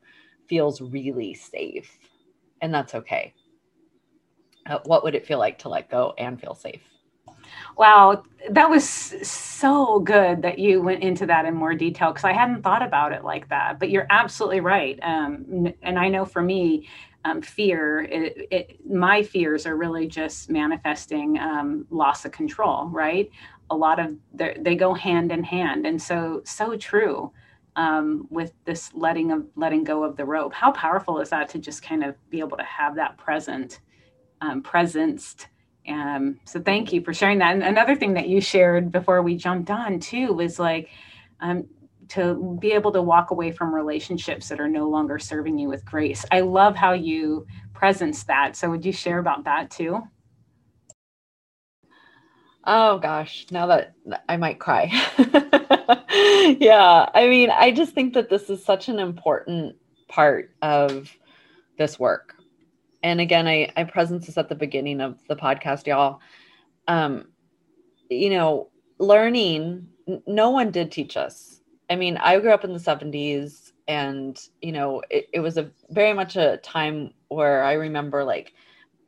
feels 0.47 0.81
really 0.81 1.33
safe. 1.33 1.97
And 2.61 2.73
that's 2.73 2.93
okay. 2.93 3.33
Uh, 4.65 4.79
what 4.85 5.03
would 5.03 5.15
it 5.15 5.25
feel 5.25 5.39
like 5.39 5.57
to 5.59 5.69
let 5.69 5.89
go 5.89 6.13
and 6.17 6.39
feel 6.39 6.53
safe 6.53 6.92
Wow, 7.77 8.23
that 8.51 8.69
was 8.69 8.87
so 8.87 9.99
good 9.99 10.41
that 10.43 10.59
you 10.59 10.81
went 10.81 11.03
into 11.03 11.25
that 11.25 11.45
in 11.45 11.55
more 11.55 11.73
detail 11.73 12.09
because 12.11 12.23
I 12.23 12.33
hadn't 12.33 12.61
thought 12.61 12.83
about 12.83 13.13
it 13.13 13.23
like 13.23 13.49
that. 13.49 13.79
But 13.79 13.89
you're 13.89 14.05
absolutely 14.09 14.59
right. 14.59 14.99
Um, 15.01 15.73
and 15.81 15.97
I 15.97 16.09
know 16.09 16.25
for 16.25 16.41
me, 16.41 16.87
um, 17.25 17.41
fear, 17.41 18.01
it, 18.01 18.47
it, 18.51 18.85
my 18.85 19.23
fears 19.23 19.65
are 19.65 19.77
really 19.77 20.07
just 20.07 20.49
manifesting 20.49 21.39
um, 21.39 21.87
loss 21.89 22.25
of 22.25 22.31
control, 22.31 22.89
right? 22.89 23.29
A 23.69 23.75
lot 23.75 23.97
of 23.99 24.15
they 24.33 24.75
go 24.75 24.93
hand 24.93 25.31
in 25.31 25.41
hand, 25.43 25.87
and 25.87 25.99
so 25.99 26.41
so 26.45 26.75
true 26.75 27.31
um, 27.77 28.27
with 28.29 28.51
this 28.65 28.93
letting 28.93 29.31
of 29.31 29.45
letting 29.55 29.83
go 29.85 30.03
of 30.03 30.17
the 30.17 30.25
rope. 30.25 30.53
How 30.53 30.71
powerful 30.73 31.19
is 31.19 31.29
that 31.29 31.49
to 31.49 31.59
just 31.59 31.81
kind 31.81 32.03
of 32.03 32.15
be 32.29 32.39
able 32.39 32.57
to 32.57 32.63
have 32.63 32.95
that 32.95 33.17
present, 33.17 33.79
um, 34.41 34.61
presenced 34.61 35.47
um, 35.87 36.39
so 36.45 36.61
thank 36.61 36.93
you 36.93 37.01
for 37.01 37.13
sharing 37.13 37.39
that. 37.39 37.53
And 37.53 37.63
another 37.63 37.95
thing 37.95 38.13
that 38.13 38.29
you 38.29 38.39
shared 38.39 38.91
before 38.91 39.21
we 39.21 39.35
jumped 39.35 39.69
on 39.69 39.99
too 39.99 40.33
was 40.33 40.59
like 40.59 40.89
um, 41.41 41.65
to 42.09 42.57
be 42.59 42.71
able 42.71 42.91
to 42.93 43.01
walk 43.01 43.31
away 43.31 43.51
from 43.51 43.73
relationships 43.73 44.49
that 44.49 44.59
are 44.59 44.69
no 44.69 44.87
longer 44.87 45.19
serving 45.19 45.57
you 45.57 45.67
with 45.67 45.83
grace. 45.85 46.25
I 46.31 46.41
love 46.41 46.75
how 46.75 46.93
you 46.93 47.45
presence 47.73 48.23
that. 48.25 48.55
So 48.55 48.69
would 48.69 48.85
you 48.85 48.91
share 48.91 49.19
about 49.19 49.43
that 49.45 49.71
too? 49.71 50.01
Oh 52.65 52.97
gosh, 52.99 53.45
now 53.51 53.67
that 53.67 53.93
I 54.29 54.37
might 54.37 54.59
cry. 54.59 54.85
yeah, 56.59 57.09
I 57.13 57.27
mean, 57.27 57.49
I 57.49 57.71
just 57.71 57.93
think 57.93 58.13
that 58.13 58.29
this 58.29 58.49
is 58.49 58.63
such 58.63 58.87
an 58.87 58.99
important 58.99 59.75
part 60.07 60.51
of 60.61 61.11
this 61.77 61.99
work 61.99 62.35
and 63.03 63.21
again 63.21 63.47
i 63.47 63.69
i 63.77 63.83
presence 63.83 64.25
this 64.25 64.37
at 64.37 64.49
the 64.49 64.55
beginning 64.55 65.01
of 65.01 65.19
the 65.27 65.35
podcast 65.35 65.87
y'all. 65.87 66.19
Um 66.87 67.27
you 68.09 68.29
know 68.29 68.69
learning 68.99 69.87
no 70.27 70.49
one 70.49 70.71
did 70.71 70.91
teach 70.91 71.17
us. 71.17 71.61
I 71.89 71.95
mean 71.95 72.17
i 72.17 72.39
grew 72.39 72.51
up 72.51 72.63
in 72.63 72.73
the 72.73 72.79
70s 72.79 73.71
and 73.87 74.39
you 74.61 74.71
know 74.71 75.01
it, 75.09 75.27
it 75.33 75.39
was 75.41 75.57
a 75.57 75.69
very 75.89 76.13
much 76.13 76.35
a 76.37 76.57
time 76.57 77.13
where 77.27 77.63
i 77.63 77.73
remember 77.73 78.23
like 78.23 78.53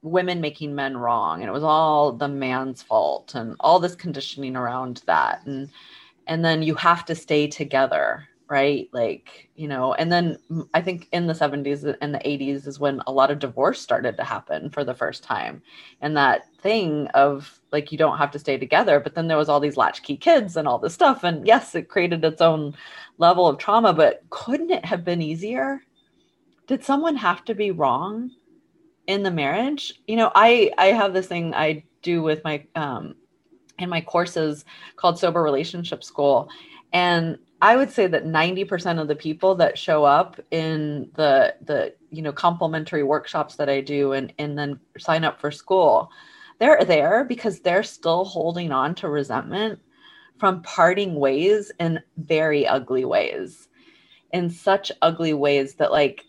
women 0.05 0.39
making 0.39 0.75
men 0.75 0.95
wrong 0.95 1.41
and 1.41 1.49
it 1.49 1.53
was 1.53 1.63
all 1.63 2.12
the 2.12 2.27
man's 2.27 2.84
fault 2.84 3.34
and 3.34 3.55
all 3.60 3.79
this 3.79 3.95
conditioning 3.95 4.55
around 4.55 5.01
that. 5.08 5.43
And 5.45 5.69
and 6.27 6.45
then 6.45 6.62
you 6.62 6.75
have 6.75 7.05
to 7.05 7.15
stay 7.15 7.47
together 7.47 8.27
right? 8.49 8.88
Like 8.93 9.49
you 9.55 9.67
know 9.67 9.93
and 9.93 10.12
then 10.12 10.38
i 10.73 10.81
think 10.81 11.08
in 11.13 11.27
the 11.27 11.34
70s 11.34 11.84
and 12.01 12.13
the 12.13 12.27
80s 12.27 12.67
is 12.67 12.79
when 12.79 13.01
a 13.08 13.12
lot 13.12 13.31
of 13.31 13.39
divorce 13.39 13.79
started 13.81 14.17
to 14.17 14.23
happen 14.23 14.69
for 14.69 14.84
the 14.84 14.93
first 14.93 15.23
time. 15.23 15.62
And 16.01 16.15
that 16.17 16.45
thing 16.62 17.08
of 17.13 17.60
like 17.71 17.91
you 17.91 17.97
don't 17.97 18.17
have 18.17 18.31
to 18.31 18.39
stay 18.39 18.58
together 18.58 18.99
but 18.99 19.15
then 19.15 19.27
there 19.27 19.38
was 19.38 19.49
all 19.49 19.60
these 19.60 19.77
latchkey 19.77 20.17
kids 20.17 20.58
and 20.58 20.67
all 20.67 20.79
this 20.79 20.93
stuff. 20.93 21.23
And 21.23 21.45
yes 21.47 21.75
it 21.75 21.89
created 21.89 22.23
its 22.23 22.41
own 22.41 22.75
level 23.17 23.47
of 23.47 23.58
trauma 23.58 23.93
but 23.93 24.23
couldn't 24.29 24.71
it 24.71 24.86
have 24.86 25.03
been 25.05 25.21
easier? 25.21 25.81
Did 26.67 26.84
someone 26.84 27.15
have 27.15 27.45
to 27.45 27.55
be 27.55 27.71
wrong 27.71 28.31
in 29.08 29.23
the 29.23 29.31
marriage? 29.31 29.93
You 30.08 30.17
know 30.17 30.31
i 30.36 30.71
i 30.77 30.88
have 30.88 31.13
this 31.13 31.27
thing 31.27 31.53
i 31.53 31.84
do 32.01 32.21
with 32.21 32.43
my 32.43 32.65
um 32.75 33.15
in 33.79 33.89
my 33.89 34.01
courses 34.01 34.65
called 34.95 35.19
sober 35.19 35.41
relationship 35.41 36.03
school. 36.03 36.49
And 36.93 37.38
I 37.65 37.75
would 37.75 37.89
say 37.89 38.06
that 38.06 38.25
90% 38.25 39.01
of 39.01 39.08
the 39.08 39.15
people 39.15 39.56
that 39.56 39.75
show 39.75 40.04
up 40.04 40.39
in 40.51 41.10
the 41.15 41.56
the 41.65 41.95
you 42.12 42.21
know 42.21 42.32
complimentary 42.32 43.01
workshops 43.01 43.56
that 43.56 43.69
I 43.69 43.82
do 43.82 44.12
and 44.12 44.32
and 44.38 44.56
then 44.56 44.80
sign 44.99 45.23
up 45.23 45.41
for 45.41 45.49
school, 45.49 46.12
they're 46.60 46.86
there 46.86 47.23
because 47.23 47.62
they're 47.62 47.82
still 47.82 48.23
holding 48.23 48.71
on 48.71 48.93
to 48.95 49.10
resentment 49.10 49.80
from 50.38 50.62
parting 50.62 51.15
ways 51.15 51.71
in 51.80 51.99
very 52.17 52.67
ugly 52.67 53.04
ways. 53.04 53.67
In 54.32 54.51
such 54.51 54.91
ugly 55.01 55.34
ways 55.34 55.73
that 55.80 55.91
like 55.91 56.23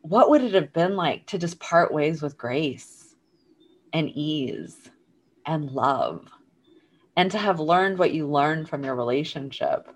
what 0.00 0.30
would 0.30 0.42
it 0.42 0.54
have 0.54 0.72
been 0.72 0.96
like 0.96 1.26
to 1.26 1.38
just 1.38 1.60
part 1.60 1.92
ways 1.92 2.22
with 2.22 2.38
grace 2.38 3.14
and 3.92 4.08
ease 4.08 4.90
and 5.44 5.70
love 5.70 6.30
and 7.14 7.30
to 7.30 7.36
have 7.36 7.60
learned 7.60 7.98
what 7.98 8.14
you 8.14 8.26
learned 8.26 8.70
from 8.70 8.84
your 8.84 8.94
relationship 8.94 9.90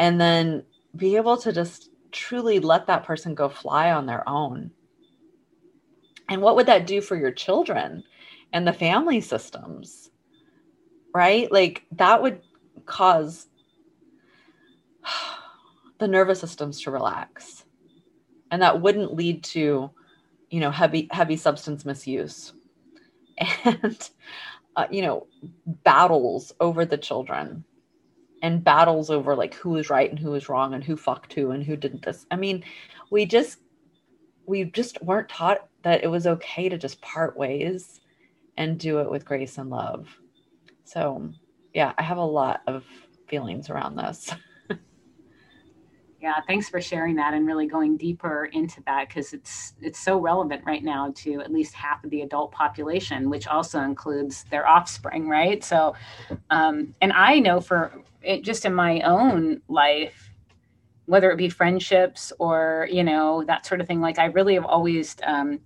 and 0.00 0.18
then 0.20 0.64
be 0.96 1.14
able 1.14 1.36
to 1.36 1.52
just 1.52 1.90
truly 2.10 2.58
let 2.58 2.86
that 2.86 3.04
person 3.04 3.34
go 3.34 3.48
fly 3.48 3.92
on 3.92 4.06
their 4.06 4.28
own. 4.28 4.72
And 6.28 6.40
what 6.40 6.56
would 6.56 6.66
that 6.66 6.86
do 6.86 7.00
for 7.02 7.16
your 7.16 7.30
children 7.30 8.02
and 8.52 8.66
the 8.66 8.72
family 8.72 9.20
systems? 9.20 10.10
Right? 11.14 11.52
Like 11.52 11.84
that 11.92 12.22
would 12.22 12.40
cause 12.86 13.46
the 15.98 16.08
nervous 16.08 16.40
systems 16.40 16.80
to 16.82 16.90
relax. 16.90 17.64
And 18.50 18.62
that 18.62 18.80
wouldn't 18.80 19.14
lead 19.14 19.44
to, 19.44 19.90
you 20.48 20.60
know, 20.60 20.70
heavy 20.70 21.08
heavy 21.12 21.36
substance 21.36 21.84
misuse 21.84 22.54
and 23.64 24.10
uh, 24.76 24.86
you 24.90 25.02
know, 25.02 25.26
battles 25.66 26.52
over 26.58 26.86
the 26.86 26.96
children 26.96 27.64
and 28.42 28.64
battles 28.64 29.10
over 29.10 29.34
like 29.36 29.54
who 29.54 29.70
was 29.70 29.90
right 29.90 30.10
and 30.10 30.18
who 30.18 30.30
was 30.30 30.48
wrong 30.48 30.74
and 30.74 30.82
who 30.82 30.96
fucked 30.96 31.32
who 31.32 31.50
and 31.50 31.64
who 31.64 31.76
didn't 31.76 32.04
this. 32.04 32.26
I 32.30 32.36
mean, 32.36 32.64
we 33.10 33.26
just 33.26 33.58
we 34.46 34.64
just 34.64 35.02
weren't 35.02 35.28
taught 35.28 35.68
that 35.82 36.02
it 36.02 36.08
was 36.08 36.26
okay 36.26 36.68
to 36.68 36.76
just 36.76 37.00
part 37.00 37.36
ways 37.36 38.00
and 38.56 38.78
do 38.78 38.98
it 38.98 39.10
with 39.10 39.24
grace 39.24 39.58
and 39.58 39.70
love. 39.70 40.08
So, 40.84 41.30
yeah, 41.72 41.92
I 41.96 42.02
have 42.02 42.18
a 42.18 42.24
lot 42.24 42.62
of 42.66 42.84
feelings 43.28 43.70
around 43.70 43.96
this. 43.96 44.34
yeah, 46.20 46.40
thanks 46.46 46.68
for 46.68 46.80
sharing 46.80 47.14
that 47.16 47.32
and 47.32 47.46
really 47.46 47.66
going 47.66 47.96
deeper 47.96 48.50
into 48.52 48.82
that 48.86 49.08
because 49.08 49.32
it's 49.32 49.74
it's 49.80 50.00
so 50.00 50.18
relevant 50.18 50.62
right 50.66 50.82
now 50.82 51.12
to 51.16 51.40
at 51.40 51.52
least 51.52 51.74
half 51.74 52.02
of 52.04 52.10
the 52.10 52.22
adult 52.22 52.52
population, 52.52 53.30
which 53.30 53.46
also 53.46 53.80
includes 53.80 54.44
their 54.50 54.66
offspring, 54.66 55.28
right? 55.28 55.62
So, 55.62 55.94
um, 56.50 56.94
and 57.00 57.12
I 57.12 57.38
know 57.38 57.60
for 57.60 58.02
it, 58.22 58.42
just 58.42 58.64
in 58.64 58.74
my 58.74 59.00
own 59.00 59.60
life, 59.68 60.30
whether 61.06 61.30
it 61.30 61.36
be 61.36 61.48
friendships 61.48 62.32
or 62.38 62.88
you 62.90 63.02
know 63.02 63.44
that 63.46 63.66
sort 63.66 63.80
of 63.80 63.86
thing, 63.86 64.00
like 64.00 64.18
I 64.18 64.26
really 64.26 64.54
have 64.54 64.64
always 64.64 65.16
um, 65.24 65.60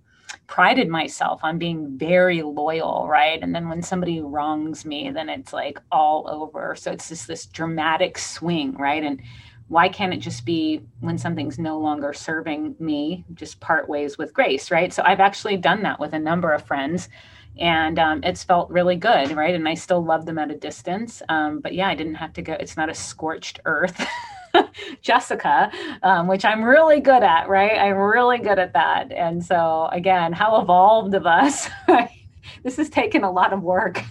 prided 0.47 0.87
myself 0.87 1.39
on 1.43 1.57
being 1.57 1.97
very 1.97 2.41
loyal, 2.41 3.07
right? 3.07 3.41
And 3.41 3.53
then 3.53 3.69
when 3.69 3.81
somebody 3.81 4.21
wrongs 4.21 4.85
me, 4.85 5.11
then 5.11 5.29
it's 5.29 5.53
like 5.53 5.79
all 5.91 6.27
over. 6.29 6.75
So 6.75 6.91
it's 6.91 7.09
just 7.09 7.27
this 7.27 7.45
dramatic 7.45 8.17
swing, 8.17 8.73
right? 8.73 9.03
And 9.03 9.21
why 9.67 9.89
can't 9.89 10.13
it 10.13 10.17
just 10.17 10.45
be 10.45 10.81
when 10.99 11.17
something's 11.17 11.57
no 11.57 11.79
longer 11.79 12.13
serving 12.13 12.75
me, 12.79 13.25
just 13.33 13.59
part 13.59 13.89
ways 13.89 14.17
with 14.17 14.33
grace, 14.33 14.69
right? 14.69 14.93
So 14.93 15.01
I've 15.03 15.19
actually 15.19 15.57
done 15.57 15.81
that 15.83 15.99
with 15.99 16.13
a 16.13 16.19
number 16.19 16.51
of 16.51 16.63
friends 16.63 17.09
and 17.57 17.99
um, 17.99 18.23
it's 18.23 18.43
felt 18.43 18.69
really 18.69 18.95
good, 18.95 19.31
right? 19.31 19.55
And 19.55 19.67
I 19.67 19.73
still 19.73 20.03
love 20.03 20.25
them 20.25 20.37
at 20.37 20.51
a 20.51 20.55
distance. 20.55 21.21
Um, 21.29 21.59
but 21.59 21.73
yeah, 21.73 21.87
I 21.87 21.95
didn't 21.95 22.15
have 22.15 22.33
to 22.33 22.41
go, 22.41 22.53
it's 22.53 22.77
not 22.77 22.89
a 22.89 22.93
scorched 22.93 23.59
earth. 23.65 24.05
Jessica, 25.01 25.71
um, 26.03 26.27
which 26.27 26.45
I'm 26.45 26.63
really 26.63 26.99
good 26.99 27.23
at, 27.23 27.49
right? 27.49 27.77
I'm 27.77 27.97
really 27.97 28.39
good 28.39 28.59
at 28.59 28.73
that. 28.73 29.11
And 29.11 29.43
so, 29.43 29.89
again, 29.91 30.33
how 30.33 30.61
evolved 30.61 31.13
of 31.13 31.25
us. 31.25 31.69
this 32.63 32.77
has 32.77 32.89
taken 32.89 33.23
a 33.23 33.31
lot 33.31 33.53
of 33.53 33.61
work. 33.61 34.01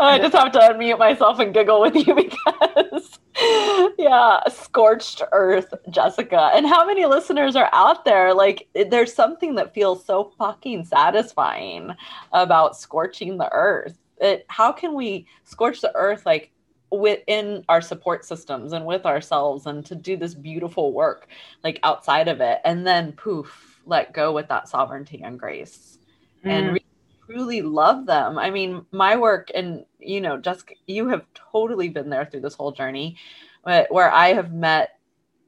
I 0.00 0.18
just 0.18 0.34
have 0.34 0.52
to 0.52 0.58
unmute 0.58 0.98
myself 0.98 1.38
and 1.38 1.54
giggle 1.54 1.80
with 1.80 1.94
you 1.94 2.14
because, 2.14 3.18
yeah, 3.98 4.40
scorched 4.48 5.22
earth, 5.32 5.72
Jessica. 5.90 6.50
And 6.54 6.66
how 6.66 6.86
many 6.86 7.06
listeners 7.06 7.56
are 7.56 7.70
out 7.72 8.04
there? 8.04 8.34
Like, 8.34 8.68
there's 8.74 9.14
something 9.14 9.54
that 9.56 9.74
feels 9.74 10.04
so 10.04 10.32
fucking 10.38 10.84
satisfying 10.84 11.94
about 12.32 12.76
scorching 12.76 13.38
the 13.38 13.50
earth. 13.52 13.98
It, 14.20 14.44
how 14.48 14.72
can 14.72 14.94
we 14.94 15.26
scorch 15.44 15.80
the 15.80 15.94
earth 15.94 16.26
like 16.26 16.52
within 16.90 17.64
our 17.68 17.80
support 17.80 18.24
systems 18.24 18.72
and 18.72 18.84
with 18.84 19.06
ourselves 19.06 19.66
and 19.66 19.86
to 19.86 19.94
do 19.94 20.16
this 20.16 20.34
beautiful 20.34 20.92
work 20.92 21.28
like 21.62 21.78
outside 21.84 22.26
of 22.26 22.40
it 22.40 22.58
and 22.64 22.84
then 22.84 23.12
poof 23.12 23.80
let 23.86 24.12
go 24.12 24.32
with 24.32 24.48
that 24.48 24.68
sovereignty 24.68 25.22
and 25.22 25.38
grace 25.38 25.98
mm. 26.44 26.50
and 26.50 26.80
truly 27.30 27.62
love 27.62 28.06
them 28.06 28.38
i 28.38 28.50
mean 28.50 28.84
my 28.92 29.16
work 29.16 29.50
and 29.54 29.84
you 29.98 30.20
know 30.20 30.36
jessica 30.36 30.74
you 30.86 31.08
have 31.08 31.24
totally 31.34 31.88
been 31.88 32.10
there 32.10 32.24
through 32.24 32.40
this 32.40 32.54
whole 32.54 32.72
journey 32.72 33.16
where 33.62 34.10
i 34.10 34.32
have 34.32 34.52
met 34.52 34.98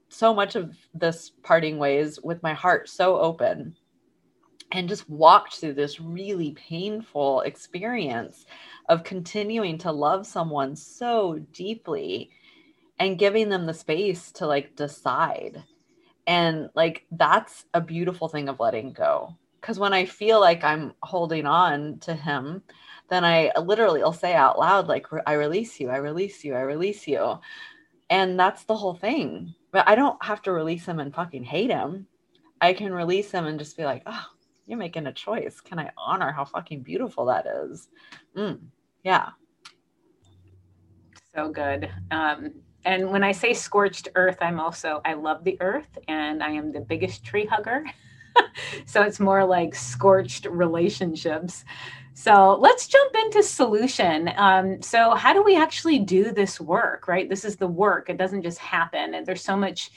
so 0.08 0.34
much 0.34 0.54
of 0.56 0.76
this 0.94 1.30
parting 1.42 1.78
ways 1.78 2.20
with 2.22 2.42
my 2.42 2.52
heart 2.52 2.88
so 2.88 3.18
open 3.18 3.74
and 4.72 4.88
just 4.88 5.08
walked 5.08 5.56
through 5.56 5.74
this 5.74 6.00
really 6.00 6.52
painful 6.52 7.42
experience 7.42 8.46
of 8.88 9.04
continuing 9.04 9.78
to 9.78 9.92
love 9.92 10.26
someone 10.26 10.74
so 10.74 11.38
deeply 11.52 12.30
and 12.98 13.18
giving 13.18 13.48
them 13.48 13.66
the 13.66 13.74
space 13.74 14.32
to 14.32 14.46
like 14.46 14.74
decide. 14.74 15.62
And 16.26 16.70
like 16.74 17.04
that's 17.12 17.66
a 17.74 17.80
beautiful 17.80 18.28
thing 18.28 18.48
of 18.48 18.60
letting 18.60 18.92
go. 18.92 19.36
Cause 19.62 19.78
when 19.78 19.94
I 19.94 20.04
feel 20.04 20.40
like 20.40 20.64
I'm 20.64 20.92
holding 21.02 21.46
on 21.46 21.98
to 22.00 22.14
him, 22.14 22.62
then 23.08 23.24
I 23.24 23.52
literally 23.58 24.02
will 24.02 24.12
say 24.12 24.34
out 24.34 24.58
loud, 24.58 24.88
like, 24.88 25.06
I 25.26 25.34
release 25.34 25.78
you, 25.78 25.88
I 25.88 25.96
release 25.96 26.44
you, 26.44 26.54
I 26.54 26.60
release 26.62 27.06
you. 27.06 27.38
And 28.10 28.38
that's 28.38 28.64
the 28.64 28.76
whole 28.76 28.94
thing. 28.94 29.54
But 29.70 29.88
I 29.88 29.94
don't 29.94 30.22
have 30.24 30.42
to 30.42 30.52
release 30.52 30.84
him 30.84 30.98
and 30.98 31.14
fucking 31.14 31.44
hate 31.44 31.70
him. 31.70 32.06
I 32.60 32.72
can 32.72 32.92
release 32.92 33.30
him 33.30 33.46
and 33.46 33.58
just 33.58 33.76
be 33.76 33.84
like, 33.84 34.02
oh, 34.06 34.26
you're 34.66 34.78
making 34.78 35.06
a 35.06 35.12
choice. 35.12 35.60
Can 35.60 35.78
I 35.78 35.90
honor 35.96 36.32
how 36.32 36.44
fucking 36.44 36.82
beautiful 36.82 37.26
that 37.26 37.46
is? 37.46 37.88
Mm, 38.36 38.60
yeah. 39.04 39.30
So 41.34 41.50
good. 41.50 41.90
Um, 42.10 42.52
and 42.84 43.10
when 43.10 43.24
I 43.24 43.32
say 43.32 43.54
scorched 43.54 44.08
earth, 44.14 44.38
I'm 44.40 44.60
also, 44.60 45.00
I 45.04 45.14
love 45.14 45.44
the 45.44 45.56
earth 45.60 45.98
and 46.08 46.42
I 46.42 46.50
am 46.50 46.72
the 46.72 46.80
biggest 46.80 47.24
tree 47.24 47.46
hugger. 47.46 47.84
so 48.86 49.02
it's 49.02 49.20
more 49.20 49.44
like 49.44 49.74
scorched 49.74 50.46
relationships. 50.46 51.64
So 52.14 52.58
let's 52.60 52.86
jump 52.86 53.14
into 53.24 53.42
solution. 53.42 54.30
Um, 54.36 54.82
so, 54.82 55.14
how 55.14 55.32
do 55.32 55.42
we 55.42 55.56
actually 55.56 55.98
do 55.98 56.30
this 56.30 56.60
work, 56.60 57.08
right? 57.08 57.28
This 57.28 57.44
is 57.44 57.56
the 57.56 57.66
work, 57.66 58.10
it 58.10 58.18
doesn't 58.18 58.42
just 58.42 58.58
happen. 58.58 59.14
And 59.14 59.26
there's 59.26 59.42
so 59.42 59.56
much, 59.56 59.90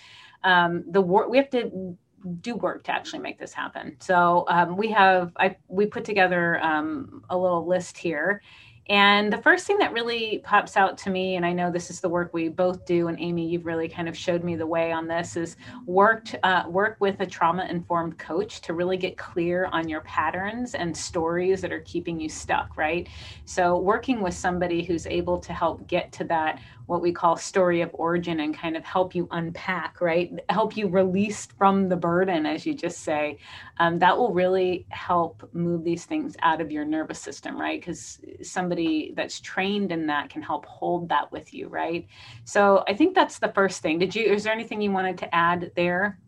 um, 0.43 0.85
the 0.89 1.01
work, 1.01 1.29
we 1.29 1.37
have 1.37 1.49
to 1.51 1.97
do 2.41 2.55
work 2.55 2.83
to 2.85 2.91
actually 2.91 3.19
make 3.19 3.37
this 3.37 3.53
happen. 3.53 3.97
So 3.99 4.45
um, 4.47 4.77
we 4.77 4.89
have 4.91 5.31
I 5.37 5.57
we 5.67 5.85
put 5.85 6.05
together 6.05 6.59
um, 6.63 7.23
a 7.29 7.37
little 7.37 7.67
list 7.67 7.97
here, 7.97 8.41
and 8.87 9.33
the 9.33 9.37
first 9.37 9.65
thing 9.65 9.79
that 9.79 9.93
really 9.93 10.41
pops 10.43 10.77
out 10.77 10.97
to 10.99 11.09
me, 11.09 11.35
and 11.35 11.45
I 11.45 11.53
know 11.53 11.71
this 11.71 11.89
is 11.89 12.01
the 12.01 12.09
work 12.09 12.33
we 12.33 12.49
both 12.49 12.85
do, 12.85 13.07
and 13.07 13.19
Amy, 13.19 13.47
you've 13.47 13.65
really 13.65 13.89
kind 13.89 14.07
of 14.07 14.15
showed 14.15 14.43
me 14.43 14.55
the 14.55 14.67
way 14.67 14.91
on 14.91 15.07
this, 15.07 15.35
is 15.35 15.57
worked 15.87 16.35
uh, 16.43 16.65
work 16.67 16.97
with 16.99 17.19
a 17.19 17.25
trauma 17.25 17.65
informed 17.69 18.19
coach 18.19 18.61
to 18.61 18.73
really 18.73 18.97
get 18.97 19.17
clear 19.17 19.65
on 19.71 19.89
your 19.89 20.01
patterns 20.01 20.75
and 20.75 20.95
stories 20.95 21.61
that 21.61 21.71
are 21.71 21.81
keeping 21.81 22.19
you 22.19 22.29
stuck, 22.29 22.77
right? 22.77 23.07
So 23.45 23.77
working 23.79 24.21
with 24.21 24.35
somebody 24.35 24.83
who's 24.83 25.07
able 25.07 25.39
to 25.39 25.53
help 25.53 25.87
get 25.87 26.11
to 26.13 26.23
that 26.25 26.59
what 26.87 27.01
we 27.01 27.11
call 27.11 27.35
story 27.35 27.81
of 27.81 27.89
origin 27.93 28.39
and 28.41 28.55
kind 28.55 28.77
of 28.77 28.83
help 28.83 29.15
you 29.15 29.27
unpack, 29.31 30.01
right? 30.01 30.31
Help 30.49 30.77
you 30.77 30.87
release 30.87 31.47
from 31.57 31.89
the 31.89 31.95
burden, 31.95 32.45
as 32.45 32.65
you 32.65 32.73
just 32.73 32.99
say. 32.99 33.37
Um, 33.77 33.99
that 33.99 34.17
will 34.17 34.31
really 34.33 34.85
help 34.89 35.49
move 35.53 35.83
these 35.83 36.05
things 36.05 36.35
out 36.41 36.61
of 36.61 36.71
your 36.71 36.85
nervous 36.85 37.19
system, 37.19 37.59
right? 37.59 37.79
Because 37.79 38.19
somebody 38.43 39.13
that's 39.15 39.39
trained 39.39 39.91
in 39.91 40.07
that 40.07 40.29
can 40.29 40.41
help 40.41 40.65
hold 40.65 41.09
that 41.09 41.31
with 41.31 41.53
you, 41.53 41.67
right? 41.67 42.07
So 42.43 42.83
I 42.87 42.93
think 42.93 43.15
that's 43.15 43.39
the 43.39 43.51
first 43.53 43.81
thing. 43.81 43.97
Did 43.97 44.15
you, 44.15 44.23
is 44.25 44.43
there 44.43 44.53
anything 44.53 44.81
you 44.81 44.91
wanted 44.91 45.17
to 45.19 45.35
add 45.35 45.71
there? 45.75 46.19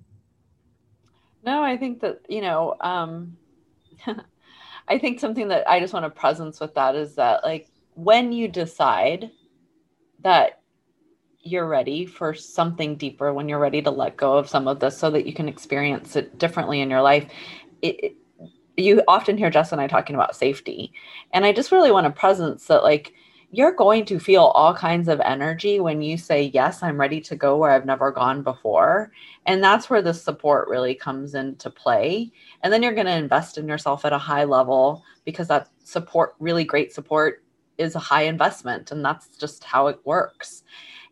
No, 1.43 1.63
I 1.63 1.77
think 1.77 2.01
that, 2.01 2.21
you 2.27 2.41
know, 2.41 2.75
um, 2.81 3.37
I 4.87 4.97
think 4.97 5.19
something 5.19 5.49
that 5.49 5.69
I 5.69 5.79
just 5.79 5.93
want 5.93 6.05
to 6.05 6.09
presence 6.09 6.59
with 6.59 6.73
that 6.75 6.95
is 6.95 7.15
that, 7.15 7.43
like, 7.43 7.69
when 7.93 8.31
you 8.31 8.47
decide 8.47 9.31
that 10.23 10.61
you're 11.41 11.67
ready 11.67 12.05
for 12.05 12.33
something 12.33 12.95
deeper 12.95 13.33
when 13.33 13.47
you're 13.47 13.59
ready 13.59 13.81
to 13.81 13.91
let 13.91 14.17
go 14.17 14.37
of 14.37 14.49
some 14.49 14.67
of 14.67 14.79
this 14.79 14.97
so 14.97 15.09
that 15.11 15.25
you 15.25 15.33
can 15.33 15.47
experience 15.47 16.15
it 16.15 16.37
differently 16.37 16.81
in 16.81 16.89
your 16.89 17.01
life. 17.01 17.29
It, 17.81 18.03
it, 18.03 18.15
you 18.75 19.01
often 19.07 19.37
hear 19.37 19.49
jess 19.49 19.71
and 19.71 19.81
i 19.81 19.87
talking 19.87 20.15
about 20.15 20.35
safety 20.35 20.93
and 21.33 21.45
i 21.45 21.51
just 21.51 21.71
really 21.71 21.91
want 21.91 22.05
a 22.05 22.11
presence 22.11 22.67
that 22.67 22.83
like 22.83 23.11
you're 23.49 23.73
going 23.73 24.05
to 24.05 24.19
feel 24.19 24.43
all 24.43 24.73
kinds 24.73 25.07
of 25.07 25.19
energy 25.21 25.79
when 25.79 26.01
you 26.01 26.15
say 26.15 26.51
yes 26.53 26.83
i'm 26.83 26.99
ready 26.99 27.19
to 27.19 27.35
go 27.35 27.57
where 27.57 27.71
i've 27.71 27.85
never 27.85 28.11
gone 28.11 28.43
before. 28.43 29.11
And 29.47 29.63
that's 29.63 29.89
where 29.89 30.01
the 30.01 30.13
support 30.13 30.67
really 30.67 30.93
comes 30.93 31.33
into 31.33 31.69
play. 31.69 32.31
And 32.61 32.71
then 32.71 32.83
you're 32.83 32.93
going 32.93 33.05
to 33.07 33.15
invest 33.15 33.57
in 33.57 33.67
yourself 33.67 34.03
at 34.03 34.11
a 34.11 34.17
high 34.17 34.43
level 34.43 35.03
because 35.23 35.47
that 35.47 35.69
support 35.85 36.35
really 36.39 36.65
great 36.65 36.91
support 36.91 37.43
is 37.77 37.95
a 37.95 37.99
high 37.99 38.23
investment 38.23 38.91
and 38.91 39.03
that's 39.03 39.37
just 39.37 39.63
how 39.63 39.87
it 39.87 39.99
works 40.05 40.63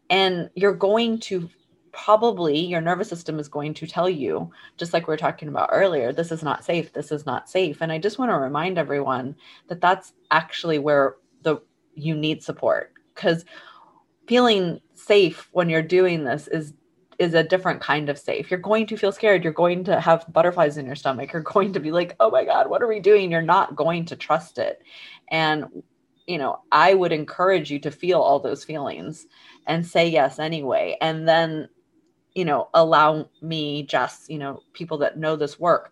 and 0.10 0.50
you're 0.56 0.74
going 0.74 1.20
to 1.20 1.50
probably 1.92 2.60
your 2.60 2.82
nervous 2.82 3.08
system 3.08 3.40
is 3.40 3.48
going 3.48 3.74
to 3.74 3.88
tell 3.88 4.10
you 4.10 4.50
just 4.78 4.92
like 4.92 5.08
we 5.08 5.14
were 5.14 5.18
talking 5.18 5.48
about 5.48 5.70
earlier 5.72 6.12
this 6.12 6.32
is 6.32 6.44
not 6.44 6.66
safe 6.66 6.92
this 6.92 7.12
is 7.12 7.26
not 7.26 7.50
safe 7.50 7.78
and 7.82 7.92
i 7.92 7.98
just 7.98 8.20
want 8.20 8.30
to 8.30 8.36
remind 8.36 8.78
everyone 8.78 9.34
that 9.68 9.80
that's 9.80 10.14
actually 10.32 10.78
where 10.78 11.16
the 11.44 11.58
you 11.96 12.16
need 12.16 12.44
support 12.44 12.94
because 13.14 13.46
feeling 14.28 14.82
safe 14.94 15.48
when 15.54 15.70
you're 15.70 15.82
doing 15.82 16.26
this 16.26 16.48
is 16.50 16.74
is 17.20 17.34
a 17.34 17.44
different 17.44 17.82
kind 17.82 18.10
of 18.10 18.18
safe. 18.18 18.52
You're 18.52 18.60
going 18.60 18.86
to 18.88 18.98
feel 18.98 19.12
scared. 19.12 19.44
You're 19.44 19.54
going 19.54 19.84
to 19.86 20.00
have 20.00 20.26
butterflies 20.32 20.78
in 20.78 20.86
your 20.86 20.96
stomach. 20.96 21.32
You're 21.32 21.42
going 21.42 21.74
to 21.74 21.80
be 21.80 21.92
like, 21.92 22.16
oh 22.20 22.30
my 22.30 22.44
God, 22.44 22.70
what 22.70 22.82
are 22.82 22.88
we 22.88 23.00
doing? 23.00 23.32
You're 23.32 23.42
not 23.42 23.76
going 23.76 24.06
to 24.06 24.16
trust 24.16 24.58
it. 24.58 24.82
And 25.30 25.66
you 26.28 26.38
know, 26.38 26.60
I 26.72 26.94
would 26.94 27.12
encourage 27.12 27.70
you 27.70 27.80
to 27.80 27.92
feel 27.92 28.20
all 28.20 28.40
those 28.40 28.64
feelings 28.64 29.28
and 29.68 29.86
say 29.86 30.08
yes 30.08 30.40
anyway. 30.40 30.98
And 31.02 31.28
then, 31.28 31.70
you 32.34 32.46
know, 32.46 32.70
allow 32.74 33.30
me, 33.42 33.84
just, 33.84 34.30
you 34.30 34.40
know, 34.40 34.62
people 34.74 34.98
that 35.00 35.18
know 35.18 35.36
this 35.36 35.60
work 35.60 35.92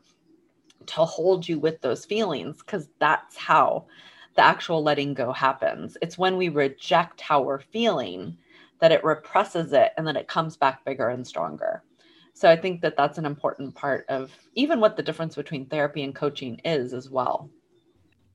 to 0.88 1.06
hold 1.06 1.48
you 1.48 1.60
with 1.60 1.82
those 1.82 2.06
feelings 2.06 2.58
because 2.58 2.90
that's 3.00 3.38
how 3.38 3.86
the 4.36 4.44
actual 4.44 4.84
letting 4.84 5.14
go 5.14 5.32
happens. 5.32 5.98
It's 6.02 6.18
when 6.18 6.38
we 6.38 6.50
reject 6.50 7.22
how 7.22 7.42
we're 7.42 7.60
feeling 7.60 8.38
that 8.80 8.92
it 8.92 9.04
represses 9.04 9.72
it 9.74 9.92
and 9.98 10.06
then 10.06 10.16
it 10.16 10.28
comes 10.28 10.58
back 10.58 10.84
bigger 10.84 11.10
and 11.10 11.26
stronger. 11.26 11.84
So 12.34 12.50
I 12.50 12.56
think 12.56 12.82
that 12.82 12.98
that's 12.98 13.20
an 13.20 13.26
important 13.26 13.76
part 13.76 14.06
of 14.10 14.32
even 14.56 14.80
what 14.80 14.98
the 14.98 15.04
difference 15.04 15.36
between 15.36 15.68
therapy 15.68 16.04
and 16.04 16.16
coaching 16.16 16.60
is 16.66 16.94
as 16.94 17.10
well. 17.10 17.50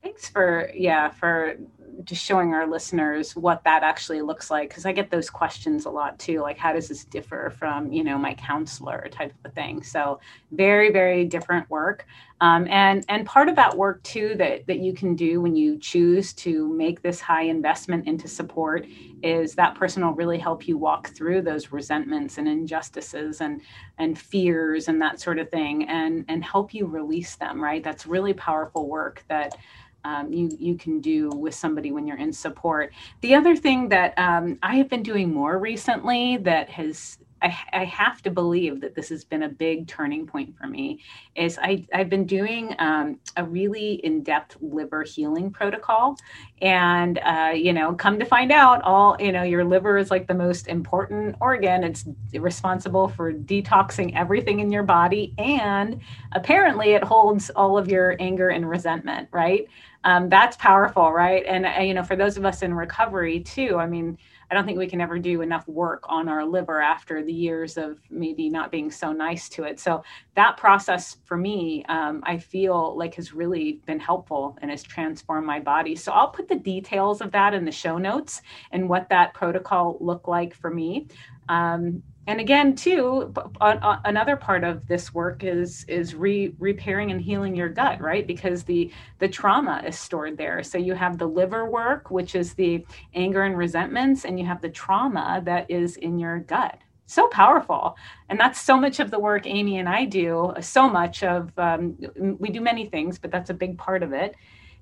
Thanks 0.01 0.29
for 0.29 0.71
yeah 0.73 1.09
for 1.09 1.57
just 2.03 2.23
showing 2.23 2.53
our 2.53 2.67
listeners 2.67 3.35
what 3.35 3.63
that 3.63 3.83
actually 3.83 4.21
looks 4.21 4.49
like 4.49 4.69
because 4.69 4.85
I 4.85 4.91
get 4.91 5.11
those 5.11 5.29
questions 5.29 5.85
a 5.85 5.89
lot 5.89 6.17
too 6.17 6.39
like 6.41 6.57
how 6.57 6.71
does 6.73 6.87
this 6.87 7.03
differ 7.03 7.53
from 7.57 7.91
you 7.91 8.03
know 8.03 8.17
my 8.17 8.33
counselor 8.35 9.07
type 9.11 9.33
of 9.45 9.53
thing? 9.53 9.83
So 9.83 10.19
very 10.51 10.91
very 10.91 11.25
different 11.25 11.69
work. 11.69 12.05
Um, 12.41 12.67
and 12.69 13.03
and 13.09 13.25
part 13.25 13.49
of 13.49 13.57
that 13.57 13.75
work 13.75 14.01
too 14.03 14.35
that 14.37 14.65
that 14.67 14.79
you 14.79 14.93
can 14.93 15.15
do 15.15 15.41
when 15.41 15.55
you 15.55 15.77
choose 15.77 16.33
to 16.35 16.67
make 16.73 17.01
this 17.01 17.19
high 17.19 17.43
investment 17.43 18.07
into 18.07 18.27
support 18.27 18.85
is 19.21 19.55
that 19.55 19.75
person 19.75 20.05
will 20.05 20.13
really 20.13 20.39
help 20.39 20.65
you 20.67 20.77
walk 20.77 21.09
through 21.09 21.41
those 21.41 21.73
resentments 21.73 22.37
and 22.37 22.47
injustices 22.47 23.41
and 23.41 23.61
and 23.97 24.17
fears 24.17 24.87
and 24.87 25.01
that 25.01 25.19
sort 25.19 25.37
of 25.37 25.49
thing 25.49 25.87
and 25.89 26.23
and 26.29 26.45
help 26.45 26.73
you 26.73 26.85
release 26.85 27.35
them 27.35 27.61
right? 27.61 27.83
That's 27.83 28.05
really 28.05 28.33
powerful 28.33 28.87
work 28.87 29.23
that 29.27 29.57
um, 30.03 30.31
you 30.31 30.49
you 30.59 30.75
can 30.75 30.99
do 30.99 31.29
with 31.29 31.55
somebody 31.55 31.91
when 31.91 32.07
you're 32.07 32.17
in 32.17 32.33
support. 32.33 32.93
The 33.21 33.35
other 33.35 33.55
thing 33.55 33.89
that 33.89 34.17
um, 34.17 34.57
I 34.63 34.75
have 34.75 34.89
been 34.89 35.03
doing 35.03 35.33
more 35.33 35.57
recently 35.57 36.37
that 36.37 36.69
has 36.69 37.17
I, 37.41 37.57
I, 37.71 37.85
have 37.85 38.21
to 38.23 38.31
believe 38.31 38.81
that 38.81 38.95
this 38.95 39.09
has 39.09 39.23
been 39.23 39.43
a 39.43 39.49
big 39.49 39.87
turning 39.87 40.25
point 40.27 40.57
for 40.57 40.67
me 40.67 41.01
is 41.35 41.57
I, 41.61 41.85
I've 41.93 42.09
been 42.09 42.25
doing 42.25 42.75
um, 42.79 43.19
a 43.37 43.43
really 43.43 43.93
in-depth 44.05 44.57
liver 44.61 45.03
healing 45.03 45.51
protocol. 45.51 46.17
And 46.61 47.19
uh, 47.19 47.51
you 47.55 47.73
know 47.73 47.93
come 47.93 48.19
to 48.19 48.25
find 48.25 48.51
out 48.51 48.81
all 48.83 49.15
you 49.19 49.31
know 49.31 49.43
your 49.43 49.63
liver 49.63 49.97
is 49.97 50.11
like 50.11 50.27
the 50.27 50.33
most 50.33 50.67
important 50.67 51.35
organ. 51.39 51.83
It's 51.83 52.05
responsible 52.33 53.07
for 53.07 53.33
detoxing 53.33 54.15
everything 54.15 54.59
in 54.59 54.71
your 54.71 54.83
body. 54.83 55.33
And 55.37 56.01
apparently 56.33 56.91
it 56.91 57.03
holds 57.03 57.49
all 57.51 57.77
of 57.77 57.87
your 57.87 58.17
anger 58.19 58.49
and 58.49 58.69
resentment 58.69 59.29
right 59.31 59.67
um, 60.03 60.29
that's 60.29 60.55
powerful, 60.57 61.11
right? 61.11 61.43
And 61.45 61.65
uh, 61.65 61.81
you 61.81 61.93
know, 61.93 62.03
for 62.03 62.15
those 62.15 62.37
of 62.37 62.45
us 62.45 62.61
in 62.61 62.73
recovery 62.73 63.41
too, 63.41 63.77
I 63.77 63.85
mean, 63.85 64.17
I 64.49 64.55
don't 64.55 64.65
think 64.65 64.79
we 64.79 64.87
can 64.87 65.01
ever 65.01 65.19
do 65.19 65.41
enough 65.41 65.67
work 65.67 66.03
on 66.07 66.27
our 66.27 66.43
liver 66.45 66.81
after 66.81 67.23
the 67.23 67.33
years 67.33 67.77
of 67.77 67.99
maybe 68.09 68.49
not 68.49 68.71
being 68.71 68.89
so 68.89 69.11
nice 69.11 69.47
to 69.49 69.63
it. 69.63 69.79
So 69.79 70.03
that 70.35 70.57
process 70.57 71.17
for 71.25 71.37
me, 71.37 71.85
um, 71.87 72.23
I 72.25 72.37
feel 72.37 72.97
like 72.97 73.15
has 73.15 73.33
really 73.33 73.81
been 73.85 73.99
helpful 73.99 74.57
and 74.61 74.71
has 74.71 74.81
transformed 74.81 75.45
my 75.45 75.59
body. 75.59 75.95
So 75.95 76.11
I'll 76.13 76.31
put 76.31 76.47
the 76.47 76.55
details 76.55 77.21
of 77.21 77.31
that 77.31 77.53
in 77.53 77.65
the 77.65 77.71
show 77.71 77.97
notes 77.97 78.41
and 78.71 78.89
what 78.89 79.09
that 79.09 79.33
protocol 79.33 79.97
looked 79.99 80.27
like 80.27 80.55
for 80.55 80.71
me. 80.71 81.07
Um, 81.47 82.01
and 82.29 82.39
again 82.39 82.75
too 82.75 83.33
another 83.59 84.35
part 84.35 84.63
of 84.63 84.85
this 84.87 85.11
work 85.15 85.43
is 85.43 85.83
is 85.85 86.13
re, 86.13 86.53
repairing 86.59 87.09
and 87.09 87.19
healing 87.19 87.55
your 87.55 87.69
gut 87.69 87.99
right? 87.99 88.27
Because 88.27 88.63
the 88.63 88.91
the 89.17 89.27
trauma 89.27 89.81
is 89.85 89.97
stored 89.97 90.37
there. 90.37 90.61
So 90.61 90.77
you 90.77 90.93
have 90.93 91.17
the 91.17 91.25
liver 91.25 91.67
work 91.67 92.11
which 92.11 92.35
is 92.35 92.53
the 92.53 92.85
anger 93.15 93.43
and 93.43 93.57
resentments 93.57 94.25
and 94.25 94.39
you 94.39 94.45
have 94.45 94.61
the 94.61 94.69
trauma 94.69 95.41
that 95.45 95.69
is 95.71 95.97
in 95.97 96.19
your 96.19 96.39
gut. 96.39 96.77
So 97.07 97.27
powerful. 97.29 97.97
And 98.29 98.39
that's 98.39 98.61
so 98.61 98.79
much 98.79 98.99
of 98.99 99.09
the 99.09 99.19
work 99.19 99.47
amy 99.47 99.79
and 99.79 99.89
i 99.89 100.05
do 100.05 100.53
so 100.61 100.87
much 100.87 101.23
of 101.23 101.51
um, 101.57 101.97
we 102.37 102.49
do 102.49 102.61
many 102.61 102.85
things 102.85 103.17
but 103.17 103.31
that's 103.31 103.49
a 103.49 103.55
big 103.55 103.75
part 103.75 104.03
of 104.03 104.13
it 104.13 104.35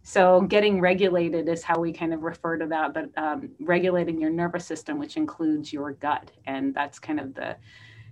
so 0.07 0.39
getting 0.39 0.79
regulated 0.79 1.49
is 1.49 1.63
how 1.63 1.81
we 1.81 1.91
kind 1.91 2.13
of 2.13 2.23
refer 2.23 2.57
to 2.57 2.65
that, 2.67 2.93
but 2.93 3.09
um, 3.17 3.49
regulating 3.59 4.21
your 4.21 4.29
nervous 4.29 4.65
system, 4.65 4.99
which 4.99 5.17
includes 5.17 5.73
your 5.73 5.91
gut, 5.91 6.31
and 6.45 6.73
that's 6.73 6.97
kind 6.97 7.19
of 7.19 7.33
the 7.33 7.57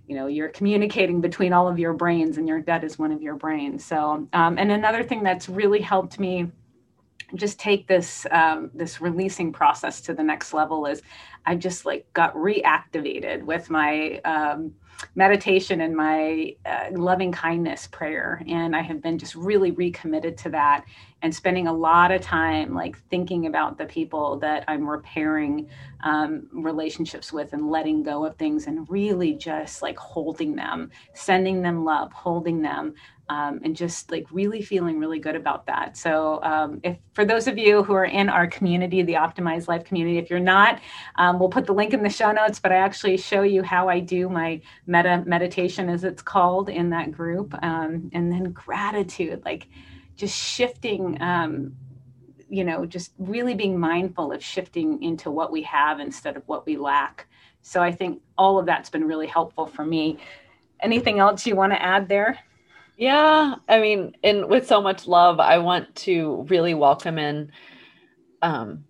you 0.06 0.14
know 0.14 0.26
you're 0.26 0.50
communicating 0.50 1.22
between 1.22 1.54
all 1.54 1.66
of 1.66 1.78
your 1.78 1.94
brains 1.94 2.36
and 2.36 2.46
your 2.46 2.60
gut 2.60 2.84
is 2.84 2.98
one 2.98 3.12
of 3.12 3.22
your 3.22 3.34
brains. 3.34 3.82
So 3.82 4.28
um, 4.34 4.58
and 4.58 4.70
another 4.70 5.02
thing 5.02 5.22
that's 5.22 5.48
really 5.48 5.80
helped 5.80 6.20
me 6.20 6.52
just 7.34 7.58
take 7.58 7.86
this 7.86 8.26
um, 8.30 8.70
this 8.74 9.00
releasing 9.00 9.52
process 9.52 10.00
to 10.02 10.14
the 10.14 10.22
next 10.22 10.54
level 10.54 10.86
is 10.86 11.02
i 11.44 11.54
just 11.54 11.84
like 11.84 12.06
got 12.12 12.34
reactivated 12.34 13.42
with 13.42 13.68
my 13.70 14.20
um, 14.24 14.72
meditation 15.14 15.82
and 15.82 15.94
my 15.94 16.54
uh, 16.64 16.86
loving 16.92 17.32
kindness 17.32 17.86
prayer. 17.88 18.42
And 18.48 18.74
i 18.76 18.82
have 18.82 19.02
been 19.02 19.18
just 19.18 19.34
really 19.34 19.72
recommitted 19.72 20.38
to 20.38 20.50
that 20.50 20.84
and 21.22 21.34
spending 21.34 21.66
a 21.66 21.72
lot 21.72 22.12
of 22.12 22.20
time 22.20 22.74
like 22.74 22.96
thinking 23.10 23.46
about 23.46 23.78
the 23.78 23.86
people 23.86 24.38
that 24.38 24.64
i'm 24.68 24.88
repairing 24.88 25.68
um, 26.04 26.48
relationships 26.52 27.32
with 27.32 27.52
and 27.52 27.70
letting 27.70 28.02
go 28.02 28.24
of 28.24 28.36
things 28.36 28.66
and 28.66 28.88
really 28.90 29.34
just 29.34 29.82
like 29.82 29.98
holding 29.98 30.54
them 30.54 30.90
sending 31.14 31.62
them 31.62 31.84
love 31.84 32.12
holding 32.12 32.62
them 32.62 32.94
um, 33.28 33.60
and 33.64 33.74
just 33.74 34.10
like 34.10 34.26
really 34.30 34.62
feeling 34.62 34.98
really 34.98 35.18
good 35.18 35.36
about 35.36 35.66
that. 35.66 35.96
So, 35.96 36.40
um, 36.42 36.80
if 36.84 36.96
for 37.12 37.24
those 37.24 37.46
of 37.48 37.58
you 37.58 37.82
who 37.82 37.92
are 37.94 38.04
in 38.04 38.28
our 38.28 38.46
community, 38.46 39.02
the 39.02 39.14
Optimized 39.14 39.68
Life 39.68 39.84
community, 39.84 40.18
if 40.18 40.30
you're 40.30 40.38
not, 40.38 40.80
um, 41.16 41.38
we'll 41.38 41.48
put 41.48 41.66
the 41.66 41.74
link 41.74 41.92
in 41.92 42.02
the 42.02 42.10
show 42.10 42.32
notes. 42.32 42.60
But 42.60 42.72
I 42.72 42.76
actually 42.76 43.16
show 43.16 43.42
you 43.42 43.62
how 43.62 43.88
I 43.88 44.00
do 44.00 44.28
my 44.28 44.60
metta 44.86 45.24
meditation, 45.26 45.88
as 45.88 46.04
it's 46.04 46.22
called, 46.22 46.68
in 46.68 46.90
that 46.90 47.12
group, 47.12 47.54
um, 47.62 48.10
and 48.12 48.30
then 48.30 48.52
gratitude, 48.52 49.42
like 49.44 49.68
just 50.16 50.36
shifting. 50.36 51.20
Um, 51.20 51.76
you 52.48 52.62
know, 52.62 52.86
just 52.86 53.12
really 53.18 53.54
being 53.54 53.76
mindful 53.76 54.30
of 54.30 54.42
shifting 54.42 55.02
into 55.02 55.32
what 55.32 55.50
we 55.50 55.62
have 55.62 55.98
instead 55.98 56.36
of 56.36 56.44
what 56.46 56.64
we 56.64 56.76
lack. 56.76 57.26
So 57.62 57.82
I 57.82 57.90
think 57.90 58.22
all 58.38 58.58
of 58.58 58.66
that's 58.66 58.88
been 58.88 59.04
really 59.04 59.26
helpful 59.26 59.66
for 59.66 59.84
me. 59.84 60.18
Anything 60.78 61.18
else 61.18 61.44
you 61.44 61.56
want 61.56 61.72
to 61.72 61.82
add 61.82 62.08
there? 62.08 62.38
Yeah, 62.96 63.56
I 63.68 63.80
mean, 63.80 64.16
and 64.24 64.48
with 64.48 64.66
so 64.66 64.80
much 64.80 65.06
love, 65.06 65.40
I 65.40 65.58
want 65.58 65.94
to 65.96 66.46
really 66.48 66.74
welcome 66.74 67.18
in 67.18 67.52
um 68.42 68.84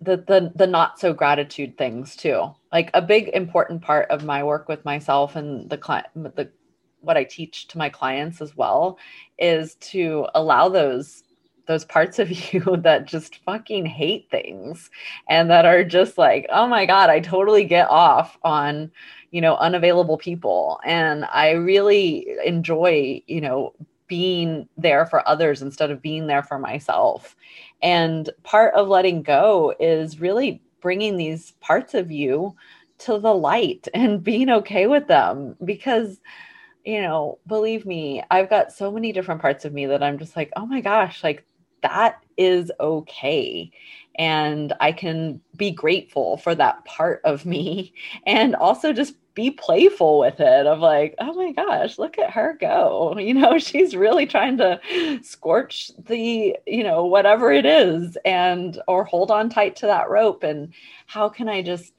the 0.00 0.18
the 0.18 0.52
the 0.56 0.66
not 0.66 1.00
so 1.00 1.14
gratitude 1.14 1.78
things 1.78 2.16
too. 2.16 2.50
Like 2.72 2.90
a 2.94 3.02
big 3.02 3.28
important 3.30 3.82
part 3.82 4.10
of 4.10 4.24
my 4.24 4.44
work 4.44 4.68
with 4.68 4.84
myself 4.84 5.36
and 5.36 5.70
the 5.70 5.78
client 5.78 6.08
the 6.14 6.52
what 7.00 7.16
I 7.18 7.24
teach 7.24 7.68
to 7.68 7.78
my 7.78 7.88
clients 7.90 8.40
as 8.42 8.56
well 8.56 8.98
is 9.38 9.76
to 9.76 10.26
allow 10.34 10.68
those 10.70 11.24
those 11.66 11.84
parts 11.84 12.18
of 12.18 12.30
you 12.54 12.62
that 12.82 13.06
just 13.06 13.36
fucking 13.44 13.86
hate 13.86 14.28
things 14.30 14.90
and 15.28 15.50
that 15.50 15.66
are 15.66 15.84
just 15.84 16.18
like, 16.18 16.46
oh 16.50 16.66
my 16.68 16.86
God, 16.86 17.10
I 17.10 17.20
totally 17.20 17.64
get 17.64 17.88
off 17.90 18.38
on, 18.44 18.90
you 19.34 19.40
know, 19.40 19.56
unavailable 19.56 20.16
people. 20.16 20.78
And 20.84 21.24
I 21.24 21.50
really 21.50 22.24
enjoy, 22.44 23.20
you 23.26 23.40
know, 23.40 23.74
being 24.06 24.68
there 24.78 25.06
for 25.06 25.28
others 25.28 25.60
instead 25.60 25.90
of 25.90 26.00
being 26.00 26.28
there 26.28 26.44
for 26.44 26.56
myself. 26.56 27.34
And 27.82 28.30
part 28.44 28.72
of 28.74 28.86
letting 28.86 29.24
go 29.24 29.74
is 29.80 30.20
really 30.20 30.62
bringing 30.80 31.16
these 31.16 31.50
parts 31.60 31.94
of 31.94 32.12
you 32.12 32.54
to 32.98 33.18
the 33.18 33.34
light 33.34 33.88
and 33.94 34.22
being 34.22 34.50
okay 34.50 34.86
with 34.86 35.08
them 35.08 35.56
because 35.64 36.20
you 36.84 37.00
know, 37.00 37.38
believe 37.46 37.86
me, 37.86 38.22
I've 38.30 38.50
got 38.50 38.70
so 38.70 38.92
many 38.92 39.10
different 39.10 39.40
parts 39.40 39.64
of 39.64 39.72
me 39.72 39.86
that 39.86 40.02
I'm 40.02 40.18
just 40.18 40.36
like, 40.36 40.52
oh 40.54 40.66
my 40.66 40.82
gosh, 40.82 41.24
like 41.24 41.46
that 41.80 42.22
is 42.36 42.70
okay. 42.78 43.70
And 44.16 44.72
I 44.80 44.92
can 44.92 45.40
be 45.56 45.70
grateful 45.70 46.36
for 46.36 46.54
that 46.54 46.84
part 46.84 47.20
of 47.24 47.44
me 47.44 47.92
and 48.26 48.54
also 48.56 48.92
just 48.92 49.14
be 49.34 49.50
playful 49.50 50.20
with 50.20 50.38
it 50.38 50.66
of 50.66 50.78
like, 50.78 51.14
oh 51.18 51.32
my 51.34 51.50
gosh, 51.52 51.98
look 51.98 52.18
at 52.18 52.30
her 52.30 52.56
go. 52.60 53.16
You 53.24 53.34
know, 53.34 53.58
she's 53.58 53.96
really 53.96 54.26
trying 54.26 54.58
to 54.58 54.80
scorch 55.22 55.90
the, 56.06 56.56
you 56.66 56.84
know, 56.84 57.04
whatever 57.06 57.50
it 57.50 57.66
is 57.66 58.16
and 58.24 58.80
or 58.86 59.04
hold 59.04 59.30
on 59.30 59.48
tight 59.48 59.76
to 59.76 59.86
that 59.86 60.10
rope. 60.10 60.42
And 60.42 60.72
how 61.06 61.28
can 61.28 61.48
I 61.48 61.62
just 61.62 61.94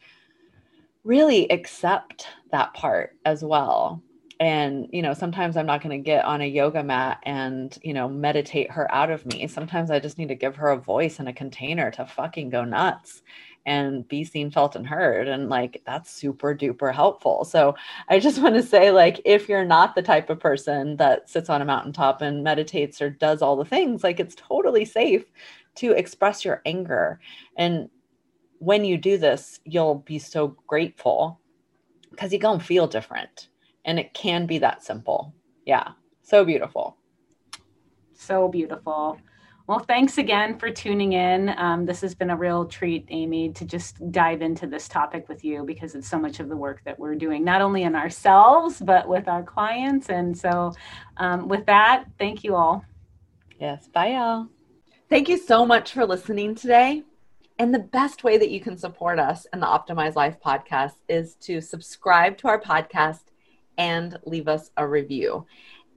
really 1.03 1.49
accept 1.51 2.28
that 2.51 2.74
part 2.74 3.18
as 3.26 3.43
well? 3.43 4.01
And 4.39 4.88
you 4.91 5.01
know 5.01 5.13
sometimes 5.13 5.55
i'm 5.55 5.65
not 5.65 5.81
going 5.81 5.97
to 5.97 6.03
get 6.03 6.25
on 6.25 6.41
a 6.41 6.45
yoga 6.45 6.83
mat 6.83 7.19
and 7.23 7.77
you 7.83 7.93
know 7.93 8.09
meditate 8.09 8.69
her 8.69 8.93
out 8.93 9.09
of 9.09 9.25
me. 9.25 9.47
Sometimes 9.47 9.89
i 9.91 9.99
just 9.99 10.17
need 10.17 10.27
to 10.27 10.36
give 10.36 10.55
her 10.55 10.71
a 10.71 10.77
voice 10.77 11.19
and 11.19 11.29
a 11.29 11.33
container 11.33 11.89
to 11.91 12.05
fucking 12.05 12.49
go 12.49 12.63
nuts 12.65 13.21
and 13.65 14.07
be 14.07 14.23
seen 14.23 14.51
felt 14.51 14.75
and 14.75 14.86
heard 14.86 15.27
and 15.27 15.49
like 15.49 15.81
that's 15.86 16.11
super 16.11 16.53
duper 16.53 16.93
helpful. 16.93 17.45
So 17.45 17.75
i 18.09 18.19
just 18.19 18.41
want 18.41 18.55
to 18.55 18.63
say 18.63 18.91
like 18.91 19.21
if 19.25 19.47
you're 19.47 19.65
not 19.65 19.95
the 19.95 20.01
type 20.01 20.29
of 20.29 20.39
person 20.39 20.97
that 20.97 21.29
sits 21.29 21.49
on 21.49 21.61
a 21.61 21.65
mountaintop 21.65 22.21
and 22.21 22.43
meditates 22.43 23.01
or 23.01 23.09
does 23.09 23.41
all 23.41 23.55
the 23.55 23.65
things 23.65 24.03
like 24.03 24.19
it's 24.19 24.36
totally 24.36 24.86
safe 24.86 25.25
to 25.75 25.91
express 25.91 26.45
your 26.45 26.61
anger. 26.65 27.19
And 27.57 27.89
when 28.59 28.83
you 28.83 28.97
do 28.97 29.17
this 29.17 29.61
you'll 29.63 29.95
be 29.95 30.19
so 30.19 30.57
grateful 30.67 31.39
because 32.11 32.33
you're 32.33 32.39
going 32.39 32.59
to 32.59 32.65
feel 32.65 32.88
different 32.88 33.49
and 33.86 33.99
it 33.99 34.13
can 34.13 34.45
be 34.45 34.57
that 34.57 34.83
simple. 34.83 35.33
Yeah. 35.65 35.91
So 36.23 36.43
beautiful. 36.43 36.97
So 38.13 38.47
beautiful. 38.47 39.19
Well, 39.67 39.79
thanks 39.79 40.19
again 40.19 40.59
for 40.59 40.69
tuning 40.69 41.13
in. 41.13 41.49
Um, 41.57 41.86
this 41.86 42.01
has 42.01 42.13
been 42.13 42.29
a 42.29 42.36
real 42.36 42.65
treat, 42.65 43.05
Amy, 43.09 43.51
to 43.53 43.65
just 43.65 44.11
dive 44.11 44.43
into 44.43 44.67
this 44.67 44.88
topic 44.88 45.27
with 45.27 45.43
you 45.43 45.63
because 45.63 45.95
it's 45.95 46.07
so 46.07 46.19
much 46.19 46.39
of 46.39 46.49
the 46.49 46.55
work 46.55 46.83
that 46.86 46.99
we're 46.99 47.15
doing, 47.15 47.43
not 47.43 47.61
only 47.61 47.81
in 47.81 47.95
ourselves, 47.95 48.79
but 48.79 49.07
with 49.07 49.27
our 49.27 49.41
clients. 49.41 50.09
And 50.09 50.38
so, 50.38 50.73
um, 51.17 51.47
with 51.47 51.65
that, 51.65 52.05
thank 52.19 52.43
you 52.43 52.55
all. 52.55 52.86
Yes. 53.59 53.88
Bye, 53.88 54.09
y'all. 54.09 54.47
Thank 55.09 55.29
you 55.29 55.38
so 55.38 55.65
much 55.65 55.93
for 55.93 56.05
listening 56.05 56.53
today. 56.53 57.03
And 57.57 57.73
the 57.73 57.79
best 57.79 58.23
way 58.23 58.38
that 58.38 58.51
you 58.51 58.59
can 58.59 58.77
support 58.77 59.17
us 59.17 59.47
in 59.51 59.59
the 59.61 59.65
Optimized 59.65 60.15
Life 60.15 60.38
podcast 60.45 60.95
is 61.07 61.36
to 61.36 61.59
subscribe 61.59 62.38
to 62.39 62.47
our 62.49 62.61
podcast 62.61 63.21
and 63.78 64.17
leave 64.26 64.47
us 64.47 64.71
a 64.78 64.88
review. 64.88 65.45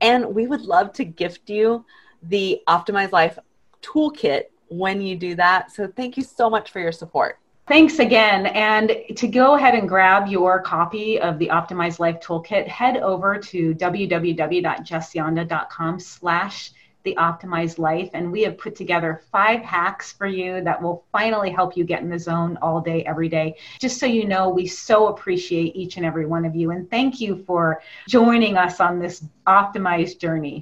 And 0.01 0.33
we 0.33 0.47
would 0.47 0.61
love 0.61 0.93
to 0.93 1.05
gift 1.05 1.49
you 1.49 1.85
the 2.23 2.61
Optimized 2.67 3.11
Life 3.11 3.37
toolkit 3.81 4.45
when 4.69 5.01
you 5.01 5.15
do 5.15 5.35
that. 5.35 5.71
So 5.71 5.87
thank 5.87 6.17
you 6.17 6.23
so 6.23 6.49
much 6.49 6.71
for 6.71 6.79
your 6.79 6.91
support. 6.91 7.37
Thanks 7.67 7.99
again. 7.99 8.47
And 8.47 8.91
to 9.15 9.27
go 9.27 9.53
ahead 9.55 9.75
and 9.75 9.87
grab 9.87 10.27
your 10.27 10.59
copy 10.59 11.19
of 11.19 11.37
the 11.37 11.49
Optimized 11.49 11.99
Life 11.99 12.19
Toolkit, 12.19 12.67
head 12.67 12.97
over 12.97 13.37
to 13.37 13.75
www.jessjanda.com 13.75 15.99
slash 15.99 16.71
the 17.03 17.15
optimized 17.15 17.77
life. 17.77 18.09
And 18.13 18.31
we 18.31 18.41
have 18.41 18.57
put 18.57 18.75
together 18.75 19.21
five 19.31 19.61
hacks 19.61 20.11
for 20.11 20.27
you 20.27 20.61
that 20.63 20.81
will 20.81 21.05
finally 21.11 21.49
help 21.49 21.77
you 21.77 21.83
get 21.83 22.01
in 22.01 22.09
the 22.09 22.19
zone 22.19 22.57
all 22.61 22.81
day, 22.81 23.03
every 23.05 23.29
day. 23.29 23.55
Just 23.79 23.99
so 23.99 24.05
you 24.05 24.27
know, 24.27 24.49
we 24.49 24.67
so 24.67 25.07
appreciate 25.07 25.75
each 25.75 25.97
and 25.97 26.05
every 26.05 26.25
one 26.25 26.45
of 26.45 26.55
you. 26.55 26.71
And 26.71 26.89
thank 26.89 27.21
you 27.21 27.43
for 27.45 27.81
joining 28.07 28.57
us 28.57 28.79
on 28.79 28.99
this 28.99 29.23
optimized 29.47 30.19
journey. 30.19 30.57